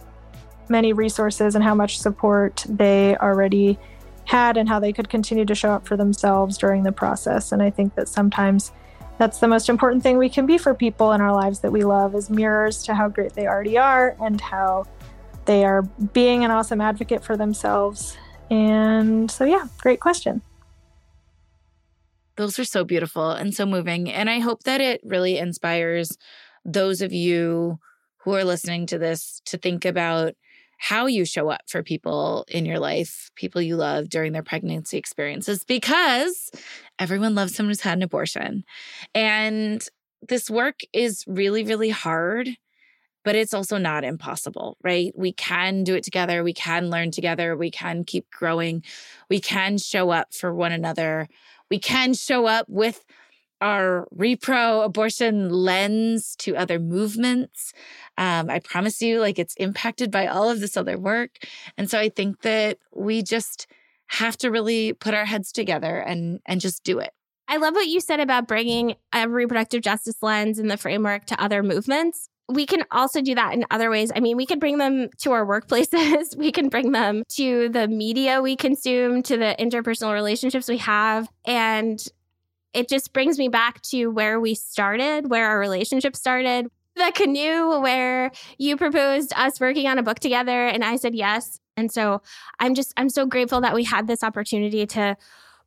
many 0.68 0.92
resources 0.92 1.54
and 1.54 1.62
how 1.62 1.74
much 1.74 1.98
support 1.98 2.64
they 2.68 3.16
already 3.16 3.78
had 4.24 4.56
and 4.56 4.68
how 4.68 4.78
they 4.80 4.92
could 4.92 5.08
continue 5.08 5.44
to 5.44 5.54
show 5.54 5.70
up 5.70 5.87
for 5.87 5.96
themselves 5.96 6.56
during 6.56 6.82
the 6.82 6.92
process. 6.92 7.52
And 7.52 7.62
I 7.62 7.70
think 7.70 7.94
that 7.96 8.08
sometimes 8.08 8.72
that's 9.18 9.38
the 9.38 9.48
most 9.48 9.68
important 9.68 10.02
thing 10.02 10.18
we 10.18 10.28
can 10.28 10.46
be 10.46 10.58
for 10.58 10.74
people 10.74 11.12
in 11.12 11.20
our 11.20 11.32
lives 11.32 11.61
that 11.61 11.70
we 11.70 11.85
love 11.85 12.14
is 12.14 12.30
mirrors 12.30 12.82
to 12.85 12.94
how 12.94 13.08
great 13.08 13.35
they 13.35 13.46
already 13.46 13.76
are 13.78 14.16
and 14.20 14.40
how 14.40 14.85
they 15.44 15.64
are 15.64 15.82
being 15.82 16.44
an 16.44 16.50
awesome 16.50 16.80
advocate 16.80 17.22
for 17.22 17.37
themselves. 17.37 18.16
And 18.50 19.30
so, 19.30 19.44
yeah, 19.44 19.66
great 19.78 20.00
question. 20.00 20.42
Those 22.37 22.58
are 22.58 22.64
so 22.64 22.85
beautiful 22.85 23.30
and 23.30 23.54
so 23.54 23.66
moving. 23.66 24.11
And 24.11 24.30
I 24.30 24.38
hope 24.38 24.62
that 24.64 24.80
it 24.80 25.00
really 25.04 25.38
inspires 25.38 26.16
those 26.64 27.02
of 27.02 27.12
you 27.12 27.78
who 28.24 28.35
are 28.35 28.44
listening 28.44 28.87
to 28.87 28.99
this 28.99 29.40
to 29.47 29.59
think 29.59 29.84
about 29.84 30.34
how 30.78 31.07
you 31.07 31.24
show 31.24 31.49
up 31.49 31.61
for 31.68 31.82
people 31.82 32.44
in 32.49 32.66
your 32.66 32.80
life, 32.80 33.30
people 33.36 33.62
you 33.62 33.76
love 33.76 34.09
during 34.09 34.32
their 34.32 34.42
pregnancy 34.42 34.99
experiences, 34.99 35.64
because 35.64 36.51
everyone 36.99 37.36
loves 37.36 37.55
someone 37.55 37.70
who's 37.70 37.80
had 37.80 37.99
an 37.99 38.03
abortion. 38.03 38.64
And 39.14 39.86
this 40.28 40.51
work 40.51 40.80
is 40.92 41.24
really, 41.28 41.62
really 41.62 41.90
hard, 41.90 42.49
but 43.24 43.36
it's 43.36 43.55
also 43.55 43.78
not 43.78 44.03
impossible, 44.03 44.76
right? 44.82 45.12
We 45.16 45.32
can 45.32 45.84
do 45.84 45.94
it 45.94 46.03
together. 46.03 46.42
We 46.42 46.53
can 46.53 46.90
learn 46.90 47.12
together. 47.12 47.57
We 47.57 47.70
can 47.70 48.03
keep 48.03 48.28
growing. 48.30 48.82
We 49.30 49.40
can 49.40 49.78
show 49.78 50.11
up 50.11 50.34
for 50.34 50.53
one 50.53 50.72
another. 50.72 51.28
We 51.70 51.78
can 51.78 52.14
show 52.14 52.47
up 52.47 52.66
with 52.68 53.05
our 53.62 54.08
repro 54.14 54.84
abortion 54.84 55.48
lens 55.48 56.34
to 56.36 56.56
other 56.56 56.78
movements. 56.78 57.72
Um, 58.18 58.50
I 58.50 58.58
promise 58.58 59.00
you, 59.00 59.20
like 59.20 59.38
it's 59.38 59.54
impacted 59.54 60.10
by 60.10 60.26
all 60.26 60.50
of 60.50 60.60
this 60.60 60.76
other 60.76 60.98
work. 60.98 61.38
And 61.78 61.88
so 61.88 61.98
I 61.98 62.08
think 62.08 62.42
that 62.42 62.78
we 62.94 63.22
just 63.22 63.66
have 64.08 64.36
to 64.38 64.50
really 64.50 64.92
put 64.92 65.14
our 65.14 65.24
heads 65.24 65.52
together 65.52 65.96
and 65.96 66.40
and 66.44 66.60
just 66.60 66.84
do 66.84 66.98
it. 66.98 67.12
I 67.48 67.56
love 67.56 67.74
what 67.74 67.86
you 67.86 68.00
said 68.00 68.20
about 68.20 68.48
bringing 68.48 68.96
a 69.12 69.28
reproductive 69.28 69.82
justice 69.82 70.22
lens 70.22 70.58
and 70.58 70.70
the 70.70 70.76
framework 70.76 71.26
to 71.26 71.42
other 71.42 71.62
movements. 71.62 72.28
We 72.48 72.66
can 72.66 72.84
also 72.90 73.22
do 73.22 73.34
that 73.34 73.54
in 73.54 73.64
other 73.70 73.90
ways. 73.90 74.10
I 74.14 74.20
mean, 74.20 74.36
we 74.36 74.46
could 74.46 74.60
bring 74.60 74.78
them 74.78 75.08
to 75.18 75.32
our 75.32 75.46
workplaces. 75.46 76.36
we 76.38 76.50
can 76.50 76.68
bring 76.68 76.92
them 76.92 77.22
to 77.36 77.68
the 77.68 77.88
media 77.88 78.42
we 78.42 78.56
consume, 78.56 79.22
to 79.24 79.36
the 79.36 79.54
interpersonal 79.58 80.12
relationships 80.12 80.68
we 80.68 80.78
have. 80.78 81.28
And 81.44 82.02
it 82.75 82.89
just 82.89 83.12
brings 83.12 83.39
me 83.39 83.49
back 83.49 83.83
to 83.83 84.07
where 84.09 84.41
we 84.41 84.55
started, 84.55 85.31
where 85.31 85.49
our 85.49 85.59
relationship 85.59 86.16
started. 86.16 86.68
The 86.97 87.12
canoe 87.14 87.81
where 87.81 88.33
you 88.59 88.77
proposed 88.77 89.33
us 89.35 89.59
working 89.61 89.87
on 89.87 89.99
a 89.99 90.03
book 90.03 90.18
together 90.18 90.66
and 90.66 90.85
I 90.85 90.97
said 90.97 91.14
yes. 91.14 91.59
And 91.77 91.91
so 91.91 92.20
I'm 92.61 92.75
just, 92.75 92.93
I'm 92.97 93.09
so 93.09 93.25
grateful 93.25 93.62
that 93.62 93.75
we 93.75 93.85
had 93.85 94.07
this 94.07 94.23
opportunity 94.23 94.87
to 94.87 95.16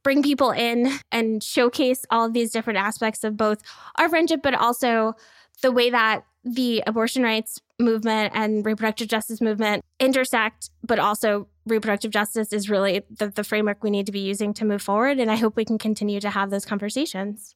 bring 0.04 0.22
people 0.22 0.52
in 0.52 0.92
and 1.12 1.42
showcase 1.42 2.06
all 2.12 2.28
of 2.28 2.34
these 2.34 2.52
different 2.52 2.78
aspects 2.78 3.24
of 3.24 3.36
both 3.36 3.62
our 3.98 4.08
friendship, 4.08 4.42
but 4.44 4.54
also 4.54 5.16
the 5.64 5.72
way 5.72 5.90
that 5.90 6.24
the 6.44 6.84
abortion 6.86 7.24
rights 7.24 7.60
movement 7.80 8.32
and 8.36 8.64
reproductive 8.64 9.08
justice 9.08 9.42
movement 9.42 9.84
intersect, 10.00 10.70
but 10.84 11.00
also 11.00 11.48
reproductive 11.66 12.12
justice 12.12 12.54
is 12.54 12.70
really 12.70 13.02
the, 13.10 13.30
the 13.30 13.44
framework 13.44 13.84
we 13.84 13.90
need 13.90 14.06
to 14.06 14.12
be 14.12 14.20
using 14.20 14.54
to 14.56 14.66
move 14.66 14.82
forward. 14.82 15.20
And 15.20 15.32
I 15.32 15.36
hope 15.36 15.56
we 15.56 15.66
can 15.66 15.78
continue 15.78 16.20
to 16.20 16.30
have 16.30 16.50
those 16.50 16.66
conversations. 16.66 17.56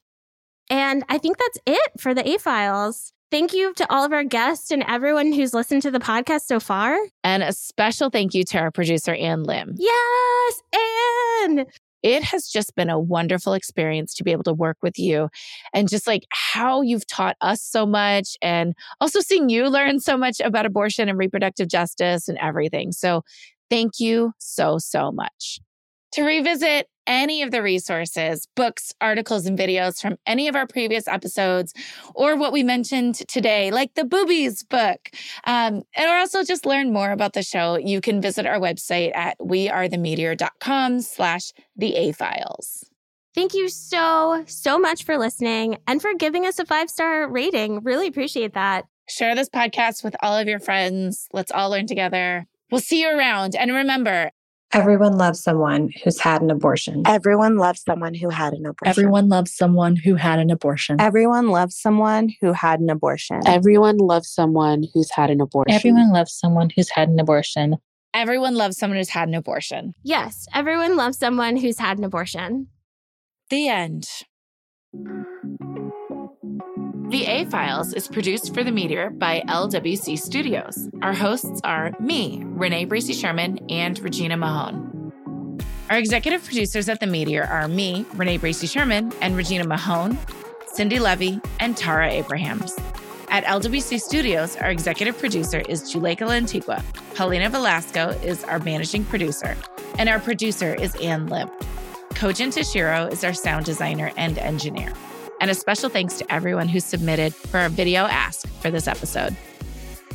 And 0.68 1.04
I 1.08 1.18
think 1.18 1.38
that's 1.38 1.58
it 1.66 1.92
for 1.98 2.14
the 2.14 2.28
A 2.28 2.38
files. 2.38 3.12
Thank 3.30 3.52
you 3.52 3.72
to 3.74 3.92
all 3.92 4.04
of 4.04 4.12
our 4.12 4.24
guests 4.24 4.72
and 4.72 4.84
everyone 4.88 5.32
who's 5.32 5.54
listened 5.54 5.82
to 5.82 5.90
the 5.90 6.00
podcast 6.00 6.42
so 6.42 6.58
far. 6.58 6.98
And 7.22 7.44
a 7.44 7.52
special 7.52 8.10
thank 8.10 8.34
you 8.34 8.42
to 8.44 8.58
our 8.58 8.72
producer, 8.72 9.14
Ann 9.14 9.44
Lim. 9.44 9.76
Yes, 9.76 10.62
Ann. 11.44 11.66
It 12.02 12.24
has 12.24 12.48
just 12.48 12.74
been 12.74 12.90
a 12.90 12.98
wonderful 12.98 13.52
experience 13.52 14.14
to 14.14 14.24
be 14.24 14.32
able 14.32 14.44
to 14.44 14.54
work 14.54 14.78
with 14.82 14.98
you 14.98 15.28
and 15.74 15.88
just 15.88 16.06
like 16.06 16.24
how 16.30 16.80
you've 16.80 17.06
taught 17.06 17.36
us 17.40 17.62
so 17.62 17.84
much 17.86 18.36
and 18.42 18.74
also 19.00 19.20
seeing 19.20 19.48
you 19.48 19.68
learn 19.68 20.00
so 20.00 20.16
much 20.16 20.40
about 20.40 20.66
abortion 20.66 21.08
and 21.08 21.18
reproductive 21.18 21.68
justice 21.68 22.26
and 22.26 22.38
everything. 22.38 22.90
So 22.90 23.22
thank 23.70 23.98
you 23.98 24.32
so, 24.38 24.78
so 24.78 25.10
much. 25.12 25.60
To 26.12 26.22
revisit 26.24 26.88
any 27.06 27.42
of 27.42 27.50
the 27.50 27.62
resources, 27.62 28.46
books, 28.56 28.92
articles, 29.00 29.46
and 29.46 29.58
videos 29.58 30.00
from 30.00 30.16
any 30.26 30.48
of 30.48 30.56
our 30.56 30.66
previous 30.66 31.08
episodes, 31.08 31.72
or 32.14 32.36
what 32.36 32.52
we 32.52 32.62
mentioned 32.62 33.16
today, 33.28 33.70
like 33.70 33.94
the 33.94 34.04
Boobies 34.04 34.62
book, 34.62 35.10
um, 35.44 35.82
and 35.96 36.08
or 36.08 36.18
also 36.18 36.44
just 36.44 36.66
learn 36.66 36.92
more 36.92 37.10
about 37.10 37.32
the 37.32 37.42
show, 37.42 37.76
you 37.78 38.00
can 38.00 38.20
visit 38.20 38.46
our 38.46 38.58
website 38.58 39.14
at 39.14 39.38
wearethemeteor.com 39.38 41.00
slash 41.00 41.52
the 41.76 41.94
A 41.96 42.12
files. 42.12 42.84
Thank 43.34 43.54
you 43.54 43.68
so, 43.68 44.44
so 44.46 44.78
much 44.78 45.04
for 45.04 45.16
listening 45.16 45.78
and 45.86 46.02
for 46.02 46.14
giving 46.14 46.46
us 46.46 46.58
a 46.58 46.66
five 46.66 46.90
star 46.90 47.28
rating. 47.28 47.82
Really 47.82 48.08
appreciate 48.08 48.54
that. 48.54 48.86
Share 49.08 49.34
this 49.34 49.48
podcast 49.48 50.04
with 50.04 50.16
all 50.22 50.36
of 50.36 50.48
your 50.48 50.60
friends. 50.60 51.28
Let's 51.32 51.50
all 51.50 51.70
learn 51.70 51.86
together. 51.86 52.46
We'll 52.70 52.80
see 52.80 53.00
you 53.02 53.16
around. 53.16 53.54
And 53.56 53.72
remember, 53.72 54.30
Everyone 54.72 55.18
loves 55.18 55.42
someone 55.42 55.90
who's 56.04 56.20
had 56.20 56.42
an 56.42 56.50
abortion. 56.50 57.02
Everyone 57.04 57.56
loves 57.56 57.82
someone 57.82 58.14
who 58.14 58.28
had 58.28 58.52
an 58.52 58.66
abortion. 58.66 58.88
Everyone 58.88 59.28
loves 59.28 59.52
someone 59.52 59.96
who 59.96 60.14
had 60.14 60.38
an 60.38 60.48
abortion. 60.50 61.00
Everyone 61.00 61.48
loves 61.48 61.76
someone 61.76 62.28
who 62.40 62.52
had 62.52 62.78
an 62.78 62.88
abortion. 62.88 63.40
Everyone 63.46 63.96
loves 63.98 64.28
someone 64.30 64.84
who's 64.94 65.10
had 65.10 65.28
an 65.30 65.40
abortion. 65.40 65.74
Everyone 65.74 66.12
loves 66.12 66.32
someone 66.32 66.70
who's 66.70 66.90
had 66.90 67.08
an 67.08 67.18
abortion. 67.18 67.78
Everyone 68.14 68.54
loves 68.54 68.76
someone 68.76 68.96
who's 68.98 69.10
had 69.10 69.28
an 69.28 69.34
abortion. 69.34 69.92
Yes, 70.04 70.46
everyone 70.54 70.96
loves 70.96 71.18
someone 71.18 71.56
who's 71.56 71.78
had 71.80 71.98
an 71.98 72.04
abortion. 72.04 72.68
The 73.50 73.68
end. 73.68 74.08
The 77.10 77.26
A 77.26 77.44
Files 77.46 77.92
is 77.92 78.06
produced 78.06 78.54
for 78.54 78.62
The 78.62 78.70
Meteor 78.70 79.10
by 79.10 79.42
LWC 79.48 80.16
Studios. 80.16 80.88
Our 81.02 81.12
hosts 81.12 81.60
are 81.64 81.90
me, 81.98 82.40
Renee 82.44 82.86
Bracey 82.86 83.20
Sherman, 83.20 83.58
and 83.68 83.98
Regina 83.98 84.36
Mahone. 84.36 85.60
Our 85.90 85.98
executive 85.98 86.44
producers 86.44 86.88
at 86.88 87.00
The 87.00 87.08
Meteor 87.08 87.42
are 87.42 87.66
me, 87.66 88.06
Renee 88.14 88.38
Bracey 88.38 88.70
Sherman, 88.70 89.12
and 89.20 89.36
Regina 89.36 89.66
Mahone, 89.66 90.16
Cindy 90.68 91.00
Levy, 91.00 91.40
and 91.58 91.76
Tara 91.76 92.08
Abrahams. 92.12 92.78
At 93.28 93.42
LWC 93.42 94.00
Studios, 94.00 94.54
our 94.54 94.70
executive 94.70 95.18
producer 95.18 95.62
is 95.68 95.92
Juleka 95.92 96.28
Lantigua. 96.28 96.80
Paulina 97.16 97.50
Velasco 97.50 98.10
is 98.22 98.44
our 98.44 98.60
managing 98.60 99.04
producer, 99.04 99.56
and 99.98 100.08
our 100.08 100.20
producer 100.20 100.76
is 100.76 100.94
Ann 101.02 101.26
Lim. 101.26 101.50
Kojin 102.10 102.56
Tashiro 102.56 103.10
is 103.10 103.24
our 103.24 103.34
sound 103.34 103.66
designer 103.66 104.12
and 104.16 104.38
engineer. 104.38 104.92
And 105.40 105.50
a 105.50 105.54
special 105.54 105.88
thanks 105.88 106.18
to 106.18 106.32
everyone 106.32 106.68
who 106.68 106.80
submitted 106.80 107.34
for 107.34 107.58
our 107.58 107.68
video 107.68 108.04
ask 108.04 108.46
for 108.60 108.70
this 108.70 108.86
episode. 108.86 109.36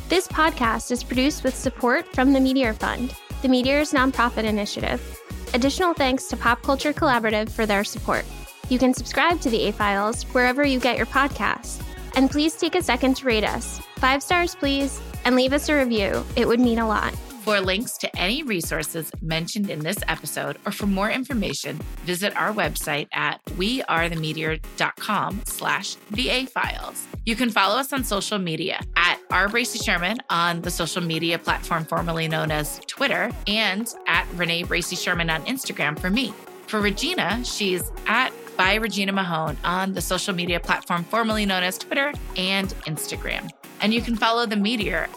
This 0.08 0.28
podcast 0.28 0.92
is 0.92 1.02
produced 1.02 1.42
with 1.42 1.54
support 1.54 2.06
from 2.14 2.32
the 2.32 2.40
Meteor 2.40 2.74
Fund, 2.74 3.12
the 3.42 3.48
Meteor's 3.48 3.92
nonprofit 3.92 4.44
initiative. 4.44 5.20
Additional 5.52 5.94
thanks 5.94 6.28
to 6.28 6.36
Pop 6.36 6.62
Culture 6.62 6.92
Collaborative 6.92 7.50
for 7.50 7.66
their 7.66 7.82
support. 7.82 8.24
You 8.68 8.78
can 8.78 8.94
subscribe 8.94 9.40
to 9.40 9.50
the 9.50 9.62
A 9.64 9.72
Files 9.72 10.22
wherever 10.32 10.64
you 10.64 10.78
get 10.78 10.96
your 10.96 11.06
podcasts. 11.06 11.82
And 12.14 12.30
please 12.30 12.54
take 12.54 12.76
a 12.76 12.82
second 12.82 13.16
to 13.16 13.26
rate 13.26 13.44
us. 13.44 13.80
Five 13.96 14.22
stars, 14.22 14.54
please, 14.54 15.00
and 15.24 15.34
leave 15.34 15.52
us 15.52 15.68
a 15.68 15.76
review. 15.76 16.24
It 16.36 16.46
would 16.46 16.60
mean 16.60 16.78
a 16.78 16.86
lot. 16.86 17.14
For 17.46 17.60
links 17.60 17.96
to 17.98 18.18
any 18.18 18.42
resources 18.42 19.12
mentioned 19.22 19.70
in 19.70 19.78
this 19.78 19.98
episode 20.08 20.58
or 20.66 20.72
for 20.72 20.86
more 20.86 21.08
information, 21.08 21.76
visit 22.04 22.36
our 22.36 22.52
website 22.52 23.06
at 23.12 23.40
wearethemeteor.com 23.50 25.42
slash 25.46 25.94
VA 26.10 26.48
files. 26.48 27.06
You 27.24 27.36
can 27.36 27.50
follow 27.50 27.78
us 27.78 27.92
on 27.92 28.02
social 28.02 28.40
media 28.40 28.80
at 28.96 29.20
R. 29.30 29.46
Bracey 29.46 29.80
Sherman 29.80 30.18
on 30.28 30.60
the 30.62 30.72
social 30.72 31.00
media 31.00 31.38
platform 31.38 31.84
formerly 31.84 32.26
known 32.26 32.50
as 32.50 32.80
Twitter 32.88 33.30
and 33.46 33.94
at 34.08 34.26
Renee 34.34 34.64
Bracey 34.64 35.00
Sherman 35.00 35.30
on 35.30 35.44
Instagram 35.44 35.96
for 35.96 36.10
me. 36.10 36.34
For 36.66 36.80
Regina, 36.80 37.44
she's 37.44 37.92
at 38.08 38.32
by 38.56 38.74
Regina 38.74 39.12
Mahone 39.12 39.56
on 39.62 39.92
the 39.92 40.00
social 40.00 40.34
media 40.34 40.58
platform 40.58 41.04
formerly 41.04 41.46
known 41.46 41.62
as 41.62 41.78
Twitter 41.78 42.12
and 42.36 42.70
Instagram. 42.86 43.50
And 43.80 43.94
you 43.94 44.00
can 44.00 44.16
follow 44.16 44.46
The 44.46 44.56
Meteor 44.56 45.08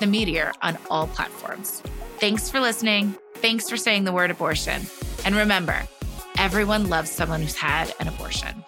The 0.00 0.06
Meteor 0.06 0.52
on 0.62 0.78
all 0.90 1.06
platforms. 1.06 1.82
Thanks 2.18 2.50
for 2.50 2.60
listening. 2.60 3.14
Thanks 3.34 3.68
for 3.68 3.76
saying 3.76 4.04
the 4.04 4.12
word 4.12 4.30
abortion. 4.30 4.82
And 5.24 5.34
remember, 5.34 5.82
everyone 6.38 6.88
loves 6.88 7.10
someone 7.10 7.42
who's 7.42 7.56
had 7.56 7.94
an 8.00 8.08
abortion. 8.08 8.64